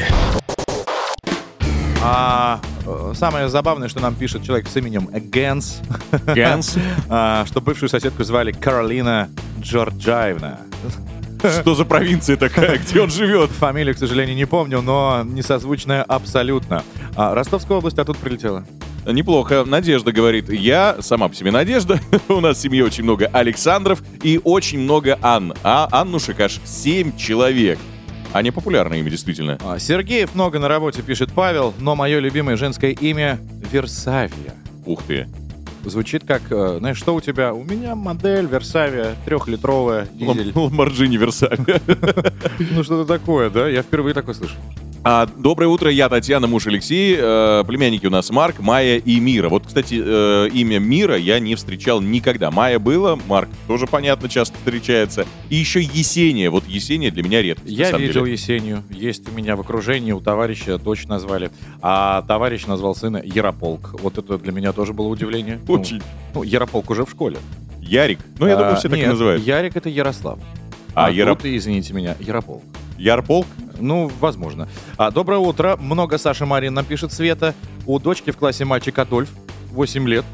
А 2.03 2.61
э, 2.85 3.13
самое 3.15 3.49
забавное, 3.49 3.87
что 3.87 4.01
нам 4.01 4.17
пишет 4.17 4.43
человек 4.43 4.67
с 4.67 4.77
именем 4.77 5.09
Гэнс, 5.13 5.81
Ганс. 6.27 6.77
а, 7.09 7.47
что 7.47 7.61
бывшую 7.61 7.89
соседку 7.89 8.25
звали 8.25 8.51
Каролина 8.51 9.29
Джорджаевна. 9.61 10.59
Что 11.61 11.77
за 11.77 11.85
провинция 11.85 12.37
такая? 12.37 12.79
Где 12.85 13.01
он 13.01 13.11
живет? 13.11 13.51
Фамилию, 13.51 13.95
к 13.95 13.99
сожалению, 13.99 14.35
не 14.35 14.47
помню, 14.47 14.83
но 14.83 15.23
несозвучная 15.25 16.03
абсолютно. 16.03 16.83
А, 17.15 17.33
Ростовская 17.33 17.79
область, 17.79 18.01
а 18.01 18.05
тут 18.05 18.19
прилетела. 18.19 18.67
Неплохо. 19.13 19.65
Надежда 19.65 20.13
говорит, 20.13 20.51
я 20.51 20.97
сама 21.01 21.29
по 21.29 21.35
себе 21.35 21.51
Надежда. 21.51 21.99
У 22.29 22.41
нас 22.41 22.59
в 22.59 22.61
семье 22.61 22.85
очень 22.85 23.05
много 23.05 23.27
Александров 23.27 24.03
и 24.23 24.39
очень 24.45 24.81
много 24.81 25.19
Анн. 25.23 25.55
А 25.63 25.89
Аннушек 25.91 26.39
аж 26.41 26.61
7 26.65 27.17
человек. 27.17 27.79
Они 28.35 28.51
популярное 28.51 28.99
имя, 28.99 29.11
действительно. 29.11 29.59
А, 29.65 29.79
Сергеев 29.79 30.35
много 30.35 30.59
на 30.59 30.69
работе, 30.69 31.01
пишет 31.01 31.33
Павел, 31.33 31.73
но 31.79 31.97
мое 31.97 32.19
любимое 32.19 32.57
женское 32.57 32.91
имя 32.91 33.39
Версавия. 33.73 34.55
Ух 34.85 35.03
ты. 35.05 35.27
Звучит 35.85 36.25
как, 36.27 36.43
э, 36.51 36.77
знаешь, 36.79 36.99
что 36.99 37.15
у 37.15 37.21
тебя? 37.23 37.55
У 37.55 37.65
меня 37.65 37.95
модель 37.95 38.47
Версавия, 38.47 39.15
трехлитровая, 39.25 40.07
дизель. 40.13 40.53
Ламборджини 40.55 41.17
Версаль. 41.17 41.59
Ну 42.59 42.83
что-то 42.83 43.07
такое, 43.07 43.49
да? 43.49 43.69
Я 43.69 43.83
впервые 43.83 44.13
такое 44.13 44.35
слышу. 44.35 44.55
А, 45.11 45.27
доброе 45.39 45.69
утро, 45.69 45.91
я 45.91 46.11
Татьяна, 46.11 46.49
муж 46.49 46.67
Алексей. 46.67 47.17
Э, 47.19 47.65
племянники 47.67 48.05
у 48.05 48.11
нас 48.11 48.29
Марк, 48.29 48.59
Майя 48.59 48.99
и 48.99 49.19
Мира. 49.21 49.49
Вот, 49.49 49.67
кстати, 49.67 49.99
э, 49.99 50.51
имя 50.53 50.79
Мира 50.79 51.17
я 51.17 51.41
не 51.41 51.55
встречал 51.55 52.03
никогда. 52.03 52.51
Майя 52.51 52.79
было, 52.79 53.19
Марк 53.27 53.49
тоже, 53.67 53.87
понятно, 53.87 54.29
часто 54.29 54.59
встречается. 54.59 55.25
И 55.49 55.57
еще 55.57 55.81
Есения. 55.81 56.51
Вот 56.51 56.67
Есения 56.67 57.11
для 57.11 57.23
меня 57.23 57.41
редкость. 57.41 57.75
Я 57.75 57.91
видел 57.93 58.25
деле. 58.25 58.33
Есению. 58.33 58.85
Есть 58.91 59.27
у 59.31 59.33
меня 59.33 59.57
в 59.57 59.63
окружении, 59.63 60.13
у 60.13 60.21
товарища 60.21 60.77
дочь 60.77 61.07
назвали. 61.07 61.51
А 61.81 62.21
товарищ 62.29 62.67
назвал 62.67 62.95
сына 62.95 63.23
Ярополк. 63.25 63.99
Вот 64.03 64.19
это 64.19 64.37
для 64.37 64.53
меня 64.53 64.75
тоже 64.75 64.93
было 64.93 65.09
удивление. 65.09 65.59
Ну, 65.67 65.73
Очень. 65.73 66.03
Ну, 66.35 66.43
Ярополк 66.43 66.91
уже 66.91 67.07
в 67.07 67.11
школе. 67.11 67.39
Ярик. 67.81 68.19
Ну, 68.39 68.47
я 68.47 68.57
думаю, 68.57 68.75
А, 68.75 68.77
все 68.77 68.91
так 68.91 68.99
и 68.99 69.01
нет, 69.01 69.13
называют. 69.13 69.43
Ярик 69.43 69.75
это 69.75 69.89
Ярослав. 69.89 70.39
А, 70.95 71.07
А, 71.07 71.11
Яроп- 71.11 71.37
тут, 71.37 71.47
извините 71.47 71.95
меня, 71.95 72.15
Ярополк. 72.21 72.63
Ярполк? 72.99 73.47
Ну, 73.81 74.11
возможно. 74.21 74.69
А, 74.97 75.11
доброе 75.11 75.39
утро. 75.39 75.77
Много 75.79 76.19
Саша 76.19 76.47
Марин 76.47 76.75
нам 76.75 76.85
пишет 76.85 77.13
Света. 77.13 77.55
У 77.87 77.99
дочки 77.99 78.31
в 78.31 78.37
классе 78.37 78.65
мальчик 78.65 78.99
Адольф, 78.99 79.31
8 79.71 80.09
лет. 80.09 80.25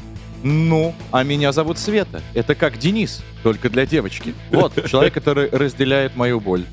Ну, 0.42 0.94
а 1.11 1.22
меня 1.22 1.53
зовут 1.53 1.79
Света. 1.79 2.22
Это 2.35 2.55
как 2.55 2.79
Денис, 2.79 3.22
только 3.42 3.70
для 3.70 3.87
девочки. 3.87 4.35
Вот, 4.50 4.88
человек, 4.88 5.14
который 5.14 5.48
разделяет 5.50 6.16
мою 6.16 6.40
боль. 6.40 6.64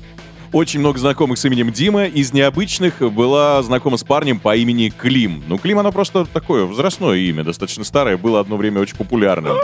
Очень 0.52 0.80
много 0.80 0.98
знакомых 0.98 1.38
с 1.38 1.44
именем 1.46 1.72
Дима. 1.72 2.04
Из 2.04 2.34
необычных 2.34 3.00
была 3.00 3.62
знакома 3.62 3.96
с 3.96 4.04
парнем 4.04 4.38
по 4.38 4.54
имени 4.54 4.90
Клим. 4.90 5.42
Ну, 5.46 5.56
Клим, 5.56 5.78
оно 5.78 5.92
просто 5.92 6.26
такое 6.26 6.66
возрастное 6.66 7.16
имя, 7.16 7.42
достаточно 7.42 7.84
старое, 7.84 8.18
было 8.18 8.40
одно 8.40 8.58
время 8.58 8.80
очень 8.80 8.96
популярным. 8.96 9.56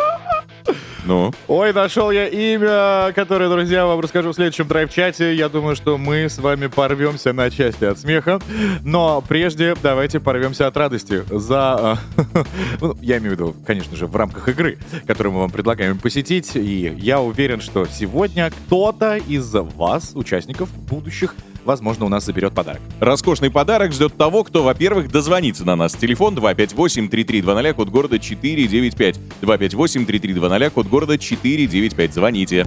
Ну, 1.05 1.33
Ой, 1.47 1.73
нашел 1.73 2.11
я 2.11 2.27
имя, 2.27 3.13
которое, 3.15 3.49
друзья, 3.49 3.87
вам 3.87 4.01
расскажу 4.01 4.33
в 4.33 4.35
следующем 4.35 4.69
драйв-чате. 4.69 5.35
Я 5.35 5.49
думаю, 5.49 5.75
что 5.75 5.97
мы 5.97 6.29
с 6.29 6.39
вами 6.39 6.67
порвемся 6.67 7.33
на 7.33 7.51
части 7.51 7.85
от 7.85 7.99
смеха. 7.99 8.41
Но 8.85 9.23
прежде 9.27 9.75
давайте 9.83 10.21
порвемся 10.21 10.67
от 10.67 10.77
радости 10.77 11.25
за... 11.31 11.99
э, 12.17 12.45
ну, 12.81 12.95
я 13.01 13.19
имею 13.19 13.31
в 13.31 13.35
виду, 13.35 13.57
конечно 13.67 13.97
же, 13.97 14.07
в 14.07 14.15
рамках 14.17 14.49
игры, 14.51 14.79
которую 15.07 15.33
мы 15.33 15.41
вам 15.41 15.51
предлагаем 15.51 15.99
посетить. 15.99 16.55
И 16.57 16.95
я 16.99 17.21
уверен, 17.21 17.63
что 17.63 17.87
сегодня 17.87 18.51
кто-то 18.51 19.17
из 19.17 19.51
вас, 19.55 20.13
участников 20.15 20.71
будущих, 20.77 21.35
возможно, 21.69 22.07
у 22.07 22.09
нас 22.09 22.25
заберет 22.25 22.55
подарок. 22.55 22.81
Роскошный 22.99 23.51
подарок 23.51 23.93
ждет 23.93 24.17
того, 24.17 24.43
кто, 24.43 24.65
во-первых, 24.65 25.13
дозвонится 25.13 25.65
на 25.65 25.77
нас. 25.77 25.93
Телефон 25.93 26.35
258-3320, 26.35 27.75
код 27.75 27.89
города 27.91 28.19
495. 28.19 29.21
258-3320, 29.43 30.71
код 30.71 30.87
города 30.89 31.19
495. 31.19 32.15
Звоните. 32.15 32.65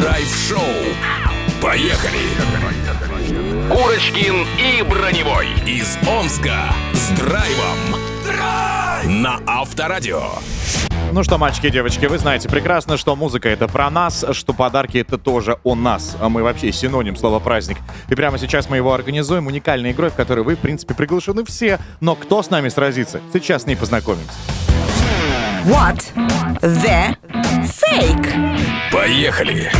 Драйв-шоу. 0.00 0.58
Поехали! 1.62 2.18
Курочкин 3.70 4.46
и 4.58 4.82
Броневой 4.82 5.46
из 5.66 5.96
Омска 6.08 6.74
с 6.92 7.08
драйвом 7.18 7.78
на 9.22 9.40
Авторадио. 9.46 10.22
Ну 11.14 11.22
что, 11.22 11.38
мальчики 11.38 11.68
и 11.68 11.70
девочки, 11.70 12.06
вы 12.06 12.18
знаете 12.18 12.48
прекрасно, 12.48 12.96
что 12.96 13.14
музыка 13.14 13.48
это 13.48 13.68
про 13.68 13.88
нас, 13.88 14.24
что 14.32 14.52
подарки 14.52 14.98
это 14.98 15.16
тоже 15.16 15.58
о 15.62 15.76
нас. 15.76 16.16
А 16.18 16.28
мы 16.28 16.42
вообще 16.42 16.72
синоним 16.72 17.14
слова 17.14 17.38
праздник. 17.38 17.76
И 18.08 18.16
прямо 18.16 18.36
сейчас 18.36 18.68
мы 18.68 18.78
его 18.78 18.92
организуем 18.92 19.46
уникальной 19.46 19.92
игрой, 19.92 20.10
в 20.10 20.14
которой 20.14 20.42
вы, 20.42 20.56
в 20.56 20.58
принципе, 20.58 20.92
приглашены 20.92 21.44
все. 21.44 21.78
Но 22.00 22.16
кто 22.16 22.42
с 22.42 22.50
нами 22.50 22.68
сразится? 22.68 23.20
Сейчас 23.32 23.62
с 23.62 23.66
ней 23.66 23.76
познакомимся. 23.76 24.32
What 25.66 26.02
the 26.62 27.16
fake? 27.62 28.58
Поехали! 28.90 29.70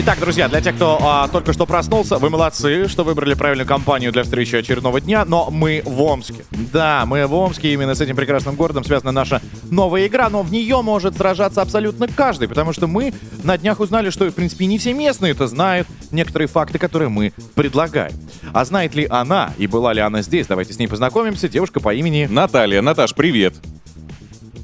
Итак, 0.00 0.20
друзья, 0.20 0.48
для 0.48 0.60
тех, 0.60 0.76
кто 0.76 0.96
а, 1.02 1.26
только 1.26 1.52
что 1.52 1.66
проснулся, 1.66 2.18
вы 2.18 2.30
молодцы, 2.30 2.86
что 2.86 3.02
выбрали 3.02 3.34
правильную 3.34 3.66
компанию 3.66 4.12
для 4.12 4.22
встречи 4.22 4.54
очередного 4.54 5.00
дня, 5.00 5.24
но 5.24 5.48
мы 5.50 5.82
в 5.84 6.00
Омске. 6.00 6.44
Да, 6.72 7.02
мы 7.04 7.26
в 7.26 7.34
Омске, 7.34 7.72
именно 7.72 7.96
с 7.96 8.00
этим 8.00 8.14
прекрасным 8.14 8.54
городом 8.54 8.84
связана 8.84 9.10
наша 9.10 9.42
новая 9.72 10.06
игра, 10.06 10.28
но 10.28 10.42
в 10.42 10.52
нее 10.52 10.82
может 10.82 11.16
сражаться 11.16 11.62
абсолютно 11.62 12.06
каждый, 12.06 12.46
потому 12.46 12.72
что 12.72 12.86
мы 12.86 13.12
на 13.42 13.58
днях 13.58 13.80
узнали, 13.80 14.10
что, 14.10 14.30
в 14.30 14.34
принципе, 14.34 14.66
не 14.66 14.78
все 14.78 14.94
местные 14.94 15.32
это 15.32 15.48
знают, 15.48 15.88
некоторые 16.12 16.46
факты, 16.46 16.78
которые 16.78 17.08
мы 17.08 17.32
предлагаем. 17.56 18.14
А 18.52 18.64
знает 18.64 18.94
ли 18.94 19.04
она 19.10 19.52
и 19.58 19.66
была 19.66 19.94
ли 19.94 20.00
она 20.00 20.22
здесь? 20.22 20.46
Давайте 20.46 20.74
с 20.74 20.78
ней 20.78 20.86
познакомимся. 20.86 21.48
Девушка 21.48 21.80
по 21.80 21.92
имени... 21.92 22.28
Наталья. 22.30 22.82
Наташ, 22.82 23.16
привет. 23.16 23.54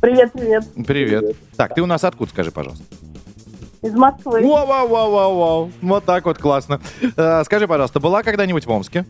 Привет, 0.01 0.31
привет. 0.33 0.65
Привет. 0.87 1.37
Так, 1.57 1.75
ты 1.75 1.83
у 1.83 1.87
нас 1.87 2.05
откуда, 2.05 2.31
скажи, 2.31 2.53
пожалуйста? 2.53 2.85
Из 3.85 3.93
Москвы. 3.93 4.41
Вау, 4.41 4.67
вау, 4.67 4.89
вау, 4.89 5.11
вау, 5.11 5.37
вау. 5.37 5.73
Вот 5.83 6.05
так 6.07 6.25
вот 6.25 6.39
классно. 6.39 6.81
Э, 7.19 7.45
скажи, 7.45 7.69
пожалуйста, 7.69 8.01
была 8.01 8.23
когда-нибудь 8.23 8.65
в 8.65 8.71
Омске? 8.71 9.05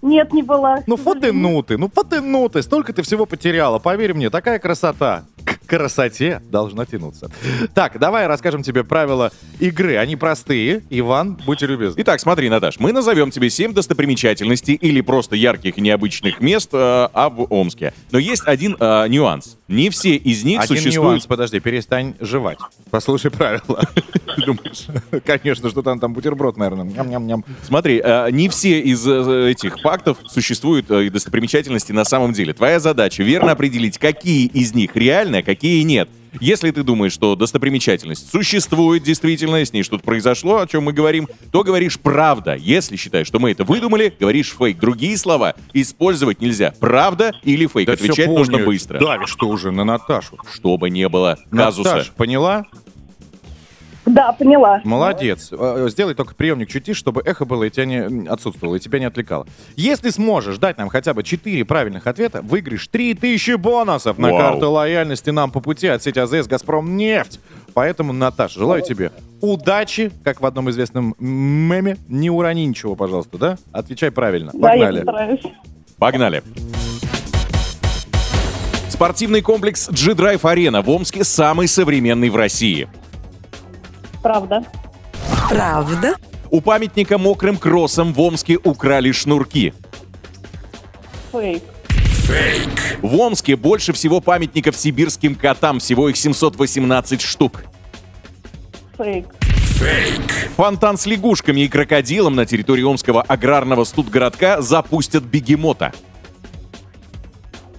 Нет, 0.00 0.32
не 0.32 0.42
была. 0.42 0.78
Ну, 0.86 0.96
фотыну 0.96 1.62
ты, 1.62 1.76
ну, 1.76 1.90
фотыну 1.94 2.48
ты. 2.48 2.62
Столько 2.62 2.94
ты 2.94 3.02
всего 3.02 3.26
потеряла. 3.26 3.78
Поверь 3.78 4.14
мне, 4.14 4.30
такая 4.30 4.58
красота. 4.58 5.24
К 5.44 5.58
красоте 5.66 6.40
должна 6.50 6.86
тянуться. 6.86 7.30
Так, 7.74 7.98
давай 7.98 8.26
расскажем 8.26 8.62
тебе 8.62 8.82
правила 8.82 9.30
игры. 9.58 9.98
Они 9.98 10.16
простые. 10.16 10.82
Иван, 10.88 11.38
будьте 11.44 11.66
любезны. 11.66 12.00
Итак, 12.00 12.18
смотри, 12.20 12.48
Наташ, 12.48 12.80
мы 12.80 12.92
назовем 12.92 13.30
тебе 13.30 13.50
7 13.50 13.74
достопримечательностей 13.74 14.74
или 14.74 15.02
просто 15.02 15.36
ярких 15.36 15.76
и 15.76 15.82
необычных 15.82 16.40
мест 16.40 16.70
э, 16.72 16.76
а 17.12 17.28
в 17.28 17.46
Омске. 17.52 17.92
Но 18.10 18.18
есть 18.18 18.44
один 18.46 18.74
э, 18.80 19.06
нюанс. 19.08 19.58
Не 19.70 19.88
все 19.88 20.16
из 20.16 20.42
них 20.42 20.60
Один 20.60 20.76
существуют... 20.76 21.12
нюанс, 21.12 21.26
подожди, 21.26 21.60
перестань 21.60 22.16
жевать. 22.18 22.58
Послушай 22.90 23.30
правила. 23.30 23.80
Думаешь? 24.44 24.86
Конечно, 25.24 25.70
что 25.70 25.82
там, 25.82 26.00
там 26.00 26.12
бутерброд, 26.12 26.56
наверное. 26.56 26.86
Ням-ням-ням. 26.86 27.44
Смотри, 27.62 28.02
э, 28.04 28.30
не 28.32 28.48
все 28.48 28.80
из 28.80 29.06
э, 29.06 29.50
этих 29.50 29.78
фактов 29.78 30.18
существуют 30.26 30.90
э, 30.90 31.04
и 31.04 31.10
достопримечательности 31.10 31.92
на 31.92 32.04
самом 32.04 32.32
деле. 32.32 32.52
Твоя 32.52 32.80
задача 32.80 33.22
верно 33.22 33.52
определить, 33.52 33.96
какие 33.98 34.46
из 34.46 34.74
них 34.74 34.96
реальны, 34.96 35.36
а 35.36 35.42
какие 35.44 35.82
нет. 35.82 36.08
Если 36.40 36.70
ты 36.70 36.82
думаешь, 36.82 37.12
что 37.12 37.34
достопримечательность 37.34 38.30
существует 38.30 39.02
действительно, 39.02 39.64
с 39.64 39.72
ней 39.72 39.82
что-то 39.82 40.04
произошло, 40.04 40.58
о 40.58 40.66
чем 40.66 40.84
мы 40.84 40.92
говорим, 40.92 41.28
то 41.50 41.62
говоришь 41.62 41.98
правда. 41.98 42.54
Если 42.54 42.96
считаешь, 42.96 43.26
что 43.26 43.38
мы 43.38 43.50
это 43.50 43.64
выдумали, 43.64 44.14
говоришь 44.18 44.54
фейк. 44.56 44.78
Другие 44.78 45.16
слова 45.16 45.54
использовать 45.72 46.40
нельзя. 46.40 46.72
Правда 46.78 47.32
или 47.42 47.66
фейк. 47.66 47.86
Да 47.86 47.94
Отвечать 47.94 48.28
нужно 48.28 48.58
быстро. 48.58 48.98
Давишь 48.98 49.34
ты 49.34 49.44
уже 49.46 49.70
на 49.70 49.84
Наташу. 49.84 50.38
Чтобы 50.52 50.90
не 50.90 51.08
было 51.08 51.38
казуса. 51.50 51.90
Наташ, 51.96 52.10
поняла? 52.12 52.66
Да, 54.06 54.32
поняла. 54.32 54.80
Молодец. 54.84 55.50
Э, 55.52 55.86
Сделай 55.90 56.14
только 56.14 56.34
приемник 56.34 56.68
чуть 56.68 56.84
тише, 56.84 56.98
чтобы 56.98 57.22
эхо 57.24 57.44
было 57.44 57.64
и 57.64 57.70
тебя 57.70 57.84
не 57.84 58.26
отсутствовало, 58.28 58.76
и 58.76 58.80
тебя 58.80 58.98
не 58.98 59.04
отвлекало. 59.04 59.46
Если 59.76 60.10
сможешь 60.10 60.58
дать 60.58 60.78
нам 60.78 60.88
хотя 60.88 61.14
бы 61.14 61.22
4 61.22 61.64
правильных 61.64 62.06
ответа, 62.06 62.40
выиграешь 62.42 62.86
3000 62.88 63.56
бонусов 63.56 64.18
на 64.18 64.28
Вау. 64.30 64.38
карту 64.38 64.70
лояльности 64.70 65.30
нам 65.30 65.50
по 65.50 65.60
пути 65.60 65.86
от 65.86 66.02
сети 66.02 66.18
АЗС 66.18 66.46
«Газпром 66.46 66.96
нефть». 66.96 67.40
Поэтому, 67.74 68.12
Наташа, 68.12 68.58
желаю 68.58 68.82
тебе 68.82 69.12
удачи, 69.40 70.10
как 70.24 70.40
в 70.40 70.46
одном 70.46 70.70
известном 70.70 71.14
меме. 71.18 71.96
Не 72.08 72.30
урони 72.30 72.66
ничего, 72.66 72.96
пожалуйста, 72.96 73.38
да? 73.38 73.58
Отвечай 73.72 74.10
правильно. 74.10 74.52
Погнали. 74.52 75.04
Погнали. 75.98 76.42
Спортивный 78.88 79.40
комплекс 79.40 79.88
G-Drive 79.88 80.42
Arena 80.42 80.82
в 80.82 80.90
Омске 80.90 81.24
самый 81.24 81.68
современный 81.68 82.28
в 82.28 82.36
России. 82.36 82.88
Правда. 84.22 84.64
Правда? 85.48 86.14
У 86.50 86.60
памятника 86.60 87.18
мокрым 87.18 87.56
кроссом 87.56 88.12
в 88.12 88.20
Омске 88.20 88.58
украли 88.62 89.12
шнурки. 89.12 89.72
Фейк. 91.32 91.62
В 93.02 93.16
Омске 93.16 93.56
больше 93.56 93.92
всего 93.92 94.20
памятников 94.20 94.76
сибирским 94.76 95.34
котам, 95.34 95.78
всего 95.78 96.08
их 96.08 96.16
718 96.16 97.20
штук. 97.20 97.64
Фейк. 98.96 99.26
Фонтан 100.56 100.98
с 100.98 101.06
лягушками 101.06 101.62
и 101.62 101.68
крокодилом 101.68 102.36
на 102.36 102.44
территории 102.44 102.82
Омского 102.82 103.22
аграрного 103.22 103.84
студгородка 103.84 104.60
запустят 104.60 105.24
бегемота. 105.24 105.92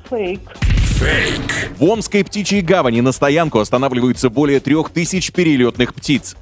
Фейк. 0.10 0.42
В 1.78 1.84
Омской 1.84 2.24
птичьей 2.24 2.62
гавани 2.62 3.02
на 3.02 3.12
стоянку 3.12 3.60
останавливаются 3.60 4.30
более 4.30 4.60
трех 4.60 4.92
тысяч 4.92 5.32
перелетных 5.32 5.96
птиц. 5.96 6.36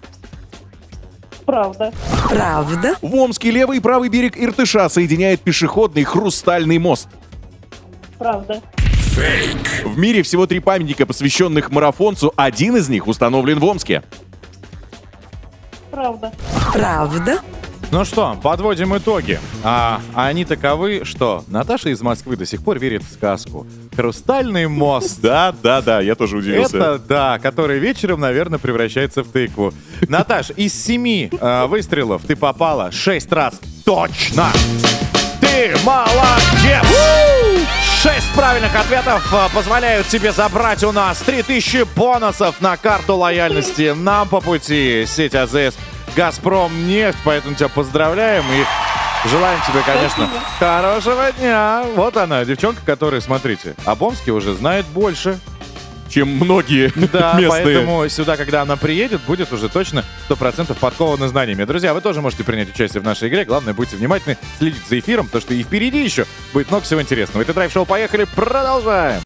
Правда. 1.45 1.93
Правда? 2.29 2.95
В 3.01 3.15
Омске 3.15 3.51
левый 3.51 3.77
и 3.77 3.79
правый 3.79 4.09
берег 4.09 4.37
Иртыша 4.37 4.89
соединяет 4.89 5.41
пешеходный 5.41 6.03
хрустальный 6.03 6.77
мост. 6.77 7.07
Правда. 8.17 8.61
В 9.85 9.97
мире 9.97 10.23
всего 10.23 10.45
три 10.45 10.59
памятника, 10.59 11.05
посвященных 11.05 11.71
марафонцу. 11.71 12.33
Один 12.35 12.77
из 12.77 12.89
них 12.89 13.07
установлен 13.07 13.59
в 13.59 13.65
Омске. 13.65 14.03
Правда. 15.89 16.31
Правда? 16.71 17.39
Ну 17.91 18.05
что, 18.05 18.37
подводим 18.43 18.95
итоги. 18.95 19.39
А 19.63 19.99
они 20.13 20.45
таковы, 20.45 21.01
что 21.05 21.43
Наташа 21.47 21.89
из 21.89 22.01
Москвы 22.01 22.35
до 22.35 22.45
сих 22.45 22.63
пор 22.63 22.77
верит 22.77 23.03
в 23.03 23.11
сказку. 23.11 23.65
Хрустальный 23.95 24.67
мост. 24.67 25.19
Да, 25.29 25.53
да, 25.61 25.81
да, 25.81 26.01
я 26.01 26.15
тоже 26.15 26.37
удивился. 26.37 26.77
Это, 26.77 26.99
да, 26.99 27.39
который 27.39 27.77
вечером, 27.79 28.21
наверное, 28.21 28.57
превращается 28.57 29.23
в 29.23 29.31
тыкву. 29.31 29.73
Наташ, 30.07 30.51
из 30.55 30.73
семи 30.73 31.29
э, 31.31 31.65
выстрелов 31.67 32.23
ты 32.25 32.35
попала 32.35 32.91
шесть 32.91 33.31
раз. 33.31 33.59
Точно! 33.85 34.47
Ты 35.39 35.75
молодец! 35.83 36.85
Шесть 38.01 38.31
правильных 38.33 38.73
ответов 38.75 39.33
э, 39.33 39.53
позволяют 39.53 40.07
тебе 40.07 40.31
забрать 40.31 40.83
у 40.83 40.91
нас 40.91 41.19
3000 41.19 41.85
бонусов 41.95 42.61
на 42.61 42.77
карту 42.77 43.17
лояльности. 43.17 43.93
Нам 43.95 44.27
по 44.29 44.41
пути 44.41 45.05
сеть 45.07 45.35
АЗС 45.35 45.75
Газпром 46.15 46.87
нефть, 46.87 47.17
поэтому 47.23 47.55
тебя 47.55 47.69
поздравляем 47.69 48.43
и 48.51 49.27
желаем 49.29 49.59
тебе, 49.67 49.81
конечно, 49.85 50.29
хорошего 50.59 51.31
дня. 51.33 51.83
Вот 51.95 52.17
она, 52.17 52.45
девчонка, 52.45 52.81
которая, 52.85 53.21
смотрите, 53.21 53.75
об 53.85 54.01
Омске 54.01 54.31
уже 54.31 54.53
знает 54.53 54.85
больше, 54.87 55.39
Чем 56.09 56.29
многие 56.29 56.91
да, 57.13 57.33
местные. 57.33 57.49
поэтому 57.63 58.09
сюда, 58.09 58.35
когда 58.37 58.61
она 58.63 58.75
приедет, 58.77 59.21
будет 59.21 59.51
уже 59.53 59.69
точно 59.69 60.03
100% 60.29 60.73
подкована 60.79 61.27
знаниями. 61.27 61.65
Друзья, 61.65 61.93
вы 61.93 62.01
тоже 62.01 62.21
можете 62.21 62.43
принять 62.43 62.69
участие 62.73 63.01
в 63.01 63.03
нашей 63.05 63.29
игре. 63.29 63.45
Главное, 63.45 63.73
будьте 63.73 63.95
внимательны, 63.95 64.37
следите 64.57 64.83
за 64.89 64.97
эфиром, 64.99 65.25
потому 65.27 65.41
что 65.41 65.53
и 65.53 65.61
впереди 65.63 66.03
еще 66.03 66.25
будет 66.53 66.69
много 66.71 66.83
всего 66.85 67.01
интересного. 67.01 67.43
Это 67.43 67.53
драйв-шоу 67.53 67.85
«Поехали», 67.85 68.25
продолжаем! 68.35 69.21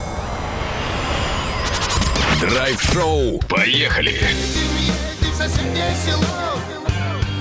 Драйв-шоу. 2.41 3.39
Поехали. 3.47 4.19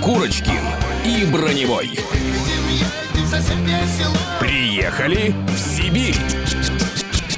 Курочкин 0.02 0.64
и 1.04 1.24
Броневой. 1.26 1.90
Приехали 4.40 5.32
в 5.46 5.56
Сибирь. 5.56 6.16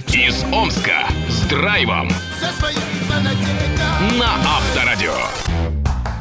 Из 0.09 0.43
Омска 0.51 1.07
с 1.29 1.43
драйвом. 1.43 2.09
На 4.19 4.35
Авторадио. 4.57 5.13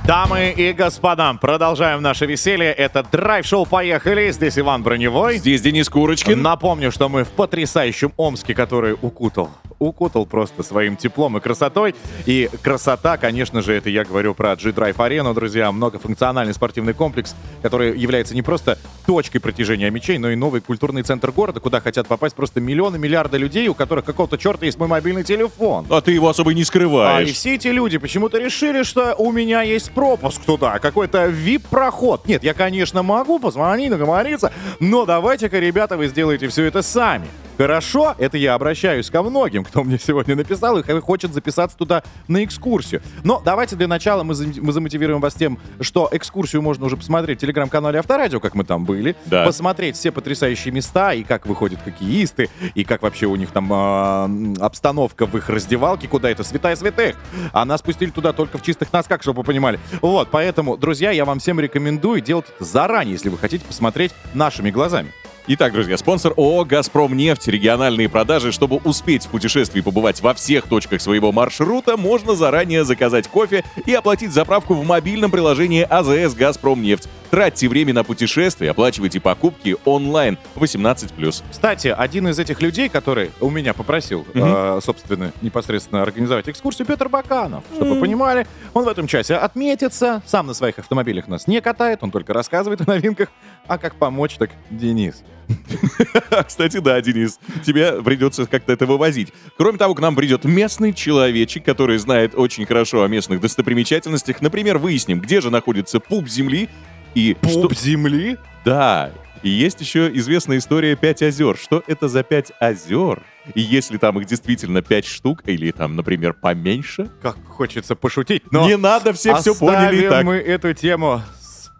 Дамы 0.05 0.53
и 0.57 0.73
господа, 0.73 1.33
продолжаем 1.35 2.01
наше 2.01 2.25
веселье. 2.25 2.73
Это 2.73 3.03
драйв-шоу 3.09 3.65
«Поехали». 3.65 4.31
Здесь 4.31 4.59
Иван 4.59 4.83
Броневой. 4.83 5.37
Здесь 5.37 5.61
Денис 5.61 5.87
Курочкин. 5.87 6.41
Напомню, 6.41 6.91
что 6.91 7.07
мы 7.07 7.23
в 7.23 7.29
потрясающем 7.29 8.11
Омске, 8.17 8.53
который 8.53 8.97
укутал, 9.01 9.49
укутал 9.79 10.25
просто 10.25 10.63
своим 10.63 10.95
теплом 10.95 11.37
и 11.37 11.39
красотой. 11.39 11.95
И 12.25 12.49
красота, 12.61 13.17
конечно 13.17 13.61
же, 13.61 13.73
это 13.73 13.89
я 13.89 14.03
говорю 14.03 14.33
про 14.33 14.55
G-Drive 14.55 14.95
Arena, 14.95 15.33
друзья, 15.33 15.71
многофункциональный 15.71 16.53
спортивный 16.53 16.93
комплекс, 16.93 17.35
который 17.61 17.97
является 17.97 18.35
не 18.35 18.41
просто 18.41 18.77
точкой 19.05 19.39
протяжения 19.39 19.89
мячей, 19.89 20.17
но 20.17 20.29
и 20.29 20.35
новый 20.35 20.61
культурный 20.61 21.03
центр 21.03 21.31
города, 21.31 21.59
куда 21.59 21.79
хотят 21.79 22.07
попасть 22.07 22.35
просто 22.35 22.61
миллионы, 22.61 22.97
миллиарды 22.97 23.37
людей, 23.37 23.67
у 23.67 23.73
которых 23.73 24.05
какого-то 24.05 24.37
черта 24.37 24.65
есть 24.65 24.77
мой 24.77 24.87
мобильный 24.87 25.23
телефон. 25.23 25.85
А 25.89 26.01
ты 26.01 26.11
его 26.11 26.29
особо 26.29 26.53
не 26.53 26.61
А 26.61 26.63
и 26.63 26.65
скрываешь. 26.65 27.33
все 27.33 27.55
эти 27.55 27.67
люди 27.67 27.97
почему-то 27.97 28.37
решили, 28.37 28.83
что 28.83 29.15
у 29.15 29.31
меня 29.31 29.61
есть 29.61 29.91
пропуск 29.91 30.41
туда, 30.45 30.79
какой-то 30.79 31.27
VIP-проход. 31.27 32.27
Нет, 32.27 32.43
я, 32.43 32.53
конечно, 32.53 33.03
могу 33.03 33.39
позвонить, 33.39 33.89
договориться, 33.89 34.51
но 34.79 35.05
давайте-ка, 35.05 35.59
ребята, 35.59 35.97
вы 35.97 36.07
сделаете 36.07 36.47
все 36.47 36.65
это 36.65 36.81
сами. 36.81 37.27
Хорошо, 37.57 38.15
это 38.17 38.37
я 38.37 38.55
обращаюсь 38.55 39.09
ко 39.09 39.21
многим, 39.21 39.63
кто 39.63 39.83
мне 39.83 39.99
сегодня 39.99 40.35
написал 40.35 40.79
и 40.79 40.99
хочет 41.01 41.33
записаться 41.33 41.77
туда 41.77 42.03
на 42.27 42.43
экскурсию. 42.43 43.01
Но 43.23 43.41
давайте 43.45 43.75
для 43.75 43.87
начала 43.87 44.23
мы, 44.23 44.33
мы 44.61 44.71
замотивируем 44.71 45.21
вас 45.21 45.35
тем, 45.35 45.59
что 45.79 46.09
экскурсию 46.11 46.61
можно 46.61 46.85
уже 46.85 46.97
посмотреть 46.97 47.37
в 47.37 47.41
телеграм-канале 47.41 47.99
Авторадио, 47.99 48.39
как 48.39 48.55
мы 48.55 48.63
там 48.63 48.85
были, 48.85 49.15
Да. 49.25 49.45
посмотреть 49.45 49.95
все 49.95 50.11
потрясающие 50.11 50.73
места 50.73 51.13
и 51.13 51.23
как 51.23 51.45
выходят 51.45 51.79
хоккеисты, 51.83 52.49
и 52.73 52.83
как 52.83 53.01
вообще 53.03 53.27
у 53.27 53.35
них 53.35 53.51
там 53.51 53.71
м, 53.71 54.55
обстановка 54.59 55.25
в 55.25 55.35
их 55.37 55.49
раздевалке, 55.49 56.07
куда 56.07 56.29
это 56.31 56.43
святая 56.43 56.75
святых. 56.75 57.15
А 57.51 57.65
нас 57.65 57.81
пустили 57.81 58.09
туда 58.09 58.33
только 58.33 58.57
в 58.57 58.63
чистых 58.63 58.91
носках, 58.91 59.21
чтобы 59.21 59.39
вы 59.41 59.43
понимали. 59.43 59.79
Вот, 60.01 60.29
поэтому, 60.31 60.75
друзья, 60.77 61.11
я 61.11 61.23
вам 61.25 61.39
всем 61.39 61.59
рекомендую 61.59 62.21
делать 62.21 62.45
это 62.55 62.63
заранее, 62.65 63.13
если 63.13 63.29
вы 63.29 63.37
хотите 63.37 63.63
посмотреть 63.65 64.11
нашими 64.33 64.71
глазами. 64.71 65.11
Итак, 65.45 65.73
друзья, 65.73 65.97
спонсор 65.97 66.31
ООО 66.37 66.63
«Газпром 66.63 67.17
нефть». 67.17 67.49
Региональные 67.49 68.07
продажи. 68.07 68.53
Чтобы 68.53 68.77
успеть 68.77 69.25
в 69.25 69.27
путешествии 69.27 69.81
побывать 69.81 70.21
во 70.21 70.33
всех 70.33 70.69
точках 70.69 71.01
своего 71.01 71.33
маршрута, 71.33 71.97
можно 71.97 72.33
заранее 72.33 72.85
заказать 72.85 73.27
кофе 73.27 73.65
и 73.85 73.93
оплатить 73.93 74.31
заправку 74.31 74.73
в 74.73 74.85
мобильном 74.85 75.31
приложении 75.31 75.81
АЗС 75.81 76.33
«Газпром 76.33 76.81
нефть». 76.81 77.09
Тратьте 77.29 77.67
время 77.67 77.93
на 77.93 78.05
путешествия, 78.05 78.69
оплачивайте 78.71 79.19
покупки 79.19 79.75
онлайн 79.83 80.37
18+. 80.55 81.43
Кстати, 81.51 81.87
один 81.87 82.27
из 82.29 82.39
этих 82.39 82.61
людей, 82.61 82.87
который 82.87 83.31
у 83.41 83.49
меня 83.49 83.73
попросил, 83.73 84.25
э, 84.33 84.79
собственно, 84.81 85.33
непосредственно 85.41 86.03
организовать 86.03 86.47
экскурсию, 86.47 86.85
Петр 86.85 87.09
Баканов. 87.09 87.63
Чтобы 87.73 87.95
вы 87.95 87.99
понимали, 87.99 88.47
он 88.73 88.85
в 88.85 88.87
этом 88.87 89.07
часе 89.07 89.35
отметится, 89.35 90.21
сам 90.25 90.47
на 90.47 90.53
своих 90.53 90.77
автомобилях 90.77 91.27
нас 91.27 91.47
не 91.47 91.59
катает, 91.59 91.99
он 92.01 92.11
только 92.11 92.33
рассказывает 92.33 92.81
о 92.81 92.85
новинках, 92.85 93.29
а 93.67 93.79
как 93.79 93.95
помочь, 93.95 94.35
так 94.37 94.51
Денис. 94.69 95.23
Кстати, 96.47 96.77
да, 96.77 96.99
Денис, 97.01 97.39
тебе 97.65 98.01
придется 98.01 98.45
как-то 98.45 98.73
это 98.73 98.85
вывозить. 98.85 99.33
Кроме 99.57 99.77
того, 99.77 99.95
к 99.95 99.99
нам 99.99 100.15
придет 100.15 100.45
местный 100.45 100.93
человечек, 100.93 101.65
который 101.65 101.97
знает 101.97 102.35
очень 102.35 102.65
хорошо 102.65 103.03
о 103.03 103.07
местных 103.07 103.41
достопримечательностях. 103.41 104.41
Например, 104.41 104.77
выясним, 104.77 105.19
где 105.19 105.41
же 105.41 105.49
находится 105.49 105.99
пуп 105.99 106.27
земли 106.27 106.69
и 107.15 107.37
что... 107.43 107.63
Пуп 107.63 107.75
земли? 107.75 108.37
Да, 108.65 109.11
и 109.43 109.49
есть 109.49 109.81
еще 109.81 110.09
известная 110.13 110.57
история 110.57 110.95
«Пять 110.95 111.21
озер». 111.21 111.57
Что 111.57 111.83
это 111.85 112.07
за 112.07 112.23
пять 112.23 112.53
озер? 112.61 113.21
И 113.53 113.59
если 113.59 113.97
там 113.97 114.17
их 114.17 114.25
действительно 114.25 114.81
пять 114.81 115.05
штук, 115.05 115.43
или 115.45 115.69
там, 115.71 115.97
например, 115.97 116.33
поменьше... 116.33 117.09
Как 117.21 117.35
хочется 117.45 117.95
пошутить, 117.95 118.43
но... 118.51 118.65
Не 118.65 118.77
надо, 118.77 119.11
все 119.11 119.35
все 119.35 119.53
поняли 119.53 120.05
и 120.05 120.09
так. 120.09 120.23
мы 120.23 120.35
эту 120.35 120.73
тему 120.73 121.21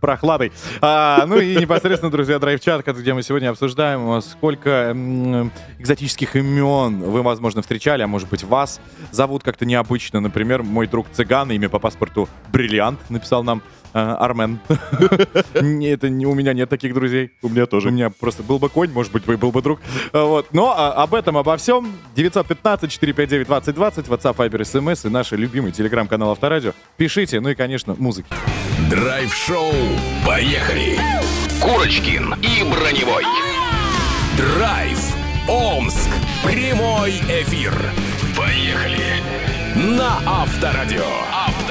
прохладой. 0.04 0.52
А, 0.82 1.26
ну 1.26 1.38
и 1.38 1.56
непосредственно, 1.56 2.12
друзья, 2.12 2.38
драйв-чат, 2.38 2.86
где 2.86 3.14
мы 3.14 3.24
сегодня 3.24 3.50
обсуждаем, 3.50 4.12
а, 4.12 4.22
сколько 4.22 4.92
экзотических 5.80 6.36
имен 6.36 7.00
вы, 7.00 7.22
возможно, 7.22 7.62
встречали, 7.62 8.02
а 8.02 8.08
может 8.08 8.30
быть, 8.30 8.44
вас 8.44 8.82
зовут 9.12 9.44
как-то 9.44 9.66
необычно. 9.66 10.20
Например, 10.20 10.62
мой 10.62 10.88
друг 10.88 11.08
цыган, 11.10 11.50
имя 11.52 11.70
по 11.70 11.80
паспорту 11.80 12.28
Бриллиант, 12.52 13.00
написал 13.10 13.46
нам 13.46 13.62
Армен. 13.94 14.60
Не, 15.62 15.90
Это 15.92 16.10
не- 16.10 16.26
у 16.26 16.34
меня 16.34 16.54
нет 16.54 16.70
таких 16.70 16.94
друзей. 16.94 17.32
У 17.42 17.50
меня 17.50 17.66
тоже. 17.66 17.90
У 17.90 17.92
меня 17.92 18.10
просто 18.10 18.44
был 18.44 18.60
бы 18.60 18.70
конь, 18.70 18.92
может 18.92 19.12
быть, 19.12 19.24
был 19.26 19.52
бы 19.52 19.62
друг. 19.62 19.80
А, 20.12 20.24
Вот. 20.26 20.48
Но 20.54 20.74
а, 20.76 20.92
об 21.04 21.14
этом, 21.14 21.38
обо 21.38 21.56
всем 21.58 21.92
915-459-2020, 22.16 24.08
WhatsApp, 24.08 24.36
Viber, 24.36 24.62
SMS 24.62 25.08
и 25.08 25.10
наш 25.10 25.32
любимый 25.32 25.72
телеграм-канал 25.72 26.32
Авторадио. 26.32 26.74
Пишите, 26.98 27.40
ну 27.40 27.50
и, 27.50 27.56
конечно, 27.56 27.96
музыки. 27.98 28.28
Драйв-шоу. 28.90 29.72
Поехали! 30.26 31.00
Курочкин 31.62 32.36
и 32.42 32.64
Броневой. 32.64 33.24
Драйв. 34.38 35.00
Омск. 35.48 36.10
Прямой 36.44 37.12
эфир. 37.12 37.74
Поехали! 38.38 39.22
На 39.76 40.20
Авторадио. 40.26 41.06
Авторадио. 41.32 41.63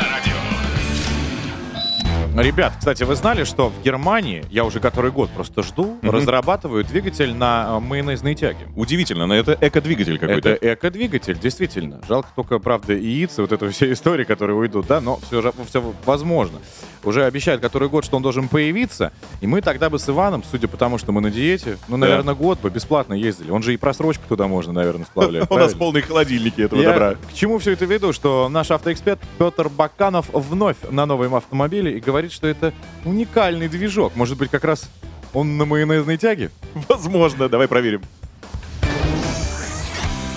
Ребят, 2.36 2.72
кстати, 2.78 3.02
вы 3.02 3.14
знали, 3.14 3.44
что 3.44 3.68
в 3.68 3.82
Германии, 3.82 4.42
я 4.50 4.64
уже 4.64 4.80
который 4.80 5.10
год 5.10 5.28
просто 5.30 5.62
жду, 5.62 5.98
разрабатывают 6.02 6.86
двигатель 6.86 7.34
на 7.34 7.76
э, 7.76 7.80
майонезной 7.80 8.34
тяге. 8.34 8.68
Удивительно, 8.74 9.26
но 9.26 9.34
это 9.34 9.56
эко-двигатель 9.60 10.18
какой-то. 10.18 10.48
Это 10.50 10.72
эко-двигатель, 10.72 11.38
действительно. 11.38 12.00
Жалко 12.08 12.28
только, 12.34 12.58
правда, 12.58 12.94
яицы, 12.94 13.42
вот 13.42 13.52
это 13.52 13.68
все 13.70 13.92
истории, 13.92 14.24
которые 14.24 14.56
уйдут, 14.56 14.86
да, 14.86 15.02
но 15.02 15.18
все, 15.26 15.42
же- 15.42 15.52
все 15.68 15.92
возможно. 16.06 16.58
Уже 17.04 17.24
обещают 17.26 17.60
который 17.60 17.88
год, 17.90 18.04
что 18.04 18.16
он 18.16 18.22
должен 18.22 18.48
появиться, 18.48 19.12
и 19.42 19.46
мы 19.46 19.60
тогда 19.60 19.90
бы 19.90 19.98
с 19.98 20.08
Иваном, 20.08 20.42
судя 20.48 20.68
по 20.68 20.76
тому, 20.78 20.96
что 20.96 21.12
мы 21.12 21.20
на 21.20 21.30
диете, 21.30 21.76
ну, 21.88 21.96
Да. 21.98 22.06
наверное, 22.06 22.34
год 22.34 22.60
бы 22.60 22.70
бесплатно 22.70 23.12
ездили. 23.12 23.50
Он 23.50 23.62
же 23.62 23.74
и 23.74 23.76
просрочку 23.76 24.24
туда 24.26 24.46
можно, 24.46 24.72
наверное, 24.72 25.04
сплавлять. 25.04 25.46
У 25.50 25.58
нас 25.58 25.74
полные 25.74 26.02
холодильники 26.02 26.62
этого 26.62 26.82
добра. 26.82 27.14
к 27.30 27.34
чему 27.34 27.58
все 27.58 27.72
это 27.72 27.84
веду? 27.84 28.12
Что 28.14 28.48
наш 28.48 28.70
автоэксперт 28.70 29.20
Петр 29.38 29.68
Баканов 29.68 30.30
вновь 30.32 30.76
на 30.90 31.04
новом 31.04 31.34
автомобиле 31.34 31.98
и 31.98 32.00
говорит, 32.00 32.21
что 32.30 32.46
это 32.46 32.72
уникальный 33.04 33.68
движок. 33.68 34.14
Может 34.14 34.38
быть, 34.38 34.50
как 34.50 34.62
раз 34.64 34.88
он 35.32 35.56
на 35.56 35.64
майонезной 35.64 36.18
тяге? 36.18 36.50
Возможно, 36.88 37.48
давай 37.48 37.66
проверим. 37.66 38.02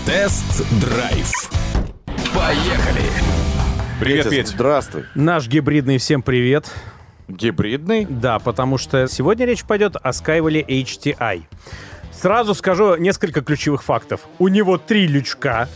Тест-драйв. 0.05 1.31
Поехали! 2.33 3.09
Привет, 3.99 4.29
Петь. 4.29 4.47
Здравствуй. 4.49 5.05
Наш 5.15 5.47
гибридный 5.47 5.97
всем 5.97 6.21
привет. 6.21 6.69
Гибридный? 7.27 8.05
Да, 8.05 8.39
потому 8.39 8.77
что 8.77 9.07
сегодня 9.07 9.45
речь 9.45 9.63
пойдет 9.63 9.95
о 9.95 10.09
Skywell 10.09 10.65
HTI. 10.67 11.43
Сразу 12.11 12.53
скажу 12.53 12.95
несколько 12.97 13.41
ключевых 13.41 13.83
фактов. 13.83 14.21
У 14.37 14.47
него 14.47 14.77
три 14.77 15.07
лючка, 15.07 15.67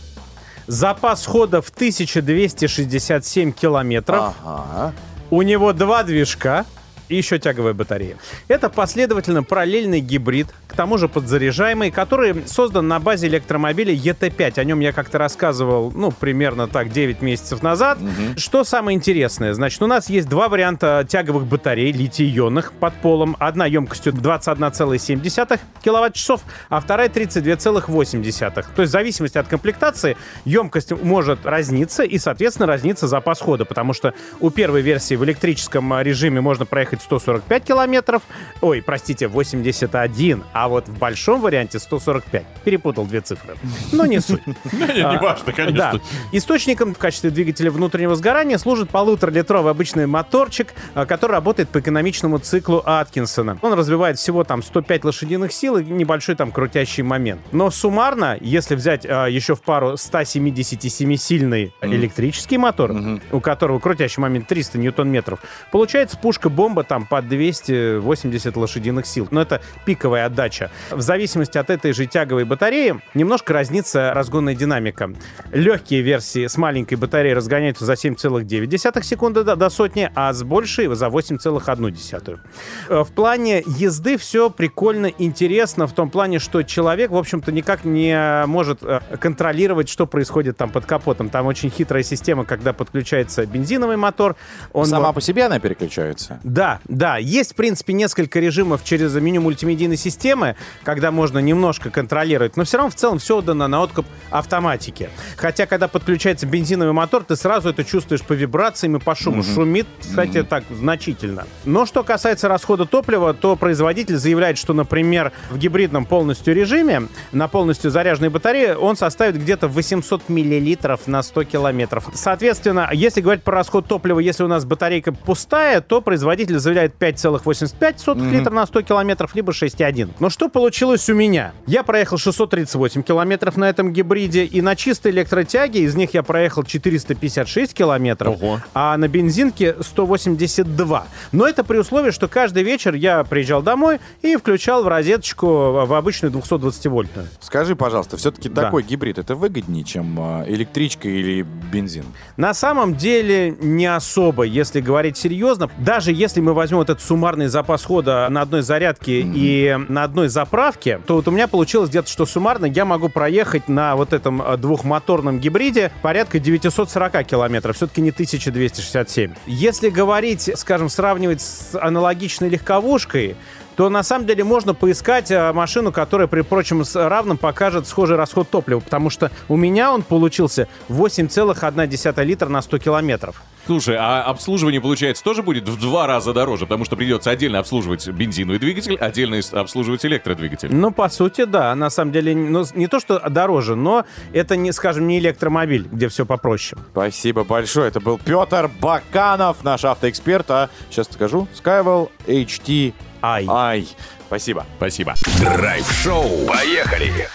запас 0.66 1.26
хода 1.26 1.60
в 1.60 1.70
1267 1.70 3.52
километров, 3.52 4.34
Ага. 4.44 4.94
У 5.30 5.42
него 5.42 5.72
два 5.72 6.02
движка 6.02 6.66
и 7.10 7.16
еще 7.16 7.38
тяговая 7.38 7.74
батарея. 7.74 8.16
Это 8.48 8.70
последовательно 8.70 9.42
параллельный 9.42 10.00
гибрид, 10.00 10.46
к 10.68 10.74
тому 10.74 10.96
же 10.96 11.08
подзаряжаемый, 11.08 11.90
который 11.90 12.46
создан 12.46 12.86
на 12.88 13.00
базе 13.00 13.26
электромобиля 13.26 13.92
ET5. 13.92 14.58
О 14.58 14.64
нем 14.64 14.80
я 14.80 14.92
как-то 14.92 15.18
рассказывал, 15.18 15.92
ну, 15.94 16.12
примерно 16.12 16.68
так, 16.68 16.90
9 16.90 17.20
месяцев 17.20 17.62
назад. 17.62 17.98
Что 18.36 18.64
самое 18.64 18.96
интересное? 18.96 19.52
Значит, 19.52 19.82
у 19.82 19.86
нас 19.86 20.08
есть 20.08 20.28
два 20.28 20.48
варианта 20.48 21.04
тяговых 21.08 21.46
батарей, 21.46 21.92
литий-ионных, 21.92 22.72
под 22.72 22.94
полом. 22.94 23.36
Одна 23.40 23.66
емкостью 23.66 24.12
21,7 24.12 25.60
киловатт-часов, 25.82 26.42
а 26.68 26.80
вторая 26.80 27.08
32,8. 27.08 28.50
То 28.74 28.82
есть 28.82 28.90
в 28.90 28.92
зависимости 28.92 29.38
от 29.38 29.48
комплектации 29.48 30.16
емкость 30.44 30.92
может 30.92 31.44
разниться 31.44 32.04
и, 32.04 32.18
соответственно, 32.18 32.66
разнится 32.66 33.08
запас 33.08 33.40
хода, 33.40 33.64
потому 33.64 33.92
что 33.92 34.14
у 34.38 34.50
первой 34.50 34.82
версии 34.82 35.16
в 35.16 35.24
электрическом 35.24 35.92
а, 35.92 36.02
режиме 36.02 36.40
можно 36.40 36.64
проехать 36.66 36.99
145 37.00 37.64
километров, 37.64 38.22
ой, 38.60 38.82
простите, 38.82 39.28
81, 39.28 40.44
а 40.52 40.68
вот 40.68 40.88
в 40.88 40.98
большом 40.98 41.40
варианте 41.40 41.78
145. 41.78 42.44
Перепутал 42.64 43.06
две 43.06 43.20
цифры. 43.20 43.56
Но 43.92 44.06
не 44.06 44.20
суть. 44.20 44.42
Не 44.72 45.18
важно, 45.18 45.52
конечно. 45.52 46.00
Источником 46.32 46.94
в 46.94 46.98
качестве 46.98 47.30
двигателя 47.30 47.70
внутреннего 47.70 48.14
сгорания 48.14 48.58
служит 48.58 48.90
полуторалитровый 48.90 49.70
обычный 49.70 50.06
моторчик, 50.06 50.68
а, 50.94 51.06
который 51.06 51.32
работает 51.32 51.68
по 51.68 51.80
экономичному 51.80 52.38
циклу 52.38 52.82
Аткинсона. 52.84 53.58
Он 53.62 53.72
развивает 53.72 54.18
всего 54.18 54.44
там 54.44 54.62
105 54.62 55.04
лошадиных 55.04 55.52
сил 55.52 55.78
и 55.78 55.84
небольшой 55.84 56.34
там 56.34 56.52
крутящий 56.52 57.02
момент. 57.02 57.40
Но 57.52 57.70
суммарно, 57.70 58.36
если 58.40 58.74
взять 58.74 59.06
а, 59.06 59.26
еще 59.26 59.54
в 59.54 59.62
пару 59.62 59.94
177-сильный 59.94 61.72
электрический 61.82 62.58
мотор, 62.58 62.92
у 63.32 63.40
которого 63.40 63.78
крутящий 63.78 64.20
момент 64.20 64.46
300 64.48 64.78
ньютон-метров, 64.78 65.40
получается 65.70 66.18
пушка-бомба 66.18 66.84
там 66.90 67.06
по 67.06 67.22
280 67.22 68.56
лошадиных 68.56 69.06
сил. 69.06 69.28
Но 69.30 69.40
это 69.42 69.60
пиковая 69.84 70.26
отдача. 70.26 70.72
В 70.90 71.00
зависимости 71.00 71.56
от 71.56 71.70
этой 71.70 71.92
же 71.92 72.06
тяговой 72.06 72.44
батареи 72.44 73.00
немножко 73.14 73.52
разнится 73.52 74.12
разгонная 74.12 74.56
динамика. 74.56 75.12
Легкие 75.52 76.02
версии 76.02 76.48
с 76.48 76.56
маленькой 76.56 76.96
батареей 76.96 77.34
разгоняются 77.34 77.84
за 77.84 77.92
7,9 77.92 79.02
секунды 79.04 79.44
до, 79.44 79.54
до 79.54 79.70
сотни, 79.70 80.10
а 80.16 80.32
с 80.32 80.42
большей 80.42 80.92
за 80.92 81.06
8,1. 81.06 82.40
Э, 82.88 83.04
В 83.04 83.12
плане 83.12 83.62
езды 83.66 84.16
все 84.18 84.50
прикольно, 84.50 85.06
интересно, 85.06 85.86
в 85.86 85.92
том 85.92 86.10
плане, 86.10 86.40
что 86.40 86.62
человек, 86.64 87.12
в 87.12 87.16
общем-то, 87.16 87.52
никак 87.52 87.84
не 87.84 88.44
может 88.46 88.82
э, 88.82 89.00
контролировать, 89.20 89.88
что 89.88 90.06
происходит 90.06 90.56
там 90.56 90.70
под 90.70 90.86
капотом. 90.86 91.28
Там 91.30 91.46
очень 91.46 91.70
хитрая 91.70 92.02
система, 92.02 92.44
когда 92.44 92.72
подключается 92.72 93.46
бензиновый 93.46 93.96
мотор. 93.96 94.34
Он 94.72 94.86
Сама 94.86 95.12
по 95.12 95.20
себе 95.20 95.44
она 95.46 95.60
переключается? 95.60 96.40
да, 96.42 96.69
да. 96.86 97.16
Есть, 97.16 97.52
в 97.52 97.54
принципе, 97.54 97.92
несколько 97.92 98.38
режимов 98.38 98.84
через 98.84 99.14
меню 99.14 99.40
мультимедийной 99.40 99.96
системы, 99.96 100.56
когда 100.84 101.10
можно 101.10 101.38
немножко 101.38 101.90
контролировать, 101.90 102.56
но 102.56 102.64
все 102.64 102.76
равно 102.76 102.90
в 102.90 102.94
целом 102.94 103.18
все 103.18 103.38
отдано 103.38 103.66
на 103.66 103.80
откуп 103.80 104.06
автоматики. 104.30 105.10
Хотя, 105.36 105.66
когда 105.66 105.88
подключается 105.88 106.46
бензиновый 106.46 106.92
мотор, 106.92 107.24
ты 107.24 107.36
сразу 107.36 107.70
это 107.70 107.84
чувствуешь 107.84 108.22
по 108.22 108.32
вибрациям 108.32 108.96
и 108.96 109.00
по 109.00 109.14
шуму. 109.14 109.42
Шумит, 109.42 109.86
кстати, 109.98 110.42
так 110.42 110.64
значительно. 110.70 111.46
Но 111.64 111.86
что 111.86 112.04
касается 112.04 112.48
расхода 112.48 112.86
топлива, 112.86 113.34
то 113.34 113.56
производитель 113.56 114.16
заявляет, 114.16 114.58
что, 114.58 114.72
например, 114.72 115.32
в 115.50 115.58
гибридном 115.58 116.04
полностью 116.04 116.54
режиме 116.54 117.08
на 117.32 117.48
полностью 117.48 117.90
заряженной 117.90 118.28
батарее 118.28 118.76
он 118.76 118.96
составит 118.96 119.36
где-то 119.40 119.68
800 119.68 120.28
миллилитров 120.28 121.06
на 121.06 121.22
100 121.22 121.44
километров. 121.44 122.08
Соответственно, 122.14 122.88
если 122.92 123.20
говорить 123.20 123.42
про 123.42 123.54
расход 123.54 123.86
топлива, 123.86 124.20
если 124.20 124.44
у 124.44 124.48
нас 124.48 124.64
батарейка 124.64 125.12
пустая, 125.12 125.80
то 125.80 126.00
производитель 126.00 126.58
заявляет 126.60 126.94
5,85 126.98 128.14
Мгм. 128.14 128.32
литров 128.32 128.52
на 128.54 128.66
100 128.66 128.82
километров, 128.82 129.34
либо 129.34 129.52
6,1. 129.52 130.10
Но 130.20 130.30
что 130.30 130.48
получилось 130.48 131.08
у 131.10 131.14
меня? 131.14 131.52
Я 131.66 131.82
проехал 131.82 132.18
638 132.18 133.02
километров 133.02 133.56
на 133.56 133.68
этом 133.68 133.92
гибриде, 133.92 134.44
и 134.44 134.60
на 134.62 134.76
чистой 134.76 135.10
электротяге 135.12 135.80
из 135.80 135.94
них 135.94 136.14
я 136.14 136.22
проехал 136.22 136.62
456 136.64 137.74
километров, 137.74 138.38
а 138.74 138.96
на 138.96 139.08
бензинке 139.08 139.74
182. 139.80 141.06
Но 141.32 141.46
это 141.46 141.64
при 141.64 141.78
условии, 141.78 142.10
что 142.10 142.28
каждый 142.28 142.62
вечер 142.62 142.94
я 142.94 143.24
приезжал 143.24 143.62
домой 143.62 144.00
и 144.22 144.36
включал 144.36 144.84
в 144.84 144.88
розеточку 144.88 145.46
в 145.86 145.94
обычную 145.94 146.32
220-вольтную. 146.32 147.26
Скажи, 147.40 147.76
пожалуйста, 147.76 148.16
все-таки 148.16 148.48
Да. 148.48 148.62
такой 148.64 148.82
гибрид 148.82 149.18
это 149.18 149.34
выгоднее, 149.34 149.84
чем 149.84 150.16
а, 150.18 150.44
электричка 150.46 151.08
или 151.08 151.42
бензин? 151.72 152.04
На 152.36 152.54
самом 152.54 152.94
деле 152.96 153.56
не 153.60 153.86
особо, 153.86 154.42
если 154.44 154.80
говорить 154.80 155.16
серьезно. 155.16 155.70
Даже 155.78 156.12
если 156.12 156.40
мы 156.40 156.49
возьмем 156.54 156.78
вот 156.78 156.90
этот 156.90 157.02
суммарный 157.02 157.48
запас 157.48 157.84
хода 157.84 158.28
на 158.30 158.42
одной 158.42 158.62
зарядке 158.62 159.20
и 159.20 159.76
на 159.88 160.04
одной 160.04 160.28
заправке, 160.28 161.00
то 161.06 161.16
вот 161.16 161.28
у 161.28 161.30
меня 161.30 161.48
получилось 161.48 161.90
где-то, 161.90 162.08
что 162.08 162.26
суммарно 162.26 162.66
я 162.66 162.84
могу 162.84 163.08
проехать 163.08 163.68
на 163.68 163.96
вот 163.96 164.12
этом 164.12 164.42
э, 164.42 164.56
двухмоторном 164.56 165.38
гибриде 165.38 165.92
порядка 166.02 166.38
940 166.38 167.24
километров, 167.24 167.76
все-таки 167.76 168.00
не 168.00 168.10
1267. 168.10 169.32
Если 169.46 169.88
говорить, 169.88 170.50
скажем, 170.56 170.88
сравнивать 170.88 171.40
с 171.40 171.74
аналогичной 171.80 172.48
легковушкой, 172.48 173.36
то 173.76 173.88
на 173.88 174.02
самом 174.02 174.26
деле 174.26 174.44
можно 174.44 174.74
поискать 174.74 175.30
э, 175.30 175.52
машину, 175.52 175.90
которая 175.92 176.26
при 176.26 176.42
прочем 176.42 176.84
с 176.84 176.96
равным 176.96 177.38
покажет 177.38 177.86
схожий 177.86 178.16
расход 178.16 178.50
топлива, 178.50 178.80
потому 178.80 179.08
что 179.08 179.30
у 179.48 179.56
меня 179.56 179.92
он 179.92 180.02
получился 180.02 180.68
8,1 180.88 182.24
литра 182.24 182.48
на 182.48 182.60
100 182.60 182.78
километров. 182.78 183.42
Слушай, 183.66 183.96
а 183.98 184.22
обслуживание, 184.22 184.80
получается, 184.80 185.22
тоже 185.22 185.42
будет 185.42 185.68
в 185.68 185.78
два 185.78 186.06
раза 186.06 186.32
дороже, 186.32 186.66
потому 186.66 186.84
что 186.84 186.96
придется 186.96 187.30
отдельно 187.30 187.58
обслуживать 187.58 188.08
бензиновый 188.08 188.58
двигатель, 188.58 188.96
отдельно 188.96 189.40
обслуживать 189.52 190.04
электродвигатель. 190.04 190.74
Ну, 190.74 190.90
по 190.90 191.08
сути, 191.08 191.44
да. 191.44 191.74
На 191.74 191.90
самом 191.90 192.12
деле, 192.12 192.34
ну, 192.34 192.64
не 192.74 192.86
то, 192.86 193.00
что 193.00 193.20
дороже, 193.28 193.76
но 193.76 194.04
это, 194.32 194.56
не, 194.56 194.72
скажем, 194.72 195.06
не 195.06 195.18
электромобиль, 195.18 195.88
где 195.90 196.08
все 196.08 196.26
попроще. 196.26 196.80
Спасибо 196.92 197.44
большое. 197.44 197.88
Это 197.88 198.00
был 198.00 198.18
Петр 198.18 198.70
Баканов, 198.80 199.62
наш 199.62 199.84
автоэксперт. 199.84 200.50
А 200.50 200.70
сейчас 200.90 201.08
скажу, 201.10 201.46
Skywell 201.62 202.10
HT 202.26 202.94
I. 203.22 203.86
Спасибо. 204.26 204.64
Спасибо. 204.76 205.14
Драйв-шоу. 205.40 206.46
Поехали. 206.46 207.28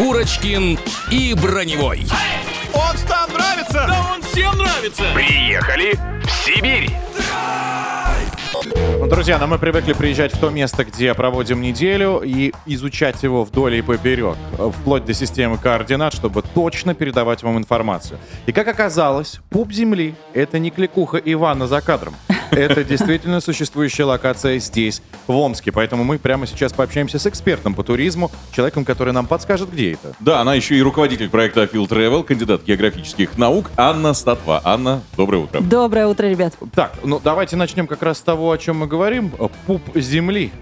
Курочкин 0.00 0.78
и 1.10 1.34
Броневой. 1.34 2.06
Он 2.72 2.96
там 3.06 3.30
нравится? 3.34 3.84
Да 3.86 4.14
он 4.14 4.22
всем 4.22 4.56
нравится! 4.56 5.02
Приехали 5.12 5.92
в 6.24 6.30
Сибирь. 6.30 6.90
Ну, 8.98 9.06
друзья, 9.06 9.38
ну 9.38 9.46
мы 9.46 9.58
привыкли 9.58 9.92
приезжать 9.92 10.32
в 10.32 10.38
то 10.38 10.48
место, 10.48 10.86
где 10.86 11.12
проводим 11.12 11.60
неделю, 11.60 12.22
и 12.24 12.54
изучать 12.64 13.22
его 13.22 13.44
вдоль 13.44 13.74
и 13.74 13.82
поперек, 13.82 14.38
вплоть 14.78 15.04
до 15.04 15.12
системы 15.12 15.58
координат, 15.58 16.14
чтобы 16.14 16.40
точно 16.40 16.94
передавать 16.94 17.42
вам 17.42 17.58
информацию. 17.58 18.18
И 18.46 18.52
как 18.52 18.68
оказалось, 18.68 19.40
пуп 19.50 19.70
Земли— 19.70 20.14
это 20.32 20.58
не 20.58 20.70
кликуха 20.70 21.18
Ивана 21.18 21.66
за 21.66 21.82
кадром. 21.82 22.14
Это 22.50 22.84
действительно 22.84 23.40
существующая 23.40 24.04
локация 24.04 24.58
здесь, 24.58 25.02
в 25.26 25.36
Омске. 25.36 25.72
Поэтому 25.72 26.04
мы 26.04 26.18
прямо 26.18 26.46
сейчас 26.46 26.72
пообщаемся 26.72 27.18
с 27.18 27.26
экспертом 27.26 27.74
по 27.74 27.82
туризму, 27.82 28.30
человеком, 28.52 28.84
который 28.84 29.12
нам 29.12 29.26
подскажет, 29.26 29.70
где 29.72 29.92
это. 29.92 30.14
Да, 30.20 30.40
она 30.40 30.54
еще 30.54 30.76
и 30.76 30.82
руководитель 30.82 31.28
проекта 31.30 31.64
Field 31.64 31.88
Travel, 31.88 32.24
кандидат 32.24 32.62
географических 32.64 33.38
наук 33.38 33.70
Анна 33.76 34.14
Статва. 34.14 34.60
Анна, 34.64 35.02
доброе 35.16 35.38
утро. 35.44 35.60
Доброе 35.60 36.06
утро, 36.06 36.26
ребят. 36.26 36.54
Так, 36.74 36.94
ну 37.04 37.20
давайте 37.22 37.56
начнем 37.56 37.86
как 37.86 38.02
раз 38.02 38.18
с 38.18 38.22
того, 38.22 38.50
о 38.50 38.58
чем 38.58 38.78
мы 38.78 38.86
говорим. 38.86 39.32
Пуп 39.66 39.82
Земли. 39.94 40.52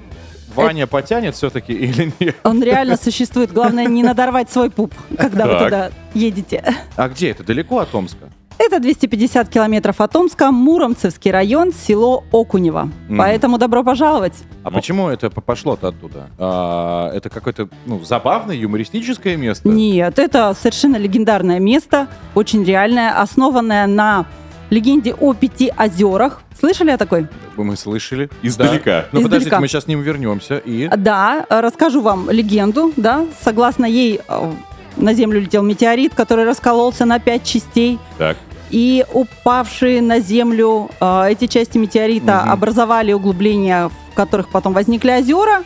Ваня 0.55 0.86
потянет 0.86 1.36
все-таки 1.36 1.72
или 1.72 2.12
нет? 2.18 2.36
Он 2.43 2.62
реально 2.62 2.97
существует. 2.97 3.53
Главное, 3.53 3.86
не 3.86 4.03
надорвать 4.03 4.51
свой 4.51 4.70
пуп, 4.70 4.93
когда 5.16 5.47
вы 5.47 5.53
Так. 5.53 5.64
туда 5.64 5.91
едете. 6.14 6.64
А 6.97 7.09
где 7.09 7.30
это? 7.30 7.45
Далеко 7.45 7.78
от 7.78 7.95
Омска? 7.95 8.30
Это 8.59 8.81
250 8.81 9.49
километров 9.49 10.01
от 10.01 10.17
Омска, 10.17 10.51
Муромцевский 10.51 11.31
район, 11.31 11.73
село 11.73 12.25
Окунево. 12.33 12.91
Мгм. 13.09 13.19
Поэтому 13.19 13.57
добро 13.57 13.85
пожаловать. 13.85 14.35
А 14.65 14.71
почему 14.71 15.09
это 15.09 15.31
пошло-то 15.31 15.89
оттуда? 15.89 16.29
А, 16.39 17.13
это 17.15 17.31
какое-то 17.31 17.69
ну, 17.87 18.03
забавное, 18.05 18.57
юмористическое 18.57 19.37
место? 19.37 19.69
Нет, 19.69 20.19
это 20.19 20.55
совершенно 20.61 20.97
легендарное 20.97 21.61
место, 21.61 22.09
очень 22.35 22.65
реальное, 22.65 23.21
основанное 23.21 23.87
на 23.87 24.27
легенде 24.71 25.15
о 25.15 25.35
пяти 25.35 25.73
озерах. 25.79 26.43
Слышали 26.59 26.91
о 26.91 26.99
такой? 26.99 27.29
Мы 27.57 27.77
слышали. 27.77 28.29
Издалека. 28.43 29.03
Да. 29.03 29.09
Ну, 29.13 29.23
подождите, 29.23 29.49
Издалека. 29.49 29.61
мы 29.61 29.69
сейчас 29.69 29.85
к 29.85 29.89
ним 29.89 30.03
вернемся. 30.03 30.59
И... 30.59 30.89
Да, 30.97 31.47
расскажу 31.49 32.01
вам 32.01 32.29
легенду, 32.29 32.93
да. 32.97 33.25
Согласно 33.41 33.87
ей, 33.87 34.21
э, 34.29 34.53
на 34.97 35.15
Землю 35.15 35.41
летел 35.41 35.63
метеорит, 35.63 36.15
который 36.15 36.45
раскололся 36.45 37.05
на 37.05 37.19
пять 37.21 37.45
частей. 37.45 37.99
Так. 38.19 38.37
И 38.71 39.05
упавшие 39.12 40.03
на 40.03 40.21
Землю 40.21 40.91
э, 41.01 41.31
эти 41.31 41.47
части 41.47 41.79
метеорита 41.79 42.43
Мгм. 42.45 42.53
образовали 42.53 43.12
углубления, 43.12 43.89
в 43.89 44.14
которых 44.14 44.49
потом 44.51 44.73
возникли 44.73 45.11
озера. 45.11 45.62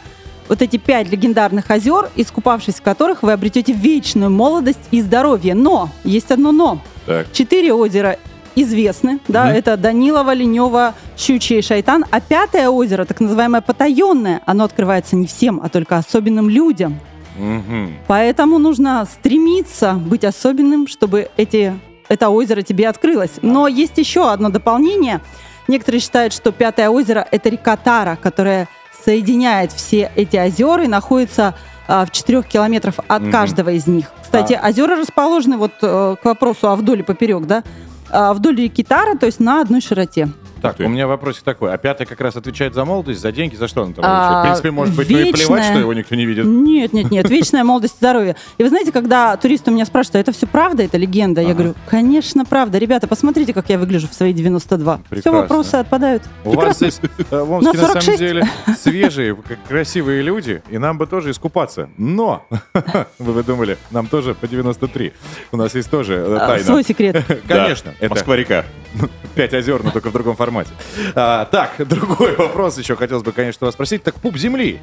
Вот 0.49 0.61
эти 0.61 0.77
пять 0.77 1.11
легендарных 1.11 1.71
озер, 1.71 2.11
искупавшись 2.17 2.75
в 2.77 2.83
которых, 2.83 3.23
вы 3.23 3.33
обретете 3.33 3.73
вечную 3.73 4.31
молодость 4.31 4.81
и 4.91 5.01
здоровье. 5.01 5.55
Но, 5.55 5.89
есть 6.05 6.31
одно 6.31 6.53
но. 6.53 6.79
Так. 7.07 7.33
Четыре 7.33 7.73
озера 7.73 8.19
известны, 8.55 9.19
да, 9.29 9.51
это 9.51 9.79
Данилова, 9.79 10.35
Ленева, 10.35 10.95
Щучье 11.17 11.61
и 11.61 11.63
Шайтан. 11.63 12.05
А 12.11 12.21
пятое 12.21 12.69
озеро, 12.69 13.07
так 13.07 13.21
называемое 13.21 13.63
потаенное, 13.63 14.43
оно 14.45 14.65
открывается 14.65 15.17
не 15.17 15.27
всем, 15.27 15.61
а 15.65 15.71
только 15.71 15.97
особенным 15.97 16.51
людям. 16.51 17.01
Мгм. 17.39 17.95
Поэтому 18.09 18.59
нужно 18.59 19.07
стремиться 19.11 19.95
быть 19.95 20.23
особенным, 20.25 20.87
чтобы 20.87 21.31
эти, 21.39 21.73
это 22.09 22.29
озеро 22.31 22.63
тебе 22.63 22.89
открылось. 22.89 23.33
Но 23.43 23.67
есть 23.69 23.99
еще 23.99 24.31
одно 24.31 24.49
дополнение. 24.49 25.21
Некоторые 25.69 26.01
считают, 26.01 26.33
что 26.33 26.53
Пятое 26.53 26.91
озеро– 26.91 27.27
это 27.31 27.49
река 27.49 27.77
Тара, 27.77 28.19
которая 28.21 28.69
соединяет 29.05 29.73
все 29.73 30.11
эти 30.17 30.37
озера 30.37 30.85
и 30.85 30.89
находится 30.89 31.55
а, 31.89 32.07
в 32.07 32.11
четырех 32.13 32.47
километрах 32.47 32.95
от 33.09 33.23
Мгм. 33.23 33.33
каждого 33.33 33.71
из 33.71 33.87
них. 33.87 34.07
Кстати, 34.23 34.59
А. 34.61 34.69
озера 34.69 34.97
расположены, 34.97 35.57
вот 35.57 35.73
э, 35.83 36.17
к 36.23 36.25
вопросу 36.25 36.69
о 36.69 36.77
вдоль 36.77 37.01
и 37.01 37.03
поперек, 37.03 37.45
да, 37.47 37.65
а, 38.11 38.33
вдоль 38.35 38.57
реки 38.57 38.85
Тара, 38.85 39.17
то 39.17 39.27
есть 39.27 39.41
на 39.41 39.61
одной 39.61 39.81
широте. 39.81 40.29
Так, 40.63 40.81
у 40.81 40.89
меня 40.89 41.07
вопросик 41.07 41.43
такой. 41.43 41.73
А 41.75 41.77
пятый 41.77 42.07
как 42.07 42.21
раз 42.21 42.37
отвечает 42.37 42.75
за 42.75 42.85
молодость, 42.85 43.21
за 43.21 43.33
деньги, 43.33 43.57
за 43.57 43.69
что 43.69 43.83
он 43.83 43.93
там? 43.93 44.05
А? 44.07 44.41
В 44.41 44.43
принципе, 44.45 44.71
может 44.71 44.95
быть, 44.97 45.11
ну 45.11 45.19
и 45.19 45.23
плевать, 45.33 45.41
вечная- 45.41 45.71
что 45.71 45.79
его 45.81 45.93
никто 45.93 46.15
не 46.15 46.25
видит. 46.25 46.45
Нет, 46.47 46.93
нет, 46.93 47.11
нет, 47.11 47.29
вечная 47.29 47.65
молодость 47.65 47.95
и 47.95 47.97
здоровье. 47.99 48.37
И 48.59 48.63
вы 48.63 48.69
знаете, 48.69 48.93
когда 48.93 49.37
туристы 49.37 49.71
у 49.71 49.75
меня 49.75 49.85
спрашивают, 49.85 50.15
а 50.17 50.19
это 50.21 50.33
все 50.33 50.47
правда, 50.47 50.83
это 50.85 50.97
легенда? 50.97 51.41
Я 51.43 51.55
говорю, 51.55 51.75
конечно, 51.89 52.45
правда. 52.45 52.79
Ребята, 52.79 53.07
посмотрите, 53.09 53.53
как 53.53 53.69
я 53.69 53.79
выгляжу 53.79 54.09
в 54.09 54.15
свои 54.15 54.33
92. 54.33 55.01
Все 55.21 55.33
вопросы 55.33 55.75
отпадают. 55.77 56.23
У 56.45 56.53
вас 56.53 56.77
здесь 56.77 57.01
э, 57.31 57.43
в 57.43 57.51
Омске 57.53 57.73
На 57.73 57.83
на 57.83 57.89
самом 57.89 58.03
46. 58.03 58.19
деле 58.19 58.49
свежие, 58.81 59.37
красивые 59.69 60.23
люди, 60.23 60.63
и 60.71 60.79
нам 60.79 60.99
бы 60.99 61.07
тоже 61.07 61.31
искупаться. 61.31 61.89
Но, 61.99 62.47
вы 63.19 63.33
бы 63.33 63.43
думали, 63.43 63.79
нам 63.91 64.07
тоже 64.07 64.35
по 64.35 64.47
93. 64.47 65.13
У 65.51 65.57
нас 65.57 65.75
есть 65.75 65.91
тоже 65.91 66.15
э, 66.15 66.37
А, 66.37 66.47
тайна. 66.47 66.65
свой 66.65 66.85
секрет. 66.85 67.25
Конечно. 67.49 67.95
Москва-река. 68.01 68.65
Пять 69.35 69.55
озер, 69.55 69.83
но 69.83 69.91
только 69.91 70.11
в 70.11 70.13
другом 70.13 70.37
формате. 70.37 70.52
Формате. 70.53 70.71
А, 71.15 71.45
так, 71.47 71.73
другой 71.89 72.37
вопрос 72.37 72.79
еще 72.79 72.97
хотелось 72.97 73.23
бы, 73.25 73.33
конечно, 73.33 73.65
вас 73.67 73.75
спросить. 73.75 74.03
Так 74.03 74.15
пуп 74.17 74.37
земли. 74.37 74.81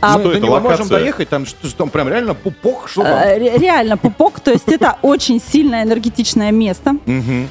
А- 0.00 0.18
Мы 0.18 0.20
Что 0.20 0.28
до 0.32 0.36
это, 0.36 0.44
него 0.46 0.54
можем 0.60 0.70
локация? 0.70 0.98
доехать, 0.98 1.28
там 1.30 1.46
что, 1.46 1.74
там 1.74 1.88
прям 1.88 2.08
реально 2.08 2.34
пупок, 2.34 2.88
что 2.90 3.02
там? 3.04 3.12
Э, 3.16 3.38
ре- 3.38 3.56
Реально, 3.56 3.96
пупок, 3.96 4.38
то 4.40 4.50
есть 4.50 4.68
это 4.68 4.98
очень 5.00 5.40
сильное 5.40 5.82
энергетичное 5.84 6.50
место. 6.50 6.96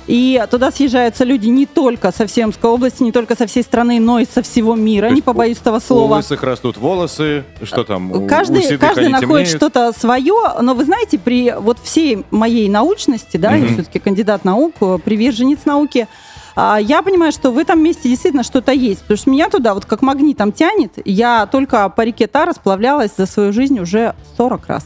И 0.06 0.44
туда 0.52 0.70
съезжаются 0.72 1.24
люди 1.24 1.48
не 1.48 1.66
только 1.66 2.12
со 2.12 2.28
всей 2.28 2.44
Омской 2.46 2.70
области, 2.70 3.02
не 3.02 3.12
только 3.12 3.36
со 3.36 3.48
всей 3.48 3.64
страны, 3.64 4.00
но 4.00 4.20
и 4.20 4.26
со 4.26 4.44
всего 4.44 4.76
мира, 4.76 5.08
не 5.10 5.22
побоюсь 5.24 5.58
этого 5.58 5.78
У 5.78 5.80
слова. 5.80 6.16
лысых 6.18 6.44
растут 6.44 6.78
волосы, 6.78 7.44
что 7.64 7.84
там? 7.86 8.12
у- 8.12 8.26
у 8.26 8.28
Каждый, 8.28 8.78
каждый 8.78 9.08
находит 9.10 9.48
что-то 9.48 9.92
свое, 9.98 10.36
но 10.62 10.76
вы 10.76 10.86
знаете, 10.86 11.18
при 11.18 11.56
вот 11.58 11.80
всей 11.82 12.24
моей 12.30 12.70
научности, 12.70 13.38
да, 13.38 13.56
я 13.56 13.66
все-таки 13.68 13.98
кандидат 13.98 14.46
наук, 14.46 14.76
э, 14.82 15.00
приверженец 15.04 15.60
науки, 15.66 16.08
а, 16.56 16.78
я 16.80 17.02
понимаю, 17.02 17.32
что 17.32 17.52
в 17.52 17.58
этом 17.58 17.82
месте 17.82 18.10
действительно 18.10 18.44
что-то 18.44 18.72
есть. 18.72 19.02
Потому 19.02 19.18
что 19.18 19.30
меня 19.30 19.50
туда 19.50 19.74
вот 19.74 19.86
как 19.86 20.02
магнитом 20.02 20.52
тянет. 20.52 20.94
Я 21.06 21.48
только 21.48 21.90
по 21.90 22.02
реке 22.02 22.28
Тара 22.28 22.54
сплавлялась 22.54 23.12
за 23.18 23.26
свою 23.26 23.54
жизнь 23.54 23.80
уже 23.80 24.16
40 24.38 24.68
раз. 24.68 24.86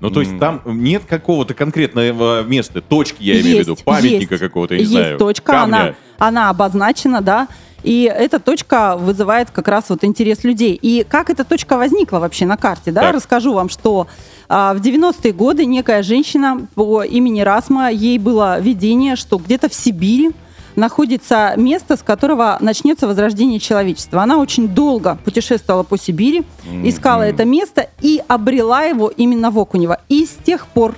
Ну, 0.00 0.10
то 0.10 0.20
есть 0.20 0.38
там 0.38 0.60
нет 0.66 1.04
какого-то 1.08 1.54
конкретного 1.54 2.42
места, 2.42 2.82
точки, 2.82 3.22
я 3.22 3.40
имею 3.40 3.56
в 3.56 3.60
виду, 3.60 3.70
Есть, 3.70 3.84
памятника 3.84 4.34
есть. 4.34 4.42
какого-то, 4.42 4.74
я 4.74 4.80
не 4.80 4.84
есть 4.84 4.94
знаю, 4.94 5.18
точка, 5.18 5.52
камня. 5.52 5.64
она, 5.64 5.94
она 6.18 6.50
обозначена, 6.50 7.22
да. 7.22 7.48
И 7.84 8.10
эта 8.14 8.38
точка 8.38 8.96
вызывает 8.98 9.50
как 9.50 9.68
раз 9.68 9.84
вот 9.88 10.04
интерес 10.04 10.44
людей. 10.44 10.78
И 10.80 11.06
как 11.08 11.30
эта 11.30 11.44
точка 11.44 11.78
возникла 11.78 12.18
вообще 12.18 12.44
на 12.44 12.58
карте, 12.58 12.92
да? 12.92 13.02
Так. 13.02 13.14
Расскажу 13.14 13.54
вам, 13.54 13.68
что 13.70 14.06
а, 14.48 14.74
в 14.74 14.78
90-е 14.82 15.32
годы 15.32 15.64
некая 15.64 16.02
женщина 16.02 16.66
по 16.74 17.02
имени 17.02 17.40
Расма, 17.40 17.90
ей 17.90 18.18
было 18.18 18.58
видение, 18.60 19.16
что 19.16 19.38
где-то 19.38 19.68
в 19.70 19.74
Сибири 19.74 20.32
находится 20.76 21.54
место, 21.56 21.96
с 21.96 22.02
которого 22.02 22.56
начнется 22.60 23.06
возрождение 23.06 23.58
человечества. 23.60 24.22
Она 24.22 24.38
очень 24.38 24.68
долго 24.68 25.18
путешествовала 25.24 25.82
по 25.82 25.98
Сибири, 25.98 26.44
искала 26.82 27.22
это 27.22 27.44
место 27.44 27.88
и 28.00 28.22
обрела 28.28 28.82
его 28.84 29.08
именно 29.08 29.50
в 29.50 29.58
Окунево. 29.58 30.00
И 30.08 30.26
с 30.26 30.36
тех 30.44 30.66
пор 30.66 30.94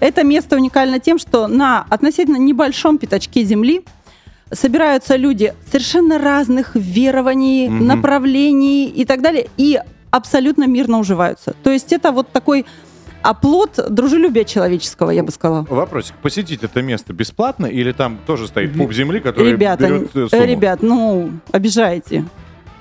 это 0.00 0.24
место 0.24 0.56
уникально 0.56 0.98
тем, 0.98 1.18
что 1.18 1.46
на 1.46 1.86
относительно 1.88 2.36
небольшом 2.36 2.98
пятачке 2.98 3.44
земли 3.44 3.84
собираются 4.50 5.16
люди 5.16 5.54
совершенно 5.70 6.18
разных 6.18 6.72
верований, 6.74 7.68
направлений 7.68 8.86
и 8.86 9.04
так 9.04 9.22
далее, 9.22 9.48
и 9.56 9.80
абсолютно 10.10 10.66
мирно 10.66 10.98
уживаются. 10.98 11.54
То 11.62 11.70
есть 11.70 11.92
это 11.92 12.12
вот 12.12 12.30
такой 12.30 12.66
оплот 13.22 13.78
дружелюбия 13.88 14.44
человеческого, 14.44 15.10
я 15.10 15.22
бы 15.22 15.30
сказала. 15.32 15.66
Вопросик. 15.68 16.14
Посетить 16.22 16.62
это 16.62 16.82
место 16.82 17.12
бесплатно 17.12 17.66
или 17.66 17.92
там 17.92 18.18
тоже 18.26 18.46
стоит 18.48 18.76
пуп 18.76 18.92
земли, 18.92 19.20
который 19.20 19.52
Ребята, 19.52 19.86
берет 19.88 20.10
э, 20.14 20.24
э, 20.24 20.28
сумму? 20.28 20.44
ребят, 20.44 20.82
ну, 20.82 21.30
обижаете. 21.52 22.24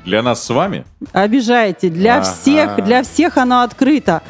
Для 0.04 0.24
нас 0.24 0.44
с 0.44 0.50
вами? 0.50 0.84
Обижаете. 1.12 1.90
Для 1.90 2.16
Ага. 2.18 2.24
всех, 2.24 2.84
для 2.84 3.04
всех 3.04 3.38
оно 3.38 3.62
открыто. 3.62 4.24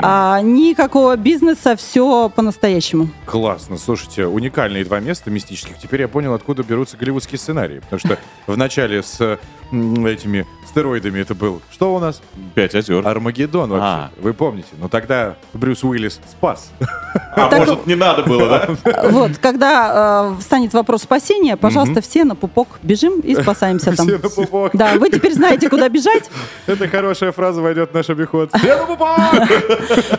А, 0.00 0.40
никакого 0.42 1.16
бизнеса, 1.16 1.74
все 1.74 2.28
по-настоящему. 2.28 3.08
Классно. 3.26 3.78
Слушайте, 3.78 4.26
уникальные 4.26 4.84
два 4.84 5.00
места 5.00 5.30
мистических. 5.30 5.76
Теперь 5.78 6.02
я 6.02 6.08
понял, 6.08 6.34
откуда 6.34 6.62
берутся 6.62 6.96
голливудские 6.96 7.38
сценарии. 7.40 7.80
Потому 7.80 7.98
что 7.98 8.18
в 8.46 8.56
начале 8.56 9.02
с 9.02 9.40
этими 9.72 10.46
стероидами 10.68 11.20
это 11.20 11.34
был... 11.34 11.60
Что 11.70 11.94
у 11.94 11.98
нас? 11.98 12.20
Пять 12.54 12.74
озер. 12.74 13.06
Армагеддон 13.06 13.70
вообще. 13.70 14.10
Вы 14.20 14.34
помните. 14.34 14.68
Но 14.78 14.88
тогда 14.88 15.36
Брюс 15.52 15.82
Уиллис 15.82 16.20
спас. 16.30 16.70
А 17.34 17.56
может, 17.56 17.86
не 17.86 17.94
надо 17.94 18.22
было, 18.22 18.48
да? 18.48 19.08
Вот, 19.10 19.38
когда 19.38 20.34
э, 20.36 20.40
встанет 20.40 20.72
вопрос 20.74 21.02
спасения, 21.02 21.56
пожалуйста, 21.56 22.00
все 22.00 22.24
на 22.24 22.34
пупок 22.34 22.78
бежим 22.82 23.20
и 23.20 23.34
спасаемся 23.34 23.96
там. 23.96 24.06
Все 24.06 24.18
на 24.18 24.28
пупок. 24.28 24.72
Да, 24.74 24.94
вы 24.96 25.10
теперь 25.10 25.32
знаете, 25.32 25.68
куда 25.68 25.88
бежать. 25.88 26.30
Это 26.66 26.88
хорошая 26.88 27.32
фраза 27.32 27.60
войдет 27.60 27.90
в 27.90 27.94
наш 27.94 28.10
обиход. 28.10 28.50
Все 28.54 28.76
на 28.76 28.84
пупок! 28.84 29.18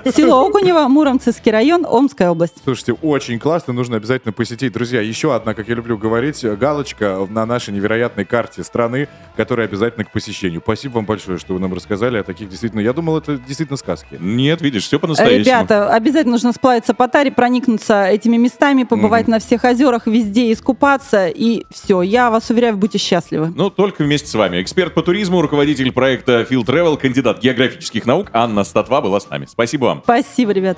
Село 0.16 0.48
Окунево, 0.48 0.88
Муромцевский 0.88 1.52
район, 1.52 1.86
Омская 1.86 2.32
область. 2.32 2.56
Слушайте, 2.64 2.94
очень 2.94 3.40
классно, 3.40 3.74
нужно 3.74 3.98
обязательно 3.98 4.32
посетить. 4.32 4.74
Друзья, 4.74 5.02
еще 5.02 5.36
одна, 5.36 5.54
как 5.54 5.68
я 5.68 5.76
люблю 5.76 5.98
говорить, 5.98 6.44
галочка 6.58 7.28
на 7.30 7.46
нашей 7.46 7.74
невероятной 7.74 8.26
карте 8.26 8.64
страны, 8.64 9.08
которая 9.40 9.68
обязательно 9.68 10.04
к 10.04 10.12
посещению. 10.12 10.60
Спасибо 10.62 10.96
вам 10.96 11.06
большое, 11.06 11.38
что 11.38 11.54
вы 11.54 11.62
нам 11.62 11.74
рассказали 11.74 12.18
о 12.18 12.24
таких 12.24 12.50
действительно... 12.50 12.82
Я 12.82 12.92
думал, 12.92 13.20
это 13.20 13.38
действительно 13.38 13.78
сказки. 13.78 14.18
Нет, 14.20 14.62
видишь, 14.62 14.84
все 14.84 15.00
Ребята, 15.00 15.88
обязательно 15.88 16.34
нужно 16.34 16.52
сплавиться 16.52 16.94
по 16.94 17.08
таре, 17.08 17.32
проникнуться 17.32 18.06
этими 18.06 18.36
местами, 18.36 18.84
побывать 18.84 19.30
на 19.30 19.40
всех 19.40 19.64
озерах, 19.64 20.08
везде 20.08 20.52
искупаться, 20.52 21.30
и 21.30 21.64
все. 21.70 22.02
Я 22.02 22.32
вас 22.32 22.50
уверяю, 22.50 22.76
будьте 22.76 22.98
счастливы. 22.98 23.54
Ну, 23.56 23.70
только 23.70 24.04
вместе 24.04 24.28
с 24.28 24.36
вами. 24.36 24.62
Эксперт 24.62 24.94
по 24.94 25.04
туризму, 25.04 25.42
руководитель 25.42 25.94
проекта 25.94 26.42
Field 26.42 26.66
Travel, 26.66 26.98
кандидат 26.98 27.40
географических 27.40 28.06
наук 28.06 28.32
Анна 28.34 28.66
Статва 28.66 29.00
была 29.00 29.22
с 29.22 29.30
нами. 29.30 29.46
Спасибо 29.50 29.86
вам. 29.86 30.02
Спасибо, 30.04 30.52
ребят. 30.52 30.78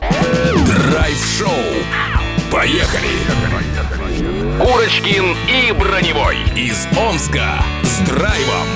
Драйв-шоу. 0.92 1.50
Поехали! 2.52 3.10
Курочкин 4.60 5.36
и 5.50 5.72
Броневой 5.72 6.38
из 6.56 6.86
Омска 6.96 7.64
с 7.92 8.00
драйвом. 8.08 8.68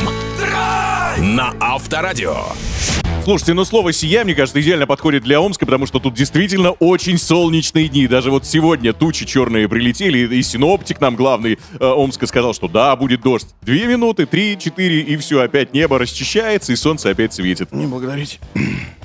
На 1.21 1.53
Авторадио. 1.61 2.35
Слушайте, 3.23 3.53
ну 3.53 3.63
слово 3.63 3.93
«сия», 3.93 4.25
мне 4.25 4.35
кажется, 4.35 4.61
идеально 4.61 4.85
подходит 4.85 5.23
для 5.23 5.39
Омска, 5.39 5.65
потому 5.65 5.85
что 5.85 5.99
тут 5.99 6.13
действительно 6.13 6.71
очень 6.71 7.17
солнечные 7.17 7.87
дни. 7.87 8.07
Даже 8.07 8.29
вот 8.29 8.45
сегодня 8.45 8.91
тучи 8.91 9.25
черные 9.25 9.69
прилетели, 9.69 10.35
и 10.35 10.43
синоптик 10.43 10.99
нам 10.99 11.15
главный 11.15 11.57
э, 11.79 11.85
Омска 11.85 12.27
сказал, 12.27 12.53
что 12.53 12.67
да, 12.67 12.93
будет 12.97 13.21
дождь. 13.21 13.47
Две 13.61 13.87
минуты, 13.87 14.25
три, 14.25 14.59
четыре, 14.59 14.99
и 14.99 15.15
все, 15.15 15.39
опять 15.39 15.73
небо 15.73 15.97
расчищается, 15.97 16.73
и 16.73 16.75
солнце 16.75 17.09
опять 17.09 17.33
светит. 17.33 17.71
Не 17.71 17.87
благодарите. 17.87 18.39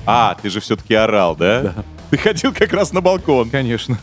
А, 0.05 0.35
ты 0.41 0.49
же 0.49 0.59
все-таки 0.59 0.93
орал, 0.93 1.37
да? 1.37 1.61
Да. 1.61 1.85
Ты 2.09 2.17
ходил 2.17 2.53
как 2.53 2.73
раз 2.73 2.91
на 2.91 2.99
балкон. 2.99 3.49
Конечно. 3.49 3.97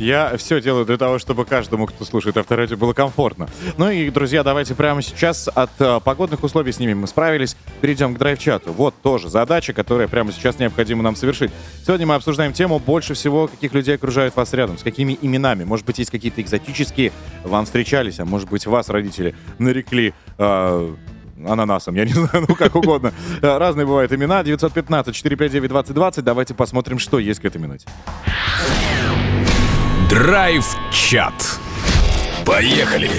Я 0.00 0.34
все 0.38 0.62
делаю 0.62 0.86
для 0.86 0.96
того, 0.96 1.18
чтобы 1.18 1.44
каждому, 1.44 1.86
кто 1.86 2.06
слушает 2.06 2.34
авторадио, 2.38 2.78
было 2.78 2.94
комфортно. 2.94 3.48
Ну 3.76 3.90
и, 3.90 4.08
друзья, 4.08 4.42
давайте 4.42 4.74
прямо 4.74 5.02
сейчас 5.02 5.46
от 5.46 5.70
э, 5.78 6.00
погодных 6.02 6.42
условий 6.42 6.72
с 6.72 6.78
ними 6.78 6.94
мы 6.94 7.06
справились. 7.06 7.54
Перейдем 7.82 8.14
к 8.14 8.18
драйв-чату. 8.18 8.72
Вот 8.72 8.94
тоже 9.02 9.28
задача, 9.28 9.74
которая 9.74 10.08
прямо 10.08 10.32
сейчас 10.32 10.58
необходимо 10.58 11.02
нам 11.02 11.16
совершить. 11.16 11.50
Сегодня 11.86 12.06
мы 12.06 12.14
обсуждаем 12.14 12.54
тему 12.54 12.78
больше 12.78 13.12
всего, 13.12 13.46
каких 13.46 13.74
людей 13.74 13.96
окружают 13.96 14.34
вас 14.36 14.54
рядом, 14.54 14.78
с 14.78 14.82
какими 14.82 15.18
именами. 15.20 15.64
Может 15.64 15.84
быть, 15.84 15.98
есть 15.98 16.10
какие-то 16.10 16.40
экзотические, 16.40 17.12
вам 17.44 17.66
встречались, 17.66 18.20
а 18.20 18.24
может 18.24 18.48
быть, 18.48 18.66
вас 18.66 18.88
родители 18.88 19.34
нарекли... 19.58 20.14
э, 20.38 20.94
ананасом, 21.46 21.94
я 21.94 22.04
не 22.04 22.12
знаю, 22.14 22.46
ну 22.48 22.54
как 22.54 22.74
угодно. 22.74 23.12
Э, 23.42 23.58
Разные 23.58 23.86
бывают 23.86 24.12
имена. 24.12 24.42
915-459-2020. 24.42 26.22
Давайте 26.22 26.54
посмотрим, 26.54 26.98
что 26.98 27.18
есть 27.18 27.40
к 27.40 27.44
этой 27.44 27.60
минуте. 27.60 27.86
Драйв-чат. 30.10 31.60
Поехали! 32.44 33.10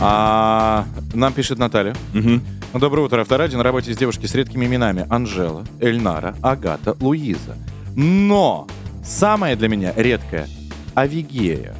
А, 0.00 0.86
нам 1.12 1.34
пишет 1.34 1.58
Наталья. 1.58 1.94
Ну, 2.14 2.40
Доброе 2.72 3.02
утро, 3.02 3.20
Авторадио. 3.20 3.58
На 3.58 3.64
работе 3.64 3.92
с 3.92 3.98
девушки 3.98 4.24
с 4.24 4.34
редкими 4.34 4.64
именами. 4.64 5.06
Анжела, 5.10 5.66
Эльнара, 5.78 6.34
Агата, 6.40 6.96
Луиза. 7.00 7.54
Но 7.96 8.66
самое 9.04 9.56
для 9.56 9.68
меня 9.68 9.92
редкое— 9.94 10.48
Авигея. 10.94 11.74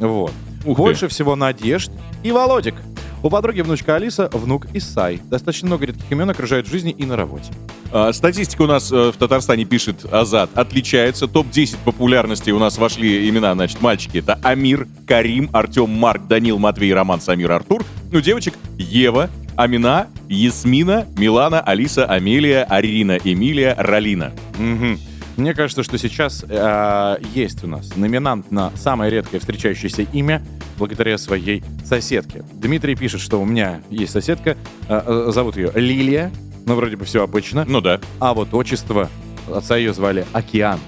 Вот. 0.00 0.32
Больше 0.64 1.06
всего 1.06 1.36
Надежд 1.36 1.92
и 2.24 2.32
Володик. 2.32 2.74
У 3.22 3.30
подруги 3.30 3.60
внучка 3.60 3.94
Алиса, 3.94 4.28
внук 4.32 4.66
Исай. 4.74 5.20
Достаточно 5.30 5.68
много 5.68 5.86
редких 5.86 6.10
имен 6.10 6.28
окружают 6.28 6.66
в 6.66 6.70
жизни 6.70 6.90
и 6.90 7.04
на 7.04 7.16
работе. 7.16 7.52
А, 7.92 8.12
Статистика 8.12 8.62
у 8.62 8.66
нас 8.66 8.90
э, 8.90 9.12
в 9.12 9.16
Татарстане 9.16 9.64
пишет 9.64 10.04
Азат 10.12 10.50
отличается. 10.56 11.28
Топ-10 11.28 11.76
популярности 11.84 12.50
у 12.50 12.58
нас 12.58 12.78
вошли 12.78 13.28
имена, 13.28 13.54
значит, 13.54 13.80
мальчики. 13.80 14.18
Это 14.18 14.40
Амир, 14.42 14.88
Карим, 15.06 15.50
Артем, 15.52 15.90
Марк, 15.90 16.26
Данил, 16.26 16.58
Матвей, 16.58 16.92
Роман, 16.92 17.20
Самир, 17.20 17.52
Артур. 17.52 17.84
Ну, 18.10 18.20
девочек 18.20 18.54
Ева, 18.76 19.30
Амина, 19.56 20.08
Ясмина, 20.28 21.06
Милана, 21.16 21.60
Алиса, 21.60 22.06
Амелия, 22.06 22.64
Арина, 22.64 23.18
Эмилия, 23.22 23.76
Ралина. 23.78 24.32
Мгм. 24.58 24.98
Мне 25.42 25.54
кажется, 25.54 25.82
что 25.82 25.98
сейчас 25.98 26.44
э, 26.48 27.16
есть 27.34 27.64
у 27.64 27.66
нас 27.66 27.96
номинант 27.96 28.52
на 28.52 28.70
самое 28.76 29.10
редкое 29.10 29.40
встречающееся 29.40 30.02
имя 30.02 30.40
благодаря 30.78 31.18
своей 31.18 31.64
соседке. 31.84 32.44
Дмитрий 32.52 32.94
пишет, 32.94 33.20
что 33.20 33.42
у 33.42 33.44
меня 33.44 33.82
есть 33.90 34.12
соседка, 34.12 34.56
э, 34.88 35.02
э, 35.04 35.32
зовут 35.32 35.56
ее 35.56 35.72
Лилия, 35.74 36.30
ну 36.64 36.76
вроде 36.76 36.94
бы 36.94 37.04
все 37.06 37.24
обычно. 37.24 37.64
Ну 37.66 37.80
да. 37.80 37.98
А 38.20 38.34
вот 38.34 38.54
отчество 38.54 39.08
отца 39.52 39.76
ее 39.76 39.92
звали 39.92 40.24
Океан. 40.32 40.78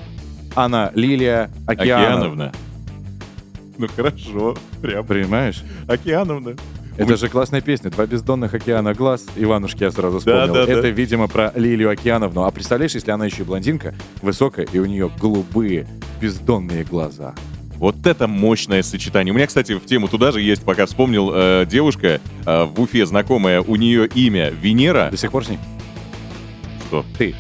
Она 0.55 0.93
Лилия 0.95 1.51
Океановна. 1.67 2.05
Океановна. 2.13 2.53
Ну 3.77 3.89
хорошо, 3.89 4.57
прям. 4.81 5.05
Понимаешь? 5.05 5.65
Океановна. 5.89 6.55
Это 6.97 7.17
же 7.17 7.29
классная 7.29 7.61
песня 7.61 7.91
«Два 7.91 8.07
бездонных 8.07 8.55
океана 8.55 8.95
глаз». 8.95 9.27
Иванушки 9.37 9.83
я 9.83 9.91
сразу 9.91 10.21
вспомнил. 10.21 10.55
Да, 10.55 10.67
да, 10.67 10.73
Это, 10.73 10.83
да. 10.83 10.89
видимо, 10.91 11.27
про 11.27 11.53
Лилию 11.57 11.91
Океановну. 11.91 12.45
А 12.45 12.51
представляешь, 12.51 12.95
если 12.95 13.11
она 13.11 13.27
еще 13.27 13.43
и 13.43 13.45
блондинка, 13.45 13.95
высокая, 14.23 14.67
и 14.73 14.79
у 14.79 14.85
нее 14.85 15.11
голубые 15.21 15.89
бездонные 16.21 16.85
глаза. 16.85 17.35
Вот 17.77 18.07
это 18.07 18.29
мощное 18.29 18.83
сочетание. 18.83 19.33
У 19.33 19.37
меня, 19.37 19.49
кстати, 19.49 19.73
в 19.73 19.85
тему 19.85 20.07
туда 20.07 20.31
же 20.31 20.41
есть, 20.41 20.63
пока 20.63 20.87
вспомнил, 20.87 21.33
э, 21.35 21.67
девушка 21.69 22.21
э, 22.47 22.65
в 22.65 22.81
Уфе 22.81 23.05
знакомая, 23.05 23.61
у 23.61 23.75
нее 23.75 24.07
имя 24.07 24.51
Венера. 24.51 25.09
До 25.11 25.17
сих 25.17 25.33
пор 25.33 25.45
с 25.45 25.49
ней? 25.49 25.59
Что? 26.87 27.05
Ты. 27.19 27.35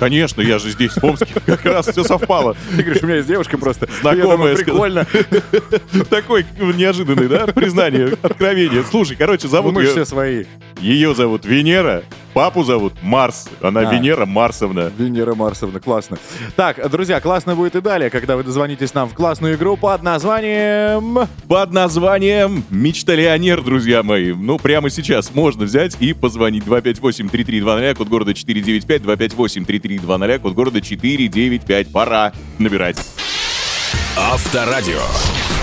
Конечно, 0.00 0.40
я 0.40 0.58
же 0.58 0.70
здесь, 0.70 0.92
в 0.92 1.04
Омске, 1.04 1.34
как 1.46 1.62
раз 1.66 1.86
все 1.86 2.02
совпало. 2.02 2.56
Ты 2.74 2.82
говоришь, 2.82 3.02
у 3.02 3.06
меня 3.06 3.16
есть 3.16 3.28
девушка 3.28 3.58
просто. 3.58 3.86
Знакомая. 4.00 4.56
Прикольно. 4.56 5.06
Такой 6.08 6.46
неожиданный, 6.58 7.28
да, 7.28 7.46
признание, 7.48 8.16
откровение. 8.22 8.82
Слушай, 8.82 9.16
короче, 9.16 9.46
зовут 9.46 9.74
Мы 9.74 9.82
же 9.82 9.88
ее... 9.88 9.92
все 9.92 10.04
свои. 10.06 10.44
Ее 10.80 11.14
зовут 11.14 11.44
Венера, 11.44 12.02
папу 12.32 12.62
зовут 12.64 12.94
Марс. 13.02 13.48
Она 13.60 13.80
А. 13.80 13.94
Венера 13.94 14.26
Марсовна. 14.26 14.90
Венера 14.96 15.34
Марсовна, 15.34 15.80
классно. 15.80 16.18
Так, 16.56 16.88
друзья, 16.90 17.20
классно 17.20 17.54
будет 17.54 17.76
и 17.76 17.80
далее, 17.80 18.10
когда 18.10 18.36
вы 18.36 18.44
дозвонитесь 18.44 18.94
нам 18.94 19.08
в 19.08 19.14
классную 19.14 19.54
игру 19.54 19.76
под 19.76 20.02
названием... 20.02 21.28
Под 21.48 21.72
названием 21.72 22.64
«Мечталионер», 22.70 23.62
друзья 23.62 24.02
мои. 24.02 24.32
Ну, 24.32 24.58
прямо 24.58 24.90
сейчас 24.90 25.34
можно 25.34 25.64
взять 25.64 25.96
и 26.00 26.12
позвонить 26.12 26.64
258-3320, 26.64 27.94
код 27.94 28.08
города 28.08 28.34
495, 28.34 29.02
258-3320, 29.02 30.38
код 30.38 30.54
города 30.54 30.80
495. 30.80 31.92
Пора 31.92 32.32
набирать. 32.58 32.98
Авторадио 34.16 35.00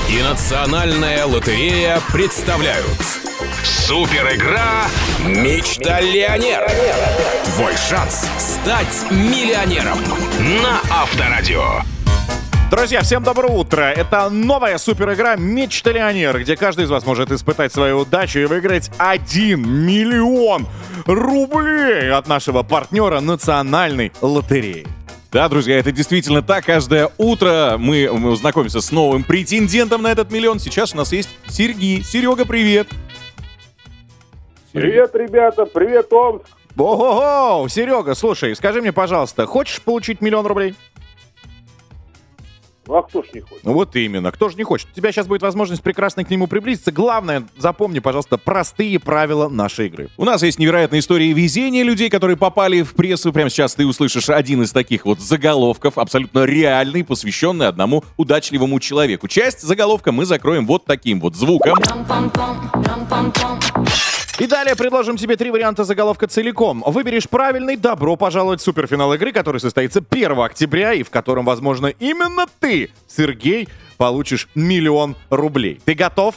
и 0.09 0.21
Национальная 0.21 1.25
лотерея 1.25 1.99
представляют 2.13 2.85
Супер 3.63 4.35
игра 4.35 4.85
Мечталионер 5.25 6.65
Твой 7.55 7.73
шанс 7.75 8.25
стать 8.37 9.11
миллионером 9.11 9.97
на 10.63 10.79
Авторадио 10.89 11.81
Друзья, 12.71 13.01
всем 13.01 13.23
доброе 13.23 13.53
утро! 13.53 13.81
Это 13.81 14.29
новая 14.29 14.77
супер 14.77 15.13
игра 15.13 15.35
Мечталионер, 15.37 16.41
где 16.41 16.57
каждый 16.57 16.85
из 16.85 16.89
вас 16.89 17.05
может 17.05 17.31
испытать 17.31 17.73
свою 17.73 17.99
удачу 17.99 18.39
и 18.39 18.45
выиграть 18.45 18.91
1 18.97 19.85
миллион 19.85 20.67
рублей 21.05 22.11
от 22.11 22.27
нашего 22.27 22.63
партнера 22.63 23.21
Национальной 23.21 24.11
лотереи. 24.21 24.85
Да, 25.31 25.49
друзья, 25.49 25.77
это 25.77 25.91
действительно 25.91 26.41
так. 26.41 26.65
Каждое 26.65 27.09
утро 27.17 27.75
мы, 27.77 28.09
мы 28.13 28.35
знакомимся 28.37 28.79
с 28.79 28.91
новым 28.91 29.23
претендентом 29.23 30.01
на 30.01 30.11
этот 30.11 30.31
миллион. 30.31 30.59
Сейчас 30.59 30.93
у 30.93 30.97
нас 30.97 31.11
есть 31.11 31.29
Сергей. 31.47 32.01
Серега, 32.01 32.45
привет. 32.45 32.87
Привет, 34.71 35.13
ребята, 35.15 35.65
привет, 35.65 36.11
Омск. 36.13 36.45
Ого-го! 36.77 37.67
Серега, 37.67 38.13
слушай, 38.13 38.55
скажи 38.55 38.81
мне, 38.81 38.93
пожалуйста, 38.93 39.45
хочешь 39.47 39.81
получить 39.81 40.21
миллион 40.21 40.45
рублей? 40.45 40.75
Ну 42.87 42.95
а 42.95 43.03
кто 43.03 43.21
ж 43.21 43.27
не 43.33 43.41
хочет? 43.41 43.63
Ну 43.63 43.73
вот 43.73 43.95
именно, 43.95 44.31
кто 44.31 44.49
же 44.49 44.55
не 44.55 44.63
хочет? 44.63 44.87
У 44.91 44.95
тебя 44.95 45.11
сейчас 45.11 45.27
будет 45.27 45.41
возможность 45.41 45.83
прекрасно 45.83 46.23
к 46.23 46.29
нему 46.29 46.47
приблизиться. 46.47 46.91
Главное, 46.91 47.43
запомни, 47.57 47.99
пожалуйста, 47.99 48.37
простые 48.37 48.99
правила 48.99 49.49
нашей 49.49 49.87
игры. 49.87 50.09
У 50.17 50.23
нас 50.23 50.41
есть 50.43 50.57
невероятная 50.57 50.99
история 50.99 51.31
везения 51.33 51.83
людей, 51.83 52.09
которые 52.09 52.37
попали 52.37 52.81
в 52.83 52.93
прессу. 52.93 53.33
Прямо 53.33 53.49
сейчас 53.49 53.75
ты 53.75 53.85
услышишь 53.85 54.29
один 54.29 54.63
из 54.63 54.71
таких 54.71 55.05
вот 55.05 55.19
заголовков, 55.19 55.97
абсолютно 55.97 56.45
реальный, 56.45 57.03
посвященный 57.03 57.67
одному 57.67 58.03
удачливому 58.15 58.79
человеку. 58.79 59.27
Часть 59.27 59.61
заголовка 59.61 60.11
мы 60.11 60.25
закроем 60.25 60.65
вот 60.65 60.85
таким 60.85 61.19
вот 61.19 61.35
звуком. 61.35 61.75
И 64.39 64.45
далее 64.45 64.75
предложим 64.75 65.17
тебе 65.17 65.35
три 65.35 65.49
варианта 65.49 65.83
заголовка 65.83 66.27
целиком. 66.27 66.83
Выберешь 66.85 67.27
правильный, 67.27 67.75
добро 67.75 68.15
пожаловать 68.15 68.61
в 68.61 68.63
суперфинал 68.63 69.11
игры, 69.15 69.31
который 69.31 69.59
состоится 69.59 70.03
1 70.07 70.39
октября 70.39 70.93
и 70.93 71.01
в 71.01 71.09
котором, 71.09 71.43
возможно, 71.45 71.87
именно 71.87 72.45
ты, 72.59 72.91
Сергей, 73.07 73.67
получишь 73.97 74.47
миллион 74.53 75.15
рублей. 75.31 75.81
Ты 75.83 75.95
готов? 75.95 76.35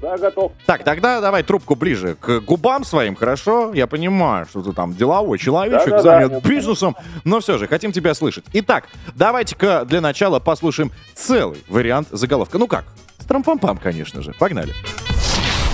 Да, 0.00 0.16
готов. 0.16 0.52
Так, 0.64 0.84
тогда 0.84 1.20
давай 1.20 1.42
трубку 1.42 1.74
ближе 1.74 2.14
к 2.14 2.38
губам 2.38 2.84
своим, 2.84 3.16
хорошо? 3.16 3.74
Я 3.74 3.88
понимаю, 3.88 4.46
что 4.48 4.62
ты 4.62 4.72
там 4.72 4.94
деловой 4.94 5.38
человечек, 5.38 5.90
Да-да-да. 5.90 6.02
занят 6.28 6.44
бизнесом, 6.46 6.94
но 7.24 7.40
все 7.40 7.58
же, 7.58 7.66
хотим 7.66 7.90
тебя 7.90 8.14
слышать. 8.14 8.44
Итак, 8.52 8.84
давайте-ка 9.16 9.84
для 9.84 10.00
начала 10.00 10.38
послушаем 10.38 10.92
целый 11.16 11.64
вариант 11.66 12.06
заголовка. 12.12 12.58
Ну 12.58 12.68
как? 12.68 12.84
С 13.18 13.24
трампам-пам, 13.24 13.78
конечно 13.78 14.22
же. 14.22 14.32
Погнали. 14.38 14.72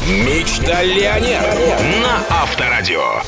Мечталионер 0.06 1.40
на 2.02 2.42
Авторадио 2.42 3.22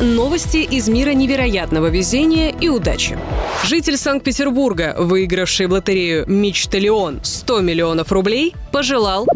Новости 0.00 0.56
из 0.56 0.88
мира 0.88 1.10
невероятного 1.10 1.88
везения 1.88 2.48
и 2.48 2.70
удачи. 2.70 3.18
Житель 3.62 3.98
Санкт-Петербурга, 3.98 4.96
выигравший 4.98 5.66
в 5.66 5.72
лотерею 5.72 6.24
«Мечталион» 6.26 7.20
100 7.22 7.60
миллионов 7.60 8.10
рублей, 8.10 8.54
пожелал... 8.72 9.26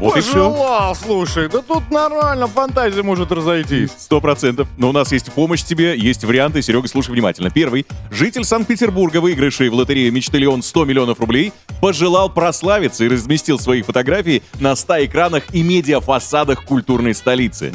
Вот 0.00 0.16
и 0.16 0.20
все. 0.22 0.32
Пожелал, 0.32 0.94
слушай, 0.94 1.48
да 1.50 1.60
тут 1.60 1.90
нормально, 1.90 2.46
фантазия 2.46 3.02
может 3.02 3.30
разойтись. 3.30 3.90
Сто 3.98 4.22
процентов. 4.22 4.66
Но 4.78 4.88
у 4.88 4.92
нас 4.92 5.12
есть 5.12 5.30
помощь 5.30 5.62
тебе, 5.62 5.94
есть 5.96 6.24
варианты. 6.24 6.62
Серега, 6.62 6.88
слушай 6.88 7.10
внимательно. 7.10 7.50
Первый. 7.50 7.86
Житель 8.10 8.44
Санкт-Петербурга, 8.44 9.20
выигравший 9.20 9.68
в 9.68 9.74
лотерею 9.74 10.10
«Мечталион» 10.10 10.62
100 10.62 10.84
миллионов 10.86 11.20
рублей, 11.20 11.52
пожелал 11.82 12.30
прославиться 12.30 13.04
и 13.04 13.08
разместил 13.08 13.58
свои 13.58 13.82
фотографии 13.82 14.42
на 14.58 14.74
100 14.74 15.04
экранах 15.04 15.54
и 15.54 15.62
медиафасадах 15.62 16.64
культурной 16.64 17.14
столицы. 17.14 17.70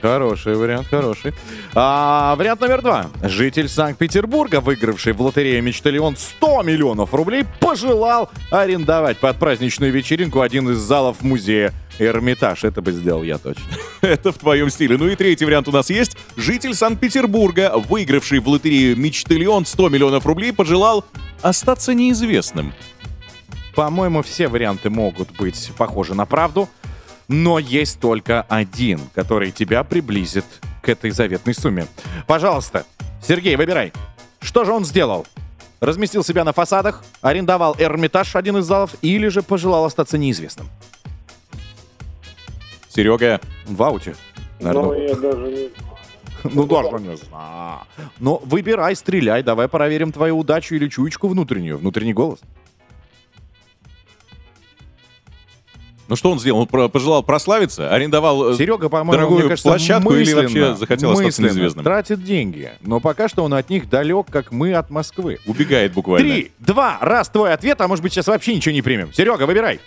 Хороший 0.00 0.54
вариант, 0.54 0.86
хороший. 0.86 1.32
А, 1.74 2.36
вариант 2.36 2.60
номер 2.60 2.80
два. 2.80 3.06
Житель 3.24 3.68
Санкт-Петербурга, 3.68 4.60
выигравший 4.60 5.14
в 5.14 5.20
лотерею 5.20 5.64
«Мечталион» 5.64 6.16
100 6.16 6.62
миллионов 6.62 7.12
рублей, 7.12 7.44
пожелал 7.58 8.30
арендовать 8.52 9.18
под 9.18 9.36
праздничную 9.36 9.90
вечеринку 9.90 10.42
один 10.42 10.70
из 10.70 10.78
залов 10.78 11.22
музея 11.22 11.39
Эрмитаж. 11.98 12.64
Это 12.64 12.82
бы 12.82 12.92
сделал 12.92 13.22
я 13.22 13.38
точно. 13.38 13.64
Это 14.00 14.32
в 14.32 14.38
твоем 14.38 14.70
стиле. 14.70 14.96
Ну 14.96 15.08
и 15.08 15.16
третий 15.16 15.44
вариант 15.44 15.68
у 15.68 15.72
нас 15.72 15.90
есть. 15.90 16.16
Житель 16.36 16.74
Санкт-Петербурга, 16.74 17.72
выигравший 17.76 18.40
в 18.40 18.48
лотерею 18.48 18.96
«Мечталион» 18.96 19.66
100 19.66 19.88
миллионов 19.88 20.26
рублей, 20.26 20.52
пожелал 20.52 21.04
остаться 21.42 21.94
неизвестным. 21.94 22.72
По-моему, 23.74 24.22
все 24.22 24.48
варианты 24.48 24.90
могут 24.90 25.36
быть 25.36 25.70
похожи 25.76 26.14
на 26.14 26.26
правду, 26.26 26.68
но 27.28 27.58
есть 27.58 28.00
только 28.00 28.42
один, 28.42 29.00
который 29.14 29.52
тебя 29.52 29.84
приблизит 29.84 30.44
к 30.82 30.88
этой 30.88 31.10
заветной 31.10 31.54
сумме. 31.54 31.86
Пожалуйста, 32.26 32.84
Сергей, 33.26 33.56
выбирай. 33.56 33.92
Что 34.40 34.64
же 34.64 34.72
он 34.72 34.84
сделал? 34.84 35.26
Разместил 35.80 36.24
себя 36.24 36.44
на 36.44 36.52
фасадах, 36.52 37.04
арендовал 37.22 37.74
Эрмитаж, 37.78 38.36
один 38.36 38.58
из 38.58 38.64
залов, 38.64 38.94
или 39.00 39.28
же 39.28 39.42
пожелал 39.42 39.84
остаться 39.84 40.18
неизвестным? 40.18 40.68
Серега. 43.00 43.40
В 43.66 43.82
ауте. 43.82 44.14
Ну, 44.60 44.66
Наверное. 44.66 45.08
я 45.08 45.14
даже 45.14 45.48
не... 45.48 45.70
Ну, 46.54 46.66
даже 46.66 47.02
не 47.02 47.16
знаю. 47.16 47.80
Но 48.18 48.40
выбирай, 48.44 48.94
стреляй, 48.96 49.42
давай 49.42 49.68
проверим 49.68 50.12
твою 50.12 50.38
удачу 50.38 50.74
или 50.74 50.88
чуечку 50.88 51.28
внутреннюю, 51.28 51.78
внутренний 51.78 52.12
голос. 52.14 52.40
Ну 56.08 56.16
что 56.16 56.32
он 56.32 56.40
сделал? 56.40 56.60
Он 56.72 56.88
пожелал 56.88 57.22
прославиться, 57.22 57.94
арендовал 57.94 58.50
э, 58.50 58.56
Серега, 58.56 58.88
по-моему, 58.88 59.12
дорогую 59.12 59.38
мне 59.40 59.48
кажется, 59.50 59.68
площадку 59.68 60.12
или 60.12 60.24
мысленно- 60.24 60.42
вообще 60.42 60.74
захотел 60.74 61.12
остаться 61.12 61.42
неизвестным? 61.42 61.84
тратит 61.84 62.24
деньги. 62.24 62.72
Но 62.80 62.98
пока 62.98 63.28
что 63.28 63.44
он 63.44 63.54
от 63.54 63.70
них 63.70 63.88
далек, 63.88 64.26
как 64.28 64.50
мы 64.50 64.74
от 64.74 64.90
Москвы. 64.90 65.38
Убегает 65.46 65.92
буквально. 65.92 66.28
Три, 66.28 66.52
два, 66.58 66.98
раз 67.00 67.28
твой 67.28 67.52
ответ, 67.52 67.80
а 67.80 67.86
может 67.86 68.02
быть 68.02 68.12
сейчас 68.12 68.26
вообще 68.26 68.56
ничего 68.56 68.72
не 68.72 68.82
примем. 68.82 69.12
Серега, 69.12 69.44
выбирай. 69.44 69.78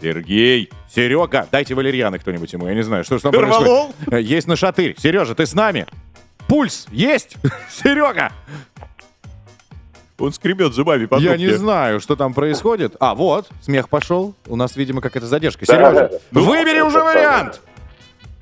Сергей. 0.00 0.70
Серега, 0.94 1.46
дайте 1.50 1.74
валерьяны 1.74 2.18
кто-нибудь 2.18 2.52
ему, 2.52 2.66
я 2.68 2.74
не 2.74 2.82
знаю, 2.82 3.04
что 3.04 3.16
же 3.16 3.22
там 3.22 3.32
Корвалол? 3.32 3.92
происходит. 4.04 4.28
Есть 4.30 4.46
на 4.46 4.56
шатырь. 4.56 4.94
Сережа, 4.98 5.34
ты 5.34 5.46
с 5.46 5.54
нами? 5.54 5.86
Пульс 6.48 6.86
есть? 6.90 7.36
Серега! 7.70 8.32
Он 10.18 10.32
скребет 10.32 10.72
зубами 10.72 11.04
по 11.06 11.16
Я 11.16 11.32
трубке. 11.32 11.46
не 11.46 11.52
знаю, 11.52 12.00
что 12.00 12.16
там 12.16 12.32
происходит. 12.32 12.96
А, 13.00 13.14
вот, 13.14 13.48
смех 13.60 13.88
пошел. 13.90 14.34
У 14.46 14.56
нас, 14.56 14.74
видимо, 14.76 15.02
какая-то 15.02 15.26
задержка. 15.26 15.66
Да, 15.66 15.74
Сережа, 15.74 16.20
да. 16.30 16.40
выбери 16.40 16.80
уже 16.80 17.02
вариант! 17.02 17.60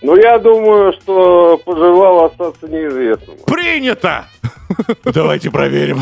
Ну, 0.02 0.16
я 0.16 0.38
думаю, 0.38 0.92
что 0.92 1.57
пожелал 1.64 2.26
остаться 2.26 2.68
неизвестным. 2.68 3.38
Принято! 3.46 4.26
Давайте 5.05 5.50
проверим. 5.50 6.00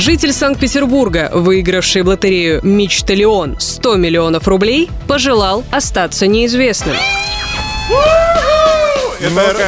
Житель 0.00 0.32
Санкт-Петербурга, 0.32 1.28
выигравший 1.30 2.00
в 2.00 2.08
лотерею 2.08 2.60
«Мечталион» 2.64 3.60
100 3.60 3.96
миллионов 3.96 4.48
рублей, 4.48 4.88
пожелал 5.06 5.62
остаться 5.70 6.26
неизвестным. 6.26 6.96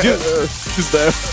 Ди- 0.01 0.09
э, 0.09 0.47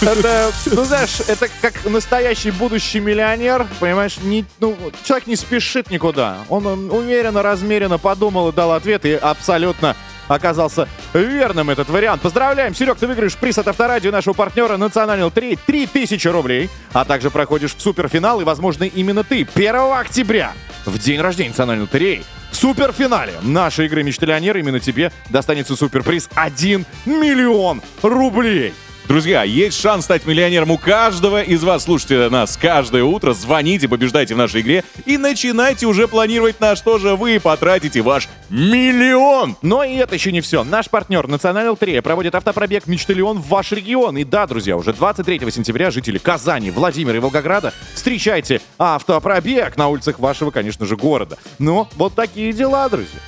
Это, 0.01 0.51
ну 0.65 0.83
знаешь, 0.83 1.21
это 1.29 1.47
как 1.61 1.85
настоящий 1.85 2.51
будущий 2.51 2.99
миллионер, 2.99 3.65
понимаешь, 3.79 4.17
не, 4.21 4.43
ну, 4.59 4.75
человек 5.05 5.27
не 5.27 5.37
спешит 5.37 5.89
никуда. 5.89 6.39
Он, 6.49 6.67
он 6.67 6.91
умеренно, 6.91 7.41
размеренно 7.41 7.97
подумал 7.99 8.49
и 8.49 8.51
дал 8.51 8.73
ответ, 8.73 9.05
и 9.05 9.13
абсолютно 9.13 9.95
оказался 10.29 10.87
верным 11.13 11.69
этот 11.69 11.89
вариант. 11.89 12.21
Поздравляем, 12.21 12.73
Серег, 12.73 12.97
ты 12.97 13.07
выиграешь 13.07 13.35
приз 13.35 13.57
от 13.57 13.67
Авторадио 13.67 14.11
нашего 14.11 14.33
партнера 14.33 14.77
Национального 14.77 15.29
3 15.31 15.57
3000 15.65 16.27
рублей, 16.29 16.69
а 16.93 17.03
также 17.03 17.29
проходишь 17.29 17.75
в 17.75 17.81
суперфинал, 17.81 18.39
и, 18.39 18.45
возможно, 18.45 18.85
именно 18.85 19.25
ты 19.25 19.45
1 19.53 19.75
октября, 19.93 20.53
в 20.85 20.97
день 20.97 21.19
рождения 21.19 21.49
Национальной 21.49 21.83
лотереи, 21.83 22.23
в 22.51 22.55
суперфинале 22.55 23.33
нашей 23.41 23.87
игры 23.87 24.03
«Мечталионер» 24.03 24.57
именно 24.57 24.79
тебе 24.79 25.11
достанется 25.29 25.75
суперприз 25.75 26.29
1 26.35 26.85
миллион 27.05 27.81
рублей. 28.01 28.73
Друзья, 29.09 29.41
есть 29.41 29.81
шанс 29.81 30.05
стать 30.05 30.27
миллионером 30.27 30.69
у 30.69 30.77
каждого 30.77 31.41
из 31.41 31.63
вас. 31.63 31.85
Слушайте 31.85 32.29
нас 32.29 32.55
каждое 32.55 33.03
утро, 33.03 33.33
звоните, 33.33 33.87
побеждайте 33.87 34.35
в 34.35 34.37
нашей 34.37 34.61
игре 34.61 34.83
и 35.07 35.17
начинайте 35.17 35.87
уже 35.87 36.07
планировать, 36.07 36.59
на 36.59 36.75
что 36.75 36.99
же 36.99 37.15
вы 37.15 37.39
потратите 37.39 38.01
ваш 38.01 38.29
миллион. 38.51 39.57
Но 39.63 39.83
и 39.83 39.95
это 39.95 40.13
еще 40.13 40.31
не 40.31 40.41
все. 40.41 40.63
Наш 40.63 40.91
партнер 40.91 41.27
Национальная 41.27 41.71
лотерея 41.71 42.03
проводит 42.03 42.35
автопробег 42.35 42.85
«Мечталион» 42.85 43.39
в 43.39 43.47
ваш 43.47 43.71
регион. 43.71 44.15
И 44.15 44.23
да, 44.23 44.45
друзья, 44.45 44.77
уже 44.77 44.93
23 44.93 45.39
сентября 45.49 45.89
жители 45.89 46.19
Казани, 46.19 46.69
Владимира 46.69 47.17
и 47.17 47.19
Волгограда 47.19 47.73
встречайте 47.95 48.61
автопробег 48.77 49.75
на 49.75 49.87
улицах 49.87 50.19
вашего, 50.19 50.51
конечно 50.51 50.85
же, 50.85 50.95
города. 50.95 51.39
Ну, 51.57 51.87
вот 51.95 52.13
такие 52.13 52.53
дела, 52.53 52.87
друзья. 52.89 53.19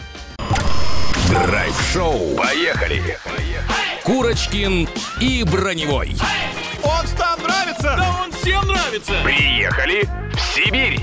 Драйв-шоу. 1.28 2.36
Поехали. 2.38 3.18
Курочкин 4.04 4.90
и 5.20 5.44
Броневой. 5.44 6.16
Он 6.84 7.06
там 7.18 7.42
нравится? 7.44 7.96
Да 7.98 8.22
он 8.24 8.32
всем 8.32 8.68
нравится! 8.68 9.14
Приехали 9.24 10.10
в 10.34 10.56
Сибирь. 10.56 11.00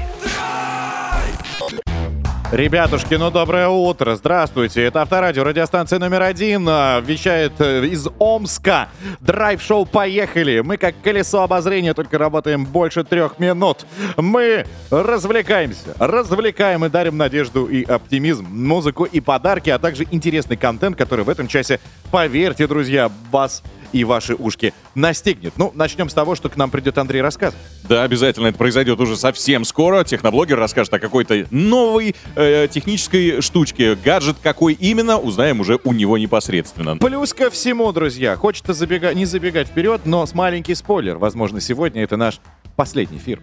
Ребятушки, 2.51 3.13
ну 3.13 3.31
доброе 3.31 3.69
утро, 3.69 4.17
здравствуйте. 4.17 4.83
Это 4.85 5.03
Авторадио, 5.03 5.45
радиостанция 5.45 5.99
номер 5.99 6.23
один, 6.23 6.67
а, 6.67 6.99
вещает 7.01 7.53
э, 7.59 7.85
из 7.85 8.09
Омска. 8.19 8.89
Драйв-шоу 9.21 9.85
«Поехали». 9.85 10.61
Мы 10.61 10.79
как 10.79 10.95
колесо 11.03 11.43
обозрения, 11.43 11.93
только 11.93 12.17
работаем 12.17 12.65
больше 12.65 13.05
трех 13.05 13.39
минут. 13.39 13.85
Мы 14.17 14.65
развлекаемся, 14.91 15.95
развлекаем 15.99 16.87
и 16.87 16.89
дарим 16.89 17.19
надежду 17.19 17.67
и 17.67 17.85
оптимизм, 17.85 18.47
музыку 18.47 19.05
и 19.05 19.21
подарки, 19.21 19.69
а 19.69 19.79
также 19.79 20.07
интересный 20.11 20.57
контент, 20.57 20.97
который 20.97 21.27
в 21.27 21.29
этом 21.29 21.49
часе, 21.49 21.81
поверьте, 22.11 22.67
друзья, 22.67 23.13
вас 23.31 23.63
и 23.93 24.05
ваши 24.05 24.35
ушки 24.35 24.73
настигнет. 24.95 25.55
Ну, 25.57 25.73
начнем 25.75 26.09
с 26.09 26.15
того, 26.15 26.35
что 26.35 26.49
к 26.49 26.57
нам 26.57 26.71
придет 26.71 26.99
Андрей 26.99 27.23
рассказ. 27.23 27.55
Да, 27.89 28.03
обязательно 28.03 28.49
это 28.49 28.59
произойдет 28.59 29.01
уже 29.01 29.17
совсем 29.17 29.65
скоро. 29.65 30.05
Техноблогер 30.05 30.59
расскажет 30.59 30.93
о 30.95 30.99
какой-то 30.99 31.47
новой 31.51 32.15
э, 32.37 32.69
технической 32.71 33.41
штучке. 33.41 33.95
Гаджет 33.95 34.37
какой 34.43 34.75
именно, 34.75 35.19
узнаем 35.19 35.61
уже 35.61 35.79
у 35.85 35.93
него 35.93 36.19
непосредственно. 36.19 36.97
Плюс 36.97 37.33
ко 37.33 37.51
всему, 37.51 37.91
друзья, 37.93 38.37
хочется 38.37 38.73
забега... 38.73 39.15
не 39.15 39.25
забегать 39.25 39.69
вперед, 39.69 40.03
но 40.05 40.27
с 40.27 40.35
маленький 40.35 40.75
спойлер. 40.75 41.19
Возможно, 41.19 41.61
сегодня 41.61 42.03
это 42.03 42.17
наш 42.17 42.41
последний 42.77 43.19
эфир. 43.19 43.41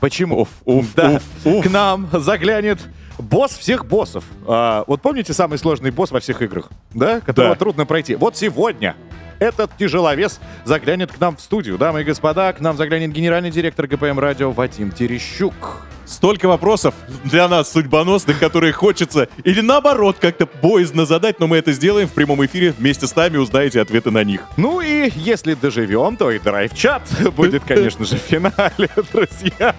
Почему? 0.00 0.40
Уф, 0.42 0.48
уф, 0.64 0.86
да, 0.94 1.12
уф, 1.12 1.22
уф. 1.44 1.64
к 1.64 1.70
нам 1.70 2.08
заглянет 2.12 2.78
босс 3.18 3.52
всех 3.56 3.86
боссов. 3.86 4.24
А, 4.46 4.84
вот 4.86 5.00
помните 5.00 5.32
самый 5.32 5.58
сложный 5.58 5.90
босс 5.90 6.10
во 6.10 6.20
всех 6.20 6.42
играх, 6.42 6.68
да? 6.92 7.20
Которого 7.20 7.54
Да. 7.54 7.58
трудно 7.58 7.86
пройти. 7.86 8.14
Вот 8.16 8.36
сегодня 8.36 8.96
этот 9.38 9.76
тяжеловес 9.76 10.40
заглянет 10.64 11.12
к 11.12 11.20
нам 11.20 11.36
в 11.36 11.40
студию. 11.40 11.78
Дамы 11.78 12.02
и 12.02 12.04
господа, 12.04 12.52
к 12.52 12.60
нам 12.60 12.76
заглянет 12.76 13.12
генеральный 13.12 13.50
директор 13.50 13.86
ГПМ 13.86 14.18
Радио 14.18 14.50
Вадим 14.50 14.90
Терещук. 14.90 15.86
Столько 16.06 16.48
вопросов 16.48 16.94
для 17.24 17.48
нас 17.48 17.72
судьбоносных, 17.72 18.38
которые 18.38 18.72
хочется 18.72 19.28
или 19.42 19.62
наоборот 19.62 20.16
как-то 20.20 20.46
боязно 20.62 21.06
задать, 21.06 21.40
но 21.40 21.46
мы 21.46 21.56
это 21.56 21.72
сделаем 21.72 22.08
в 22.08 22.12
прямом 22.12 22.44
эфире. 22.44 22.74
Вместе 22.78 23.06
с 23.06 23.16
нами 23.16 23.38
узнаете 23.38 23.80
ответы 23.80 24.10
на 24.10 24.22
них. 24.22 24.42
Ну 24.58 24.82
и 24.82 25.10
если 25.14 25.54
доживем, 25.54 26.16
то 26.16 26.30
и 26.30 26.38
драйв-чат 26.38 27.02
будет, 27.36 27.64
конечно 27.64 28.04
же, 28.04 28.16
в 28.16 28.20
финале, 28.20 28.90
друзья. 29.12 29.74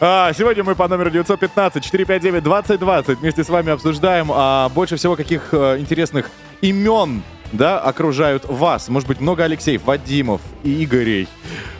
А, 0.00 0.32
сегодня 0.32 0.62
мы 0.62 0.76
по 0.76 0.86
номеру 0.86 1.10
915-459-2020 1.10 3.16
вместе 3.16 3.42
с 3.42 3.48
вами 3.48 3.72
обсуждаем 3.72 4.30
а, 4.32 4.68
больше 4.68 4.96
всего 4.96 5.16
каких 5.16 5.48
э, 5.52 5.78
интересных 5.80 6.30
имен 6.60 7.24
да, 7.52 7.78
окружают 7.80 8.44
вас. 8.44 8.88
Может 8.88 9.08
быть, 9.08 9.20
много 9.20 9.44
Алексеев, 9.44 9.84
Вадимов 9.84 10.40
и 10.62 10.84
Игорей. 10.84 11.28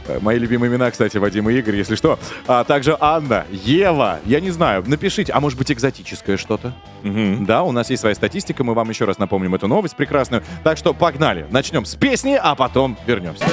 Э, 0.07 0.19
Мои 0.21 0.39
любимые 0.39 0.71
имена, 0.71 0.91
кстати, 0.91 1.17
Вадим 1.19 1.49
и 1.51 1.55
Игорь, 1.55 1.77
если 1.77 1.95
что. 1.95 2.19
А 2.47 2.65
также 2.65 2.97
Анна, 3.01 3.45
Ева. 3.51 4.21
Я 4.25 4.41
не 4.41 4.51
знаю, 4.51 4.83
напишите, 4.87 5.33
а 5.33 5.41
может 5.41 5.59
быть, 5.59 5.71
экзотическое 5.71 6.37
что-то? 6.37 6.73
Да, 7.03 7.63
у 7.63 7.73
нас 7.73 7.91
есть 7.91 8.01
своя 8.01 8.15
статистика, 8.15 8.65
мы 8.65 8.75
вам 8.75 8.89
еще 8.89 9.05
раз 9.05 9.19
напомним 9.19 9.55
эту 9.55 9.69
новость 9.69 9.97
прекрасную. 9.97 10.43
Так 10.65 10.79
что 10.79 10.95
погнали. 10.95 11.47
Начнем 11.51 11.85
с 11.85 11.95
песни, 11.95 12.39
а 12.41 12.55
потом 12.55 12.97
вернемся. 13.07 13.45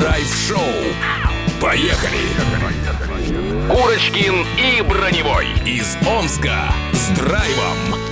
Драйв-шоу. 0.00 0.58
Поехали. 1.60 2.18
Курочкин 3.70 4.44
и 4.58 4.82
Броневой. 4.82 5.46
Из 5.64 5.96
Омска. 6.06 6.72
С 6.92 7.08
драйвом. 7.18 8.11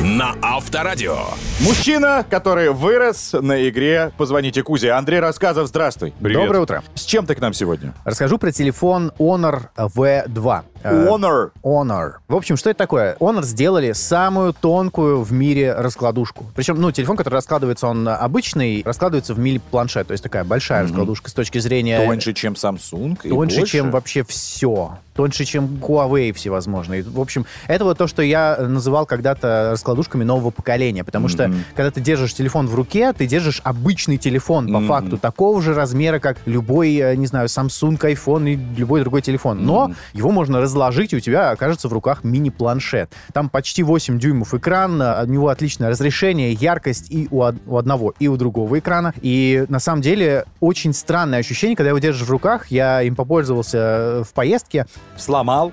На 0.00 0.36
Авторадио. 0.42 1.16
Мужчина, 1.60 2.24
который 2.30 2.70
вырос 2.70 3.32
на 3.32 3.68
игре 3.68 4.12
«Позвоните 4.16 4.62
Кузе». 4.62 4.92
Андрей 4.92 5.18
Рассказов, 5.18 5.66
здравствуй. 5.66 6.14
Привет. 6.20 6.42
Доброе 6.42 6.60
утро. 6.60 6.84
С 6.94 7.04
чем 7.04 7.26
ты 7.26 7.34
к 7.34 7.40
нам 7.40 7.52
сегодня? 7.52 7.94
Расскажу 8.04 8.38
про 8.38 8.52
телефон 8.52 9.12
Honor 9.18 9.68
V2. 9.76 10.62
Э, 10.82 11.08
Honor. 11.08 11.50
Honor. 11.62 12.14
В 12.28 12.34
общем, 12.34 12.56
что 12.56 12.70
это 12.70 12.78
такое? 12.78 13.16
Honor 13.20 13.44
сделали 13.44 13.92
самую 13.92 14.52
тонкую 14.52 15.22
в 15.22 15.32
мире 15.32 15.74
раскладушку. 15.74 16.46
Причем, 16.54 16.80
ну, 16.80 16.90
телефон, 16.92 17.16
который 17.16 17.34
раскладывается, 17.34 17.86
он 17.86 18.08
обычный, 18.08 18.82
раскладывается 18.84 19.34
в 19.34 19.38
мили-планшет. 19.38 20.08
То 20.08 20.12
есть 20.12 20.22
такая 20.22 20.44
большая 20.44 20.84
раскладушка 20.84 21.30
с 21.30 21.34
точки 21.34 21.58
зрения... 21.58 22.04
Тоньше, 22.04 22.32
чем 22.32 22.54
Samsung 22.54 23.18
Тоньше, 23.28 23.66
чем 23.66 23.90
вообще 23.90 24.22
все. 24.24 24.98
Тоньше, 25.14 25.44
чем 25.44 25.80
Huawei 25.82 26.32
всевозможные. 26.32 27.02
В 27.02 27.20
общем, 27.20 27.44
это 27.66 27.84
вот 27.84 27.98
то, 27.98 28.06
что 28.06 28.22
я 28.22 28.56
называл 28.56 29.04
когда-то 29.04 29.70
раскладушками 29.72 30.22
нового 30.22 30.50
поколения. 30.50 31.02
Потому 31.02 31.26
что, 31.28 31.52
когда 31.74 31.90
ты 31.90 32.00
держишь 32.00 32.34
телефон 32.34 32.68
в 32.68 32.74
руке, 32.74 33.12
ты 33.12 33.26
держишь 33.26 33.60
обычный 33.64 34.16
телефон, 34.16 34.72
по 34.72 34.80
факту, 34.80 35.18
такого 35.18 35.60
же 35.60 35.74
размера, 35.74 36.20
как 36.20 36.38
любой, 36.46 36.94
э, 36.96 37.16
не 37.16 37.26
знаю, 37.26 37.48
Samsung, 37.48 37.98
iPhone 37.98 38.50
и 38.50 38.56
любой 38.78 39.00
другой 39.00 39.22
телефон. 39.22 39.64
Но 39.64 39.92
его 40.12 40.30
можно 40.30 40.60
разложить, 40.68 41.12
и 41.12 41.16
у 41.16 41.20
тебя 41.20 41.50
окажется 41.50 41.88
в 41.88 41.92
руках 41.92 42.22
мини-планшет. 42.24 43.10
Там 43.32 43.48
почти 43.48 43.82
8 43.82 44.18
дюймов 44.18 44.54
экран, 44.54 45.00
а, 45.02 45.22
у 45.24 45.26
него 45.26 45.48
отличное 45.48 45.88
разрешение, 45.90 46.52
яркость 46.52 47.10
и 47.10 47.26
у, 47.30 47.40
од- 47.40 47.56
у 47.66 47.76
одного, 47.78 48.14
и 48.18 48.28
у 48.28 48.36
другого 48.36 48.78
экрана. 48.78 49.14
И 49.22 49.64
на 49.68 49.80
самом 49.80 50.02
деле 50.02 50.44
очень 50.60 50.92
странное 50.92 51.38
ощущение, 51.38 51.76
когда 51.76 51.88
его 51.90 51.98
держишь 51.98 52.26
в 52.26 52.30
руках. 52.30 52.66
Я 52.70 53.02
им 53.02 53.16
попользовался 53.16 53.78
э, 53.78 54.22
в 54.24 54.32
поездке. 54.34 54.86
Сломал? 55.16 55.72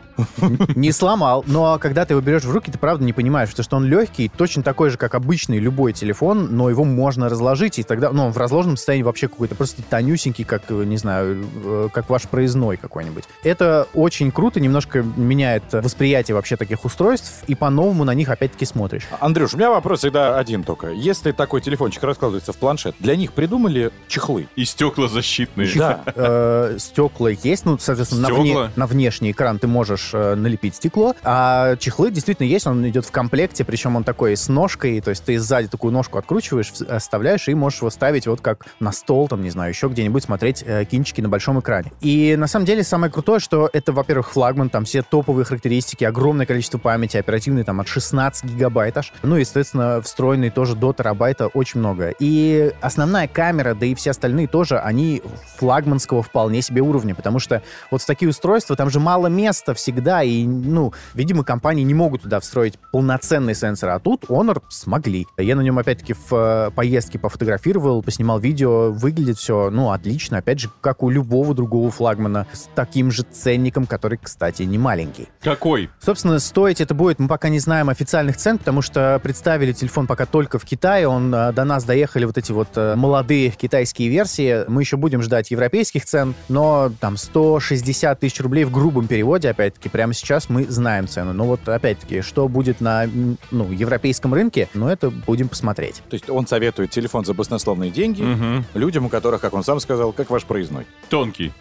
Не 0.76 0.92
сломал, 0.92 1.44
но 1.48 1.78
когда 1.80 2.06
ты 2.06 2.14
его 2.14 2.22
берешь 2.22 2.44
в 2.44 2.52
руки, 2.52 2.72
ты 2.72 2.78
правда 2.78 3.04
не 3.04 3.14
понимаешь, 3.14 3.50
потому 3.50 3.64
что 3.64 3.76
он 3.78 3.86
легкий, 3.86 4.30
точно 4.30 4.64
такой 4.64 4.90
же, 4.90 4.98
как 4.98 5.14
обычный 5.16 5.60
любой 5.60 5.92
телефон, 5.94 6.56
но 6.56 6.70
его 6.70 6.84
можно 6.86 7.28
разложить, 7.30 7.80
и 7.80 7.84
тогда, 7.84 8.12
ну, 8.12 8.28
он 8.28 8.32
в 8.32 8.38
разложенном 8.38 8.78
состоянии 8.78 9.04
вообще 9.04 9.28
какой-то 9.28 9.56
просто 9.56 9.82
тонюсенький, 9.84 10.46
как, 10.46 10.64
э, 10.70 10.84
не 10.86 10.98
знаю, 10.98 11.46
э, 11.64 11.90
как 11.92 12.10
ваш 12.10 12.24
проездной 12.24 12.78
какой-нибудь. 12.78 13.26
Это 13.44 13.88
очень 13.94 14.32
круто, 14.32 14.60
немножко 14.60 14.85
меняет 14.94 15.64
восприятие 15.72 16.36
вообще 16.36 16.56
таких 16.58 16.86
устройств, 16.86 17.44
и 17.48 17.56
по-новому 17.56 18.04
на 18.04 18.14
них 18.14 18.30
опять-таки 18.30 18.66
смотришь. 18.66 19.04
Андрюш, 19.20 19.54
у 19.54 19.58
меня 19.58 19.70
вопрос 19.70 20.00
всегда 20.00 20.38
один 20.38 20.64
только. 20.64 20.90
Если 20.90 21.32
такой 21.32 21.62
телефончик 21.62 22.04
раскладывается 22.04 22.54
в 22.54 22.58
планшет, 22.58 22.96
для 23.00 23.16
них 23.16 23.34
придумали 23.34 23.92
чехлы? 24.08 24.48
И 24.56 24.66
стекла 24.66 25.08
защитные. 25.08 25.70
Да. 25.76 26.02
Э, 26.16 26.78
стекла 26.80 27.30
есть, 27.30 27.66
ну, 27.66 27.78
соответственно, 27.80 28.22
на, 28.22 28.28
Стекла? 28.28 28.44
вне- 28.44 28.70
на 28.76 28.88
внешний 28.88 29.32
экран 29.32 29.60
ты 29.60 29.68
можешь 29.68 30.12
э, 30.14 30.36
налепить 30.36 30.76
стекло, 30.76 31.16
а 31.24 31.76
чехлы 31.78 32.12
действительно 32.12 32.48
есть, 32.48 32.68
он 32.68 32.88
идет 32.88 33.06
в 33.06 33.12
комплекте, 33.12 33.64
причем 33.64 33.96
он 33.96 34.04
такой 34.04 34.36
с 34.36 34.48
ножкой, 34.48 35.02
то 35.02 35.10
есть 35.10 35.24
ты 35.24 35.40
сзади 35.40 35.68
такую 35.68 35.92
ножку 35.92 36.18
откручиваешь, 36.18 36.72
оставляешь 36.88 37.48
и 37.48 37.54
можешь 37.54 37.80
его 37.80 37.90
ставить 37.90 38.28
вот 38.28 38.42
как 38.42 38.66
на 38.80 38.92
стол, 38.92 39.28
там, 39.28 39.42
не 39.42 39.50
знаю, 39.50 39.70
еще 39.70 39.88
где-нибудь 39.88 40.24
смотреть 40.24 40.64
э, 40.66 40.86
кинчики 40.86 41.22
на 41.22 41.30
большом 41.30 41.60
экране. 41.60 41.92
И 42.02 42.36
на 42.38 42.48
самом 42.48 42.66
деле 42.66 42.84
самое 42.84 43.12
крутое, 43.12 43.40
что 43.40 43.70
это, 43.72 43.92
во-первых, 43.92 44.32
флагман, 44.32 44.70
там 44.76 44.84
все 44.84 45.04
топовые 45.04 45.46
характеристики, 45.46 46.04
огромное 46.04 46.46
количество 46.46 46.78
памяти, 46.78 47.16
оперативной 47.16 47.64
там 47.64 47.80
от 47.80 47.88
16 47.88 48.44
гигабайт 48.44 48.98
аж, 48.98 49.14
ну 49.24 49.38
и, 49.38 49.46
соответственно, 49.46 50.02
встроенный 50.02 50.50
тоже 50.50 50.76
до 50.76 50.92
терабайта 50.92 51.48
очень 51.48 51.80
много. 51.80 52.10
И 52.20 52.74
основная 52.82 53.30
камера, 53.30 53.74
да 53.74 53.86
и 53.86 53.96
все 53.96 54.12
остальные 54.12 54.50
тоже, 54.50 54.78
они 54.78 55.22
флагманского 55.58 56.24
вполне 56.24 56.62
себе 56.62 56.82
уровня, 56.82 57.16
потому 57.16 57.40
что 57.40 57.62
вот 57.90 58.02
в 58.02 58.06
такие 58.06 58.28
устройства 58.28 58.76
там 58.76 58.90
же 58.90 59.00
мало 59.00 59.28
места 59.28 59.74
всегда, 59.74 60.24
и, 60.24 60.46
ну, 60.46 60.92
видимо, 61.14 61.46
компании 61.46 61.84
не 61.84 61.94
могут 61.94 62.24
туда 62.24 62.42
встроить 62.42 62.78
полноценный 62.92 63.56
сенсор, 63.56 63.92
а 63.92 64.00
тут 64.00 64.26
Honor 64.26 64.62
смогли. 64.68 65.26
Я 65.38 65.56
на 65.56 65.62
нем, 65.62 65.80
опять-таки, 65.80 66.12
в 66.12 66.34
э, 66.34 66.72
поездке 66.72 67.18
пофотографировал, 67.18 68.04
поснимал 68.04 68.40
видео, 68.40 68.92
выглядит 68.92 69.38
все, 69.38 69.70
ну, 69.70 69.92
отлично, 69.92 70.40
опять 70.40 70.60
же, 70.60 70.70
как 70.82 71.02
у 71.02 71.10
любого 71.10 71.54
другого 71.56 71.90
флагмана, 71.92 72.46
с 72.52 72.68
таким 72.76 73.10
же 73.10 73.24
ценником, 73.24 73.86
который, 73.86 74.20
кстати, 74.22 74.65
не 74.66 74.78
маленький. 74.78 75.28
Какой? 75.42 75.90
Собственно, 76.00 76.40
стоить 76.40 76.82
это 76.82 76.94
будет, 76.94 77.20
мы 77.20 77.28
пока 77.28 77.50
не 77.50 77.60
знаем 77.60 77.90
официальных 77.90 78.38
цен, 78.38 78.58
потому 78.58 78.82
что 78.82 79.20
представили 79.22 79.74
телефон 79.74 80.08
пока 80.08 80.26
только 80.26 80.60
в 80.60 80.66
Китае. 80.66 81.08
Он 81.08 81.34
э, 81.34 81.52
до 81.54 81.64
нас 81.64 81.84
доехали 81.84 82.26
вот 82.26 82.38
эти 82.38 82.52
вот 82.52 82.70
э, 82.76 82.96
молодые 82.96 83.50
китайские 83.52 84.10
версии. 84.10 84.66
Мы 84.68 84.82
еще 84.82 84.98
будем 84.98 85.22
ждать 85.22 85.52
европейских 85.52 86.06
цен, 86.06 86.36
но 86.50 86.92
там 87.00 87.18
160 87.18 88.20
тысяч 88.20 88.40
рублей 88.42 88.66
в 88.66 88.72
грубом 88.72 89.08
переводе, 89.08 89.50
опять-таки, 89.50 89.90
прямо 89.90 90.14
сейчас 90.14 90.50
мы 90.50 90.66
знаем 90.66 91.08
цену. 91.08 91.34
Но 91.34 91.46
вот 91.46 91.68
опять-таки, 91.68 92.22
что 92.22 92.48
будет 92.48 92.82
на 92.82 93.08
ну, 93.52 93.72
европейском 93.72 94.34
рынке, 94.34 94.70
ну 94.74 94.88
это 94.88 95.10
будем 95.10 95.48
посмотреть. 95.48 96.02
То 96.10 96.16
есть 96.16 96.30
он 96.30 96.48
советует 96.48 96.92
телефон 96.92 97.26
за 97.26 97.34
баснословные 97.34 97.92
деньги 97.92 98.24
людям, 98.74 99.06
у 99.06 99.10
которых, 99.10 99.42
как 99.42 99.54
он 99.54 99.64
сам 99.64 99.80
сказал, 99.80 100.12
как 100.12 100.30
ваш 100.30 100.44
проездной. 100.44 100.86
Тонкий. 101.10 101.52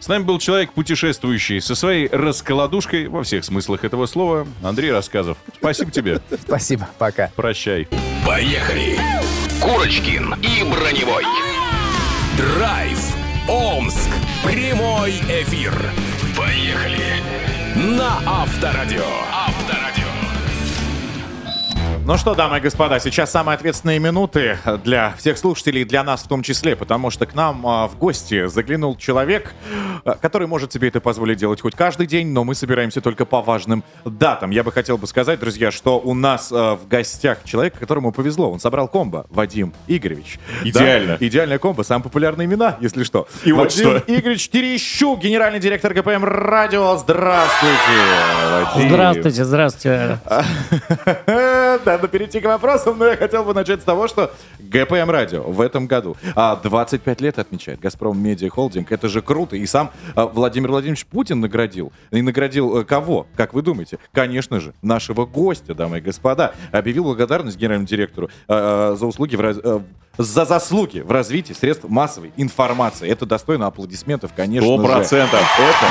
С 0.00 0.08
нами 0.08 0.22
был 0.22 0.38
человек, 0.38 0.72
путешествующий 0.72 1.60
со 1.60 1.74
своей 1.74 2.08
расколодушкой 2.38 3.08
во 3.08 3.24
всех 3.24 3.44
смыслах 3.44 3.84
этого 3.84 4.06
слова. 4.06 4.46
Андрей 4.62 4.92
Рассказов. 4.92 5.36
Спасибо 5.56 5.90
тебе. 5.90 6.20
Спасибо, 6.46 6.88
пока. 6.98 7.30
Прощай. 7.34 7.88
Поехали! 8.24 8.98
Курочкин 9.60 10.34
и 10.34 10.62
Броневой. 10.62 11.24
Драйв. 12.36 12.98
Омск. 13.48 14.10
Прямой 14.44 15.10
эфир. 15.28 15.72
Поехали! 16.36 16.98
На 17.74 18.18
Авторадио. 18.24 19.04
Авторадио. 19.32 19.97
Ну 22.08 22.16
что, 22.16 22.34
дамы 22.34 22.56
и 22.56 22.60
господа, 22.60 23.00
сейчас 23.00 23.30
самые 23.30 23.56
ответственные 23.56 23.98
минуты 23.98 24.56
для 24.82 25.12
всех 25.18 25.36
слушателей, 25.36 25.84
для 25.84 26.02
нас 26.02 26.22
в 26.22 26.26
том 26.26 26.42
числе, 26.42 26.74
потому 26.74 27.10
что 27.10 27.26
к 27.26 27.34
нам 27.34 27.66
а, 27.66 27.86
в 27.86 27.98
гости 27.98 28.46
заглянул 28.46 28.96
человек, 28.96 29.52
а, 30.06 30.14
который 30.14 30.48
может 30.48 30.72
себе 30.72 30.88
это 30.88 31.02
позволить 31.02 31.36
делать 31.36 31.60
хоть 31.60 31.74
каждый 31.74 32.06
день, 32.06 32.28
но 32.28 32.44
мы 32.44 32.54
собираемся 32.54 33.02
только 33.02 33.26
по 33.26 33.42
важным 33.42 33.84
датам. 34.06 34.52
Я 34.52 34.64
бы 34.64 34.72
хотел 34.72 34.96
бы 34.96 35.06
сказать, 35.06 35.38
друзья, 35.38 35.70
что 35.70 36.00
у 36.00 36.14
нас 36.14 36.50
а, 36.50 36.76
в 36.76 36.88
гостях 36.88 37.44
человек, 37.44 37.78
которому 37.78 38.10
повезло. 38.10 38.50
Он 38.50 38.58
собрал 38.58 38.88
комбо, 38.88 39.26
Вадим 39.28 39.74
Игоревич. 39.86 40.38
Идеально. 40.64 41.18
Да, 41.18 41.26
идеальная 41.26 41.58
комбо, 41.58 41.82
самые 41.82 42.04
популярные 42.04 42.46
имена, 42.46 42.78
если 42.80 43.04
что. 43.04 43.28
И 43.44 43.52
вот 43.52 43.64
Вадим 43.64 43.98
что. 43.98 44.10
Игоревич 44.10 44.48
Терещук, 44.48 45.20
генеральный 45.20 45.60
директор 45.60 45.92
ГПМ 45.92 46.24
Радио. 46.24 46.96
Здравствуйте, 46.96 47.76
Вадим. 48.50 48.88
Здравствуйте, 48.88 49.44
здравствуйте. 49.44 50.20
Надо 51.98 52.06
перейти 52.06 52.38
к 52.38 52.44
вопросам, 52.44 52.96
но 52.96 53.06
я 53.06 53.16
хотел 53.16 53.42
бы 53.42 53.52
начать 53.54 53.80
с 53.80 53.84
того, 53.84 54.06
что 54.06 54.30
ГПМ 54.60 55.10
Радио 55.10 55.42
в 55.42 55.60
этом 55.60 55.88
году 55.88 56.16
а, 56.36 56.54
25 56.54 57.20
лет 57.20 57.40
отмечает 57.40 57.80
Газпром 57.80 58.16
Медиа 58.22 58.48
Холдинг. 58.50 58.92
Это 58.92 59.08
же 59.08 59.20
круто. 59.20 59.56
И 59.56 59.66
сам 59.66 59.90
а, 60.14 60.26
Владимир 60.26 60.70
Владимирович 60.70 61.06
Путин 61.06 61.40
наградил. 61.40 61.92
И 62.12 62.22
наградил 62.22 62.78
э, 62.78 62.84
кого? 62.84 63.26
Как 63.34 63.52
вы 63.52 63.62
думаете? 63.62 63.98
Конечно 64.12 64.60
же, 64.60 64.74
нашего 64.80 65.26
гостя, 65.26 65.74
дамы 65.74 65.98
и 65.98 66.00
господа. 66.00 66.52
Объявил 66.70 67.02
благодарность 67.02 67.56
генеральному 67.56 67.88
директору 67.88 68.30
а, 68.46 68.92
а, 68.92 68.96
за 68.96 69.04
услуги 69.06 69.34
в 69.34 69.40
раз- 69.40 69.58
э, 69.60 69.80
за 70.18 70.44
заслуги 70.44 71.00
в 71.00 71.10
развитии 71.10 71.52
средств 71.52 71.84
массовой 71.88 72.32
информации. 72.36 73.08
Это 73.08 73.26
достойно 73.26 73.66
аплодисментов, 73.66 74.30
конечно 74.36 74.68
Сто 74.68 74.80
же. 74.82 74.86
процентов. 74.88 75.40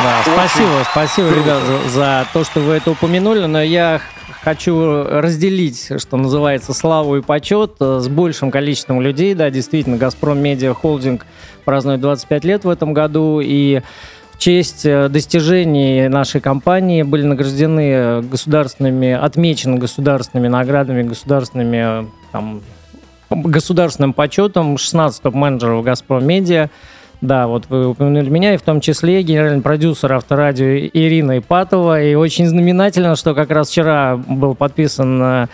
Да, 0.04 0.22
спасибо, 0.24 0.86
спасибо, 0.90 1.28
круто. 1.30 1.42
ребят, 1.42 1.64
за, 1.64 1.90
за 1.90 2.28
то, 2.32 2.44
что 2.46 2.62
вы 2.62 2.74
это 2.76 2.92
упомянули, 2.92 3.46
но 3.46 3.62
я 3.62 4.02
хочу 4.48 5.04
разделить, 5.04 5.92
что 5.98 6.16
называется, 6.16 6.74
славу 6.74 7.18
и 7.18 7.22
почет 7.22 7.74
э, 7.82 8.00
с 8.00 8.08
большим 8.08 8.50
количеством 8.50 9.02
людей. 9.02 9.34
Да, 9.34 9.50
действительно, 9.50 9.98
«Газпром 9.98 10.40
Медиа 10.40 10.74
Холдинг» 10.74 11.26
празднует 11.66 12.00
25 12.00 12.46
лет 12.46 12.64
в 12.64 12.70
этом 12.70 12.94
году, 12.94 13.42
и 13.44 13.82
в 14.32 14.38
честь 14.38 14.86
э, 14.86 15.10
достижений 15.10 16.08
нашей 16.08 16.40
компании 16.40 17.04
были 17.04 17.24
награждены 17.24 18.22
государственными, 18.22 19.12
отмечены 19.12 19.80
государственными 19.80 20.48
наградами, 20.48 21.04
государственными 21.04 22.04
э, 22.04 22.06
там, 22.32 22.62
государственным 23.30 24.14
почетом 24.14 24.78
16 24.78 25.24
топ-менеджеров 25.24 25.84
«Газпром 25.84 26.26
Медиа». 26.26 26.70
Да, 27.20 27.48
вот 27.48 27.66
вы 27.70 27.88
упомянули 27.88 28.30
меня, 28.30 28.54
и 28.54 28.58
в 28.58 28.62
том 28.62 28.80
числе 28.80 29.24
генеральный 29.24 29.62
продюсер 29.62 30.14
авторадио 30.14 30.88
Ирина 30.94 31.40
Ипатова. 31.40 32.02
И 32.02 32.14
очень 32.14 32.46
знаменательно, 32.46 33.16
что 33.16 33.34
как 33.34 33.50
раз 33.50 33.70
вчера 33.70 34.18
был 34.18 34.54
подписан 34.54 35.22
э, 35.22 35.48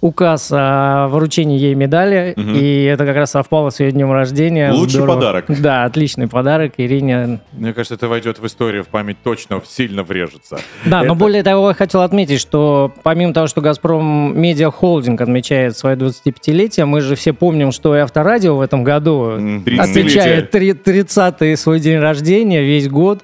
указ 0.00 0.48
о 0.50 1.08
вручении 1.08 1.58
ей 1.58 1.74
медали, 1.74 2.32
Мгм. 2.36 2.54
и 2.54 2.84
это 2.84 3.04
как 3.04 3.16
раз 3.16 3.32
совпало 3.32 3.68
с 3.70 3.80
ее 3.80 3.92
днем 3.92 4.10
рождения. 4.12 4.72
Лучший 4.72 5.06
подарок. 5.06 5.44
Да, 5.48 5.84
отличный 5.84 6.26
подарок 6.26 6.72
Ирине. 6.78 7.40
Мне 7.52 7.74
кажется, 7.74 7.96
это 7.96 8.08
войдет 8.08 8.38
в 8.38 8.46
историю, 8.46 8.82
в 8.82 8.88
память 8.88 9.18
точно 9.22 9.60
сильно 9.66 10.02
врежется. 10.02 10.58
Да, 10.86 11.00
но 11.00 11.04
Это- 11.06 11.14
более 11.14 11.42
того, 11.42 11.68
я 11.68 11.74
хотел 11.74 12.00
отметить, 12.00 12.40
что 12.40 12.92
помимо 13.02 13.34
того, 13.34 13.46
что 13.46 13.60
«Газпром 13.60 14.40
Медиа 14.40 14.70
Холдинг» 14.70 15.20
отмечает 15.20 15.76
свое 15.76 15.96
25-летие, 15.96 16.86
мы 16.86 17.02
же 17.02 17.14
все 17.14 17.32
помним, 17.34 17.70
что 17.70 17.94
и 17.94 17.98
«Авторадио» 18.00 18.56
в 18.56 18.62
этом 18.62 18.84
году 18.84 19.32
30-летие. 19.38 19.80
отмечает 19.80 20.50
три- 20.50 20.72
30-й 20.72 21.56
свой 21.58 21.78
день 21.78 21.98
рождения 21.98 22.62
весь 22.62 22.88
год. 22.88 23.20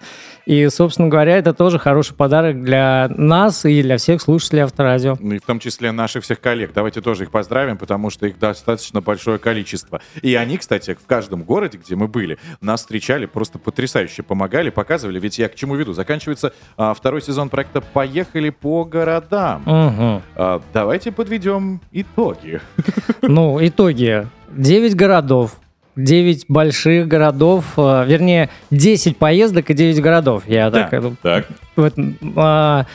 И, 0.47 0.69
собственно 0.69 1.09
говоря, 1.09 1.37
это 1.37 1.53
тоже 1.53 1.81
хороший 1.81 2.15
подарок 2.15 2.63
для 2.63 3.09
нас 3.11 3.65
и 3.65 3.83
для 3.83 3.97
всех 3.97 4.23
слушателей 4.23 4.63
«Авторадио». 4.63 5.17
Ну 5.19 5.35
и 5.35 5.39
в 5.39 5.45
том 5.45 5.59
числе 5.59 5.91
наших 5.91 6.23
всех 6.23 6.41
коллег. 6.41 6.71
Давайте 6.73 7.01
тоже 7.01 7.25
их 7.25 7.33
поздравим, 7.33 7.77
потому 7.77 8.11
что 8.11 8.27
их 8.29 8.39
достаточно 8.39 9.01
большое 9.01 9.39
количество. 9.39 10.01
И 10.23 10.37
они, 10.37 10.57
кстати, 10.57 10.95
в 10.95 11.05
каждом 11.05 11.43
городе, 11.43 11.79
где 11.79 11.97
мы 11.97 12.07
были, 12.07 12.39
нас 12.61 12.81
встречали, 12.81 13.27
просто 13.27 13.59
потрясающе 13.59 14.23
помогали, 14.23 14.71
показывали. 14.71 15.19
Ведь 15.19 15.37
я 15.39 15.49
к 15.49 15.57
чему 15.57 15.75
веду? 15.75 15.93
Заканчивается 15.95 16.53
а, 16.77 16.95
второй 16.95 17.23
сезон 17.23 17.49
проекта 17.49 17.81
«Поехали 17.81 18.51
по 18.51 18.85
городам». 18.85 19.63
Мгм. 19.63 20.23
А, 20.37 20.63
давайте 20.73 21.11
подведем 21.11 21.81
итоги. 21.91 22.61
Ну, 23.23 23.59
итоги. 23.61 24.29
9 24.51 24.95
городов. 24.95 25.57
9 25.97 26.45
больших 26.49 27.09
городов, 27.09 27.65
э, 27.77 28.05
вернее, 28.07 28.51
10 28.71 29.17
поездок 29.17 29.71
и 29.71 29.75
9 29.75 30.01
городов. 30.01 30.43
Я 30.47 30.71
так, 30.71 30.93
э, 30.93 31.13
Так. 31.23 31.47
в 31.75 31.83
этом, 31.83 32.17
а, 32.37 32.87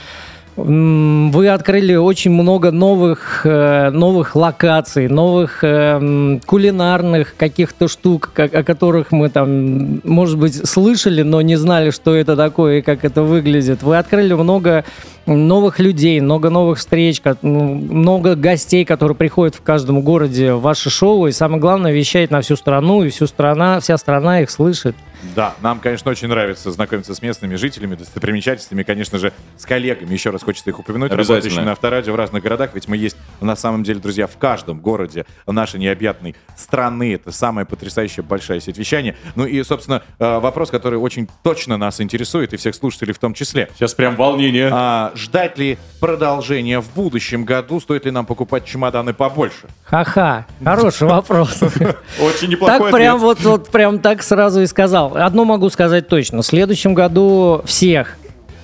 вы 0.64 1.50
открыли 1.50 1.96
очень 1.96 2.32
много 2.32 2.72
новых, 2.72 3.46
э, 3.46 3.90
новых 3.90 4.36
локаций, 4.36 5.08
новых 5.08 5.64
э, 5.64 6.40
кулинарных 6.46 7.36
каких-то 7.36 7.88
штук, 7.88 8.32
о 8.36 8.64
которых 8.64 9.12
мы 9.12 9.30
там, 9.30 10.02
может 10.04 10.38
быть, 10.38 10.68
слышали, 10.68 11.22
но 11.22 11.42
не 11.42 11.56
знали, 11.56 11.90
что 11.90 12.16
это 12.16 12.36
такое 12.36 12.80
и 12.80 12.82
как 12.82 13.06
это 13.06 13.24
выглядит. 13.24 13.84
Вы 13.84 13.98
открыли 13.98 14.34
много 14.34 14.84
новых 15.26 15.80
людей, 15.80 16.20
много 16.20 16.50
новых 16.50 16.80
встреч, 16.80 17.22
много 17.42 18.36
гостей, 18.36 18.86
которые 18.86 19.16
приходят 19.16 19.56
в 19.56 19.62
каждом 19.62 20.02
городе 20.02 20.54
в 20.54 20.62
ваше 20.62 20.90
шоу, 20.90 21.28
и 21.28 21.32
самое 21.32 21.62
главное, 21.62 21.92
вещает 21.92 22.32
на 22.32 22.42
всю 22.42 22.56
страну, 22.56 23.04
и 23.04 23.10
всю 23.10 23.28
страна, 23.28 23.80
вся 23.80 23.98
страна 23.98 24.42
их 24.42 24.50
слышит. 24.50 24.96
Да, 25.36 25.56
нам, 25.62 25.80
конечно, 25.80 26.12
очень 26.12 26.28
нравится 26.28 26.72
знакомиться 26.72 27.14
с 27.14 27.22
местными 27.22 27.56
жителями, 27.56 27.96
достопримечательностями, 27.96 28.84
конечно 28.84 29.20
же, 29.20 29.34
с 29.58 29.66
коллегами. 29.66 30.14
Еще 30.14 30.30
раз 30.30 30.44
хочется 30.44 30.70
их 30.70 30.80
упомянуть, 30.80 31.12
Обязательно. 31.12 31.36
работающими 31.38 31.66
на 31.66 31.72
авторадио 31.74 32.14
в 32.14 32.16
разных 32.16 32.44
городах, 32.44 32.72
ведь 32.74 32.88
мы 32.88 32.98
есть 32.98 33.18
на 33.40 33.56
самом 33.56 33.84
деле, 33.84 34.00
друзья, 34.00 34.28
в 34.28 34.38
каждом 34.38 34.80
городе 34.80 35.26
нашей 35.46 35.80
необъятной 35.80 36.36
страны. 36.58 37.14
Это 37.14 37.32
самая 37.32 37.66
потрясающая 37.66 38.24
большая 38.24 38.60
сеть 38.60 38.78
вещания. 38.78 39.16
Ну 39.36 39.46
и, 39.46 39.62
собственно, 39.64 40.04
э, 40.20 40.40
вопрос, 40.40 40.70
который 40.70 40.98
очень 41.00 41.30
точно 41.44 41.78
нас 41.78 42.02
интересует, 42.02 42.54
и 42.54 42.58
всех 42.58 42.76
слушателей 42.76 43.14
в 43.14 43.20
том 43.20 43.34
числе. 43.34 43.70
Сейчас 43.76 43.94
прям 43.94 44.16
волнение. 44.16 44.70
А, 44.72 45.12
ждать 45.16 45.58
ли 45.58 45.78
продолжения 46.00 46.80
в 46.80 46.92
будущем 46.94 47.46
году? 47.46 47.80
Стоит 47.80 48.06
ли 48.06 48.12
нам 48.12 48.26
покупать 48.26 48.66
чемоданы 48.66 49.14
побольше? 49.14 49.68
Ха-ха, 49.86 50.46
хороший 50.64 51.08
вопрос. 51.08 51.62
Очень 52.22 52.50
неплохой 52.50 52.80
Так 52.92 52.92
прям 52.92 53.16
ответ. 53.18 53.22
вот, 53.22 53.40
вот 53.42 53.70
прям 53.70 54.00
так 54.00 54.24
сразу 54.24 54.62
и 54.62 54.66
сказал. 54.68 55.11
Одно 55.16 55.46
могу 55.46 55.70
сказать 55.70 56.08
точно. 56.08 56.42
В 56.42 56.46
следующем 56.46 56.94
году 56.94 57.62
всех 57.66 58.18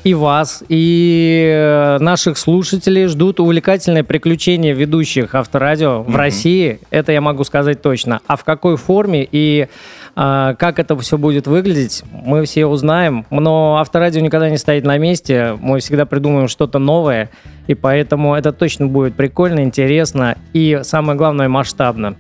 и 0.04 0.14
вас, 0.14 0.64
и 0.70 1.52
э, 1.54 1.98
наших 2.00 2.38
слушателей 2.38 3.08
ждут 3.08 3.40
увлекательные 3.42 4.04
приключения 4.06 4.74
ведущих 4.74 5.36
авторадио 5.36 6.02
в 6.02 6.10
Мгм. 6.10 6.18
России. 6.18 6.80
Это 6.92 7.12
я 7.12 7.20
могу 7.20 7.44
сказать 7.44 7.82
точно. 7.82 8.22
А 8.28 8.38
в 8.38 8.44
какой 8.46 8.78
форме 8.78 9.28
и 9.30 9.68
а, 10.16 10.56
как 10.56 10.80
это 10.80 10.98
все 10.98 11.18
будет 11.18 11.46
выглядеть, 11.46 12.04
мы 12.12 12.44
все 12.46 12.66
узнаем. 12.66 13.26
Но 13.30 13.78
авторадио 13.78 14.22
никогда 14.22 14.50
не 14.50 14.58
стоит 14.58 14.84
на 14.84 14.98
месте. 14.98 15.58
Мы 15.62 15.80
всегда 15.80 16.06
придумаем 16.06 16.48
что-то 16.48 16.80
новое. 16.80 17.30
И 17.68 17.76
поэтому 17.76 18.34
это 18.34 18.52
точно 18.52 18.88
будет 18.88 19.14
прикольно, 19.16 19.60
интересно 19.60 20.38
и, 20.54 20.80
самое 20.84 21.18
главное, 21.18 21.50
масштабно. 21.50 22.16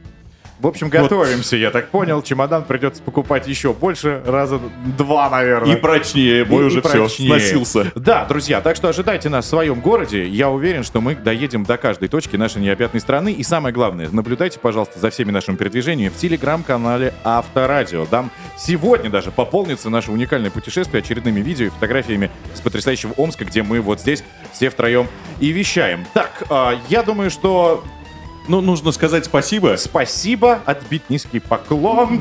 В 0.60 0.66
общем, 0.66 0.89
готовимся, 0.89 1.55
я 1.55 1.70
так 1.70 1.89
понял. 1.89 2.24
Чемодан 2.24 2.64
придется 2.64 3.03
покупать 3.03 3.47
еще 3.47 3.74
больше, 3.74 4.24
раза 4.26 4.60
два, 4.97 5.30
наверное. 5.30 5.76
И 5.76 5.80
прочнее, 5.80 6.45
мой 6.45 6.66
уже 6.66 6.82
все, 6.82 7.08
сносился. 7.08 7.91
Да, 7.93 8.26
друзья, 8.26 8.60
так 8.62 8.76
что 8.76 8.89
ожидайте 8.89 9.30
нас 9.30 9.45
в 9.45 9.49
своем 9.49 9.80
городе. 9.80 10.28
Я 10.28 10.49
уверен, 10.49 10.84
что 10.84 10.99
мы 10.99 11.16
доедем 11.16 11.64
до 11.64 11.78
каждой 11.78 12.08
точки 12.08 12.38
нашей 12.38 12.62
необъятной 12.62 13.01
страны. 13.01 13.34
И 13.34 13.43
самое 13.43 13.72
главное, 13.72 14.10
наблюдайте, 14.12 14.60
пожалуйста, 14.60 14.99
за 14.99 15.12
всеми 15.12 15.30
нашими 15.30 15.55
передвижениями 15.55 16.10
в 16.10 16.18
телеграм-канале 16.18 17.14
Авторадио. 17.24 18.08
Там 18.08 18.32
сегодня 18.58 19.12
даже 19.12 19.30
пополнится 19.30 19.91
наше 19.91 20.12
уникальное 20.12 20.49
путешествие 20.49 21.01
очередными 21.03 21.39
видео 21.39 21.68
и 21.68 21.70
фотографиями 21.70 22.32
с 22.55 22.62
потрясающего 22.62 23.14
Омска, 23.18 23.45
где 23.45 23.62
мы 23.62 23.80
вот 23.80 24.01
здесь 24.01 24.24
все 24.53 24.70
втроем 24.70 25.08
и 25.39 25.49
вещаем. 25.49 26.05
Так, 26.16 26.43
а, 26.49 26.76
я 26.89 27.03
думаю, 27.03 27.30
что 27.30 27.84
Ну, 28.48 28.62
нужно 28.62 28.91
сказать 28.91 29.26
спасибо. 29.26 29.76
Спасибо, 29.78 30.60
отбить 30.65 31.10
низкий 31.10 31.40
поклон. 31.40 32.19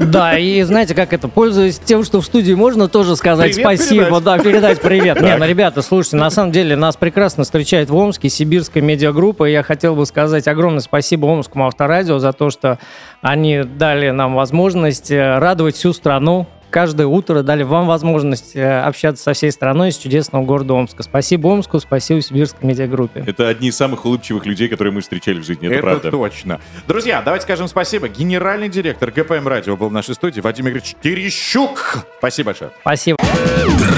Да, 0.00 0.38
и 0.38 0.62
знаете, 0.62 0.94
как 0.94 1.12
это, 1.12 1.28
пользуясь 1.28 1.78
тем, 1.78 2.04
что 2.04 2.20
в 2.20 2.24
студии 2.26 2.54
можно 2.54 2.88
тоже 2.88 3.16
сказать 3.16 3.54
Привет 3.54 3.78
спасибо, 3.80 4.04
передать. 4.06 4.24
да, 4.24 4.38
передать 4.38 4.80
привет. 4.80 5.20
Не, 5.20 5.28
Так. 5.28 5.38
ну, 5.38 5.46
ребята, 5.46 5.82
слушайте, 5.82 6.16
на 6.16 6.30
самом 6.30 6.52
деле 6.52 6.76
нас 6.76 6.96
прекрасно 6.96 7.44
встречает 7.44 7.90
в 7.90 7.96
Омске 7.96 8.28
сибирская 8.28 8.82
медиагруппа, 8.82 9.48
и 9.48 9.52
я 9.52 9.62
хотел 9.62 9.94
бы 9.94 10.06
сказать 10.06 10.48
огромное 10.48 10.80
спасибо 10.80 11.26
Омскому 11.26 11.66
авторадио 11.66 12.18
за 12.18 12.32
то, 12.32 12.50
что 12.50 12.78
они 13.20 13.62
дали 13.64 14.10
нам 14.10 14.34
возможность 14.34 15.10
э, 15.10 15.38
радовать 15.38 15.76
всю 15.76 15.92
страну, 15.92 16.46
каждое 16.74 17.06
утро 17.06 17.44
дали 17.44 17.62
вам 17.62 17.86
возможность 17.86 18.56
э, 18.56 18.80
общаться 18.80 19.22
со 19.22 19.32
всей 19.32 19.52
страной 19.52 19.90
из 19.90 19.96
чудесного 19.96 20.44
города 20.44 20.74
Омска. 20.74 21.04
Спасибо 21.04 21.46
Омску, 21.46 21.78
спасибо 21.78 22.20
сибирской 22.20 22.66
медиагруппе. 22.66 23.22
Это 23.24 23.46
одни 23.46 23.68
из 23.68 23.76
самых 23.76 24.04
улыбчивых 24.04 24.44
людей, 24.44 24.68
которые 24.68 24.92
мы 24.92 25.00
встречали 25.00 25.38
в 25.38 25.44
жизни, 25.44 25.68
это, 25.68 25.76
Это 25.76 25.82
правда. 25.82 26.10
точно. 26.10 26.60
Друзья, 26.88 27.22
давайте 27.24 27.44
скажем 27.44 27.68
спасибо. 27.68 28.08
Генеральный 28.08 28.68
директор 28.68 29.12
ГПМ 29.12 29.46
Радио 29.46 29.76
был 29.76 29.88
в 29.88 29.92
нашей 29.92 30.16
студии 30.16 30.40
Вадим 30.40 30.66
Игоревич 30.66 30.96
Терещук. 31.00 31.98
Спасибо 32.18 32.46
большое. 32.46 32.72
Спасибо. 32.80 33.18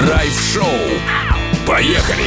Драйв-шоу. 0.05 0.63
Поехали! 1.65 2.25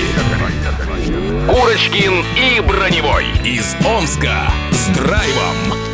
Курочкин 1.48 2.24
и 2.36 2.60
Броневой 2.60 3.26
из 3.44 3.76
Омска 3.86 4.50
с 4.72 4.88
драйвом. 4.96 5.89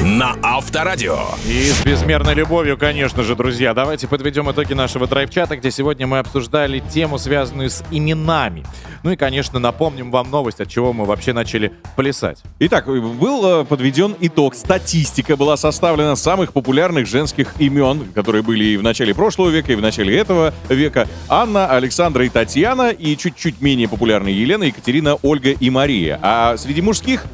На 0.00 0.36
Авторадио. 0.44 1.18
И 1.44 1.64
с 1.64 1.84
безмерной 1.84 2.34
любовью, 2.34 2.78
конечно 2.78 3.24
же, 3.24 3.34
друзья. 3.34 3.74
Давайте 3.74 4.06
подведем 4.06 4.48
итоги 4.48 4.72
нашего 4.72 5.08
драйв-чата, 5.08 5.56
где 5.56 5.72
сегодня 5.72 6.06
мы 6.06 6.20
обсуждали 6.20 6.78
тему, 6.78 7.18
связанную 7.18 7.68
с 7.68 7.82
именами. 7.90 8.64
Ну 9.02 9.10
и, 9.10 9.16
конечно, 9.16 9.58
напомним 9.58 10.12
вам 10.12 10.30
новость, 10.30 10.60
от 10.60 10.68
чего 10.68 10.92
мы 10.92 11.04
вообще 11.04 11.32
начали 11.32 11.72
плясать. 11.96 12.42
Итак, 12.60 12.86
был 12.86 13.62
э, 13.62 13.64
подведен 13.64 14.14
итог. 14.20 14.54
Статистика 14.54 15.36
была 15.36 15.56
составлена 15.56 16.14
самых 16.14 16.52
популярных 16.52 17.08
женских 17.08 17.54
имен, 17.58 18.04
которые 18.14 18.42
были 18.42 18.64
и 18.64 18.76
в 18.76 18.84
начале 18.84 19.16
прошлого 19.16 19.50
века, 19.50 19.72
и 19.72 19.76
в 19.76 19.80
начале 19.80 20.16
этого 20.16 20.54
века. 20.68 21.08
Анна, 21.28 21.66
Александра 21.66 22.24
и 22.24 22.28
Татьяна, 22.28 22.90
и 22.90 23.16
чуть-чуть 23.16 23.60
менее 23.60 23.88
популярные 23.88 24.40
Елена, 24.40 24.62
Екатерина, 24.62 25.16
Ольга 25.22 25.50
и 25.50 25.70
Мария. 25.70 26.20
А 26.22 26.56
среди 26.56 26.82
мужских 26.82 27.24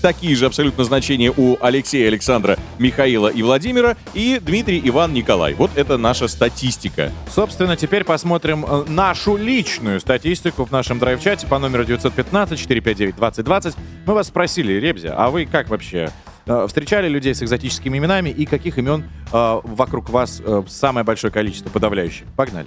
такие 0.00 0.34
же 0.36 0.46
абсолютно 0.46 0.84
значения 0.84 1.32
у 1.36 1.56
Алексея, 1.60 2.08
Александра, 2.08 2.58
Михаила 2.78 3.28
и 3.28 3.42
Владимира, 3.42 3.96
и 4.14 4.40
Дмитрий, 4.42 4.80
Иван, 4.84 5.12
Николай. 5.12 5.54
Вот 5.54 5.70
это 5.76 5.96
наша 5.96 6.28
статистика. 6.28 7.12
Собственно, 7.32 7.76
теперь 7.76 8.04
посмотрим 8.04 8.64
э, 8.68 8.84
нашу 8.88 9.36
личную 9.36 10.00
статистику 10.00 10.64
в 10.64 10.70
нашем 10.72 10.98
драйв-чате 10.98 11.46
по 11.46 11.58
номеру 11.58 11.84
915-459-2020. 11.84 13.76
Мы 14.06 14.14
вас 14.14 14.28
спросили, 14.28 14.72
Ребзя, 14.74 15.14
а 15.16 15.30
вы 15.30 15.46
как 15.46 15.68
вообще? 15.68 16.10
э, 16.46 16.66
Встречали 16.66 17.08
людей 17.08 17.34
с 17.34 17.42
экзотическими 17.42 17.98
именами 17.98 18.30
и 18.30 18.46
каких 18.46 18.78
имен 18.78 19.04
э, 19.32 19.60
вокруг 19.62 20.10
вас 20.10 20.40
э, 20.44 20.62
самое 20.68 21.04
большое 21.04 21.32
количество 21.32 21.70
подавляющих? 21.70 22.26
Погнали. 22.36 22.66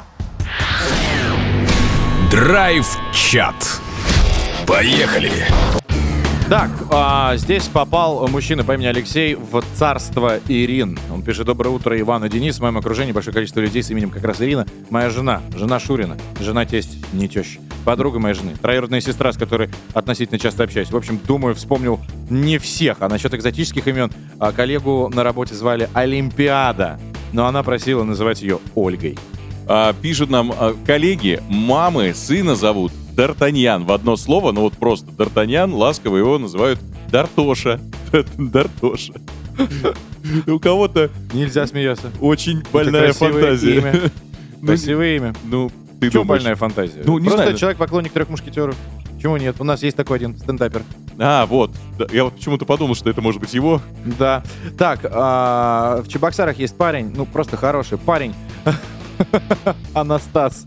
Драйв-чат. 2.31 3.81
Поехали! 4.65 5.82
Так, 6.53 6.69
а, 6.91 7.35
здесь 7.35 7.63
попал 7.63 8.27
мужчина 8.27 8.63
по 8.63 8.73
имени 8.73 8.85
Алексей 8.85 9.33
в 9.33 9.63
царство 9.73 10.39
Ирин. 10.47 10.99
Он 11.11 11.23
пишет 11.23 11.47
«Доброе 11.47 11.71
утро, 11.71 11.99
Иван 11.99 12.25
и 12.25 12.29
Денис. 12.29 12.57
В 12.57 12.61
моем 12.61 12.77
окружении 12.77 13.11
большое 13.11 13.33
количество 13.33 13.59
людей 13.59 13.81
с 13.81 13.89
именем 13.89 14.11
как 14.11 14.23
раз 14.23 14.39
Ирина. 14.39 14.67
Моя 14.91 15.09
жена, 15.09 15.41
жена 15.55 15.79
Шурина, 15.79 16.15
жена 16.39 16.63
тесть, 16.67 17.11
не 17.11 17.27
теща, 17.27 17.59
подруга 17.85 18.19
моей 18.19 18.35
жены, 18.35 18.53
троюродная 18.61 19.01
сестра, 19.01 19.33
с 19.33 19.35
которой 19.37 19.71
относительно 19.95 20.37
часто 20.37 20.61
общаюсь. 20.65 20.91
В 20.91 20.95
общем, 20.95 21.19
думаю, 21.25 21.55
вспомнил 21.55 21.99
не 22.29 22.59
всех. 22.59 22.97
А 22.99 23.09
насчет 23.09 23.33
экзотических 23.33 23.87
имен, 23.87 24.11
а, 24.37 24.51
коллегу 24.51 25.09
на 25.11 25.23
работе 25.23 25.55
звали 25.55 25.89
Олимпиада, 25.95 26.99
но 27.31 27.47
она 27.47 27.63
просила 27.63 28.03
называть 28.03 28.43
ее 28.43 28.59
Ольгой. 28.75 29.17
А, 29.67 29.91
пишут 29.93 30.29
нам 30.29 30.53
а, 30.55 30.75
коллеги, 30.85 31.41
мамы 31.49 32.13
сына 32.13 32.53
зовут 32.55 32.91
Д'Артаньян 33.15 33.85
в 33.85 33.91
одно 33.91 34.15
слово, 34.15 34.51
ну 34.51 34.61
вот 34.61 34.73
просто 34.73 35.11
Д'Артаньян, 35.11 35.71
ласково 35.73 36.17
его 36.17 36.37
называют 36.39 36.79
Дартоша. 37.09 37.79
Дартоша. 38.37 39.13
У 40.47 40.59
кого-то 40.59 41.11
Нельзя 41.33 41.67
смеяться. 41.67 42.11
очень 42.19 42.63
больная 42.71 43.13
фантазия. 43.13 44.11
Ну, 44.61 44.67
Красивое 44.67 45.17
имя. 45.17 45.33
Ну, 45.43 45.69
ты 45.99 46.09
Чего 46.09 46.23
больная 46.23 46.55
фантазия? 46.55 47.01
Ну, 47.05 47.17
не 47.17 47.25
Просто 47.27 47.43
знаю. 47.43 47.57
человек-поклонник 47.57 48.13
трех 48.13 48.29
мушкетеров. 48.29 48.77
Почему 49.13 49.35
нет? 49.35 49.57
У 49.59 49.65
нас 49.65 49.83
есть 49.83 49.97
такой 49.97 50.19
один 50.19 50.37
стендапер. 50.37 50.83
А, 51.19 51.45
вот. 51.45 51.71
Я 52.13 52.23
вот 52.23 52.35
почему-то 52.35 52.63
подумал, 52.63 52.95
что 52.95 53.09
это 53.09 53.19
может 53.21 53.41
быть 53.41 53.53
его. 53.53 53.81
Да. 54.17 54.41
Так, 54.77 55.01
а, 55.11 56.01
в 56.01 56.07
Чебоксарах 56.07 56.59
есть 56.59 56.77
парень, 56.77 57.11
ну 57.13 57.25
просто 57.25 57.57
хороший 57.57 57.97
парень. 57.97 58.33
Анастас. 59.93 60.65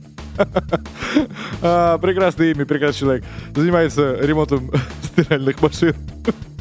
А, 1.63 1.99
Прекрасное 1.99 2.53
имя, 2.53 2.67
прекрасный 2.67 3.01
человек. 3.01 3.25
Занимается 3.55 4.17
ремонтом 4.21 4.71
стиральных 5.03 5.61
машин. 5.63 5.95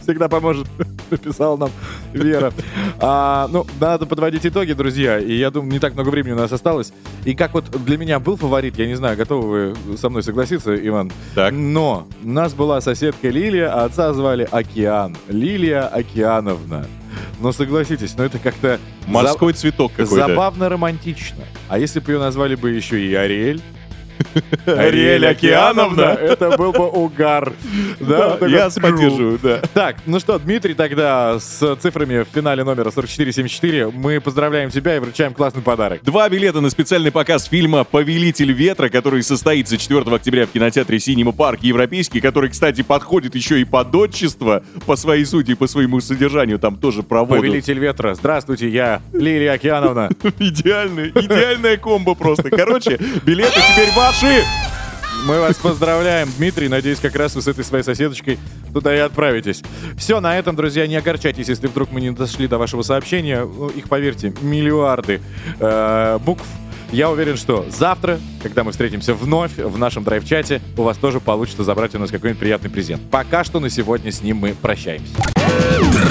Всегда 0.01 0.29
поможет, 0.29 0.67
написала 1.09 1.57
нам 1.57 1.71
Вера. 2.13 2.53
А, 2.99 3.47
ну, 3.51 3.65
надо 3.79 4.05
подводить 4.05 4.45
итоги, 4.45 4.73
друзья. 4.73 5.17
И 5.17 5.33
я 5.33 5.49
думаю, 5.49 5.71
не 5.71 5.79
так 5.79 5.95
много 5.95 6.09
времени 6.09 6.33
у 6.33 6.37
нас 6.37 6.51
осталось. 6.51 6.93
И 7.23 7.33
как 7.33 7.55
вот 7.55 7.71
для 7.83 7.97
меня 7.97 8.19
был 8.19 8.37
фаворит, 8.37 8.77
я 8.77 8.85
не 8.85 8.93
знаю, 8.93 9.17
готовы 9.17 9.73
вы 9.73 9.97
со 9.97 10.09
мной 10.09 10.21
согласиться, 10.21 10.75
Иван? 10.75 11.11
Так. 11.33 11.51
Но 11.53 12.07
у 12.23 12.27
нас 12.27 12.53
была 12.53 12.81
соседка 12.81 13.29
Лилия, 13.29 13.73
а 13.73 13.85
отца 13.85 14.13
звали 14.13 14.47
Океан. 14.51 15.17
Лилия 15.27 15.87
Океановна. 15.87 16.85
Но 17.39 17.51
согласитесь, 17.51 18.15
ну 18.15 18.23
это 18.23 18.37
как-то... 18.37 18.79
Морской 19.07 19.53
цветок 19.53 19.91
какой-то. 19.91 20.27
Забавно 20.27 20.69
романтично. 20.69 21.43
А 21.67 21.79
если 21.79 21.99
бы 21.99 22.11
ее 22.11 22.19
назвали 22.19 22.55
бы 22.55 22.69
еще 22.69 23.03
и 23.03 23.13
Ариэль? 23.15 23.61
Ариэль 24.65 25.25
Океановна? 25.27 26.01
Это 26.19 26.57
был 26.57 26.71
бы 26.71 26.87
угар. 26.89 27.53
Да, 27.99 28.37
Я 28.47 28.69
тру. 28.69 28.81
поддерживаю, 28.81 29.39
да. 29.41 29.61
Так, 29.73 29.97
ну 30.05 30.19
что, 30.19 30.37
Дмитрий, 30.39 30.73
тогда 30.73 31.39
с 31.39 31.75
цифрами 31.77 32.23
в 32.23 32.27
финале 32.33 32.63
номера 32.63 32.91
4474 32.91 33.91
мы 33.91 34.19
поздравляем 34.19 34.69
тебя 34.69 34.95
и 34.95 34.99
вручаем 34.99 35.33
классный 35.33 35.61
подарок. 35.61 36.01
Два 36.03 36.27
билета 36.29 36.61
на 36.61 36.69
специальный 36.69 37.11
показ 37.11 37.45
фильма 37.45 37.83
«Повелитель 37.83 38.51
ветра», 38.51 38.89
который 38.89 39.23
состоится 39.23 39.77
4 39.77 40.01
октября 40.15 40.45
в 40.45 40.51
кинотеатре 40.51 40.99
«Синема 40.99 41.31
Парк» 41.31 41.61
Европейский, 41.61 42.21
который, 42.21 42.49
кстати, 42.49 42.81
подходит 42.81 43.35
еще 43.35 43.59
и 43.59 43.63
под 43.65 43.93
отчество 43.95 44.63
по 44.85 44.95
своей 44.95 45.25
сути 45.25 45.51
и 45.51 45.55
по 45.55 45.67
своему 45.67 45.99
содержанию. 46.01 46.59
Там 46.59 46.75
тоже 46.77 47.03
про 47.03 47.23
воду. 47.23 47.41
Повелитель 47.41 47.79
ветра. 47.79 48.15
Здравствуйте, 48.15 48.69
я 48.69 49.01
Лилия 49.13 49.53
Океановна. 49.53 50.09
Идеальная, 50.39 51.09
идеальная 51.15 51.77
комбо 51.77 52.15
просто. 52.15 52.49
Короче, 52.49 52.97
билеты 53.25 53.59
теперь 53.73 53.89
ваши! 54.05 54.43
Мы 55.25 55.39
вас 55.39 55.55
поздравляем, 55.55 56.29
Дмитрий. 56.37 56.67
Надеюсь, 56.67 56.99
как 56.99 57.15
раз 57.15 57.33
вы 57.33 57.41
с 57.41 57.47
этой 57.47 57.63
своей 57.63 57.83
соседочкой 57.83 58.37
туда 58.71 58.95
и 58.95 58.99
отправитесь. 58.99 59.63
Все, 59.97 60.19
на 60.19 60.37
этом, 60.37 60.55
друзья, 60.55 60.85
не 60.85 60.95
огорчайтесь, 60.95 61.47
если 61.47 61.65
вдруг 61.65 61.91
мы 61.91 62.01
не 62.01 62.11
дошли 62.11 62.47
до 62.47 62.59
вашего 62.59 62.83
сообщения. 62.83 63.43
Ну, 63.45 63.69
Их, 63.69 63.89
поверьте, 63.89 64.31
миллиарды 64.41 65.21
э, 65.59 66.19
букв. 66.23 66.45
Я 66.91 67.09
уверен, 67.09 67.35
что 67.35 67.65
завтра, 67.69 68.19
когда 68.43 68.63
мы 68.63 68.71
встретимся 68.71 69.15
вновь 69.15 69.57
в 69.57 69.77
нашем 69.79 70.03
драйв-чате, 70.03 70.61
у 70.77 70.83
вас 70.83 70.97
тоже 70.97 71.19
получится 71.19 71.63
забрать 71.63 71.95
у 71.95 71.99
нас 71.99 72.11
какой-нибудь 72.11 72.39
приятный 72.39 72.69
презент. 72.69 73.01
Пока 73.09 73.43
что 73.43 73.59
на 73.59 73.71
сегодня 73.71 74.11
с 74.11 74.21
ним 74.21 74.37
мы 74.37 74.53
прощаемся. 74.53 75.15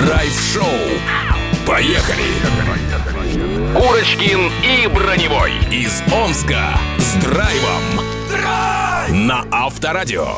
Драйв-шоу. 0.04 0.64
Поехали! 1.64 2.24
Курочкин 3.74 4.52
и 4.62 4.86
Броневой 4.86 5.50
из 5.68 6.00
Омска 6.12 6.78
с 6.96 7.14
драйвом. 7.14 7.82
На 9.26 9.44
Авторадио. 9.50 10.28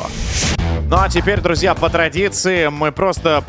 Ну 0.89 0.97
а 0.97 1.07
теперь, 1.07 1.39
друзья, 1.39 1.75
по 1.75 1.89
традиции 1.89 2.67
мы 2.67 2.91
просто 2.91 3.43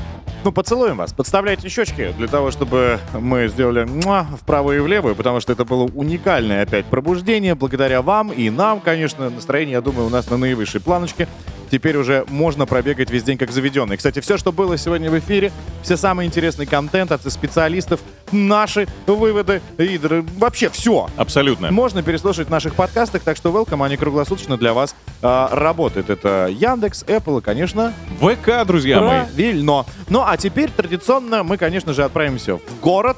Ну, 0.44 0.52
поцелуем 0.52 0.96
вас. 0.96 1.12
Подставляйте 1.12 1.68
щечки 1.68 2.14
для 2.16 2.28
того, 2.28 2.50
чтобы 2.50 3.00
мы 3.12 3.48
сделали 3.48 3.84
муа 3.84 4.22
в 4.22 4.44
правую 4.44 4.78
и 4.78 4.80
в 4.80 4.86
левую, 4.86 5.16
потому 5.16 5.40
что 5.40 5.52
это 5.52 5.64
было 5.64 5.84
уникальное 5.94 6.62
опять 6.62 6.86
пробуждение. 6.86 7.54
Благодаря 7.54 8.02
вам 8.02 8.30
и 8.30 8.48
нам, 8.48 8.80
конечно, 8.80 9.30
настроение, 9.30 9.74
я 9.74 9.80
думаю, 9.80 10.06
у 10.06 10.10
нас 10.10 10.30
на 10.30 10.36
наивысшей 10.36 10.80
планочке. 10.80 11.28
Теперь 11.70 11.96
уже 11.96 12.24
можно 12.28 12.66
пробегать 12.66 13.10
весь 13.10 13.24
день 13.24 13.36
как 13.36 13.50
заведенный. 13.50 13.96
Кстати, 13.96 14.20
все, 14.20 14.38
что 14.38 14.52
было 14.52 14.78
сегодня 14.78 15.10
в 15.10 15.18
эфире, 15.18 15.52
все 15.82 15.96
самый 15.96 16.26
интересный 16.26 16.66
контент 16.66 17.12
от 17.12 17.30
специалистов, 17.30 18.00
наши 18.32 18.86
выводы 19.06 19.60
и 19.78 20.00
вообще 20.36 20.70
все. 20.70 21.08
Абсолютно. 21.16 21.70
Можно 21.70 22.02
переслушать 22.02 22.48
в 22.48 22.50
наших 22.50 22.74
подкастах, 22.74 23.22
так 23.22 23.36
что 23.36 23.50
welcome, 23.50 23.84
они 23.84 23.96
круглосуточно 23.96 24.56
для 24.56 24.72
вас 24.72 24.94
а, 25.22 25.48
работают. 25.52 26.10
Это 26.10 26.48
Яндекс, 26.50 27.04
Apple 27.04 27.40
и, 27.40 27.42
конечно, 27.42 27.92
ВК, 28.20 28.66
друзья 28.66 29.00
мои. 29.00 29.08
Правильно. 29.24 29.84
Ну, 30.08 30.22
а 30.30 30.36
теперь 30.36 30.70
традиционно 30.70 31.42
мы, 31.42 31.56
конечно 31.56 31.94
же, 31.94 32.04
отправимся 32.04 32.56
в 32.56 32.80
город. 32.82 33.16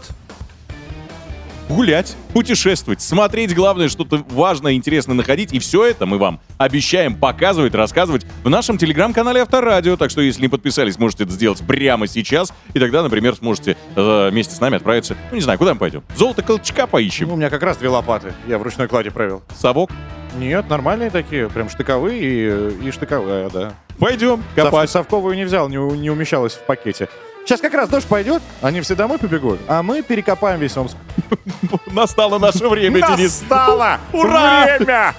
Гулять, 1.69 2.17
путешествовать, 2.33 3.01
смотреть, 3.01 3.55
главное, 3.55 3.89
что-то 3.89 4.25
важное, 4.31 4.75
интересное 4.75 5.15
находить. 5.15 5.53
И 5.53 5.59
все 5.61 5.87
это 5.87 6.07
мы 6.07 6.19
вам 6.19 6.41
обещаем 6.59 7.17
показывать, 7.17 7.75
рассказывать 7.75 8.27
в 8.45 8.49
нашем 8.49 8.77
телеграм-канале 8.77 9.43
Авторадио. 9.43 9.97
Так 9.97 10.11
что, 10.11 10.21
если 10.21 10.43
не 10.43 10.49
подписались, 10.49 10.99
можете 10.99 11.25
это 11.25 11.33
сделать 11.33 11.61
прямо 11.67 12.07
сейчас. 12.09 12.53
И 12.75 12.81
тогда, 12.81 13.03
например, 13.03 13.37
сможете 13.37 13.77
э, 13.95 14.29
вместе 14.31 14.55
с 14.55 14.61
нами 14.61 14.77
отправиться, 14.77 15.17
ну, 15.31 15.37
не 15.37 15.43
знаю, 15.43 15.59
куда 15.59 15.75
мы 15.75 15.81
пойдем. 15.81 16.03
Золото 16.17 16.43
колчака 16.43 16.89
поищем. 16.89 17.29
Ну, 17.29 17.35
у 17.35 17.37
меня 17.37 17.51
как 17.51 17.63
раз 17.63 17.77
две 17.77 17.89
лопаты. 17.89 18.35
Я 18.49 18.59
в 18.59 18.63
ручной 18.63 18.89
кладе 18.89 19.13
провел. 19.13 19.43
Совок? 19.57 19.91
Нет, 20.39 20.69
нормальные 20.69 21.11
такие, 21.11 21.49
прям 21.49 21.69
штыковые 21.69 22.79
и, 22.83 22.89
и 22.89 22.91
штыковая, 22.91 23.51
да. 23.51 23.75
Пойдем 24.01 24.43
Сов- 24.57 24.65
копать. 24.65 24.91
совковую 24.91 25.37
не 25.37 25.45
взял, 25.45 25.69
не, 25.69 25.77
не 25.77 26.11
умещалась 26.11 26.55
в 26.55 26.61
пакете. 26.61 27.09
Сейчас 27.45 27.61
как 27.61 27.73
раз 27.75 27.89
дождь 27.89 28.07
пойдет, 28.07 28.43
они 28.61 28.81
все 28.83 28.95
домой 28.95 29.19
побегут, 29.19 29.59
а 29.67 29.83
мы 29.83 30.03
перекопаем 30.03 30.61
весь 30.61 30.77
Омск. 30.77 30.95
Настало 31.87 32.39
наше 32.39 32.69
время, 32.69 33.01
Денис. 33.01 33.41
Настало 33.41 33.99
Ура! 34.13 34.65
время! 34.79 35.15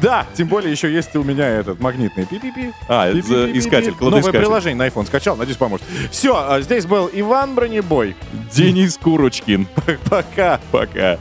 Да, 0.00 0.26
тем 0.34 0.48
более 0.48 0.70
еще 0.70 0.92
есть 0.92 1.16
у 1.16 1.24
меня 1.24 1.48
этот 1.48 1.80
магнитный 1.80 2.26
пи-пи-пи. 2.26 2.72
А, 2.88 3.08
это 3.08 3.58
искатель, 3.58 3.94
Новое 3.98 4.22
приложение 4.32 4.76
на 4.76 4.86
iPhone 4.86 5.06
скачал, 5.06 5.34
надеюсь, 5.36 5.56
поможет. 5.56 5.84
Все, 6.10 6.60
здесь 6.60 6.84
был 6.86 7.10
Иван 7.12 7.54
Бронебой. 7.54 8.16
Денис 8.52 8.96
Курочкин. 8.98 9.66
Пока. 10.10 10.60
Пока. 10.70 11.18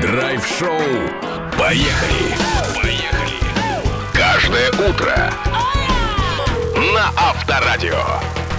Драйв-шоу. 0.00 0.68
Поехали. 1.58 1.90
Поехали 2.12 2.59
каждое 4.40 4.70
утро 4.88 5.32
на 6.94 7.12
Авторадио. 7.16 8.49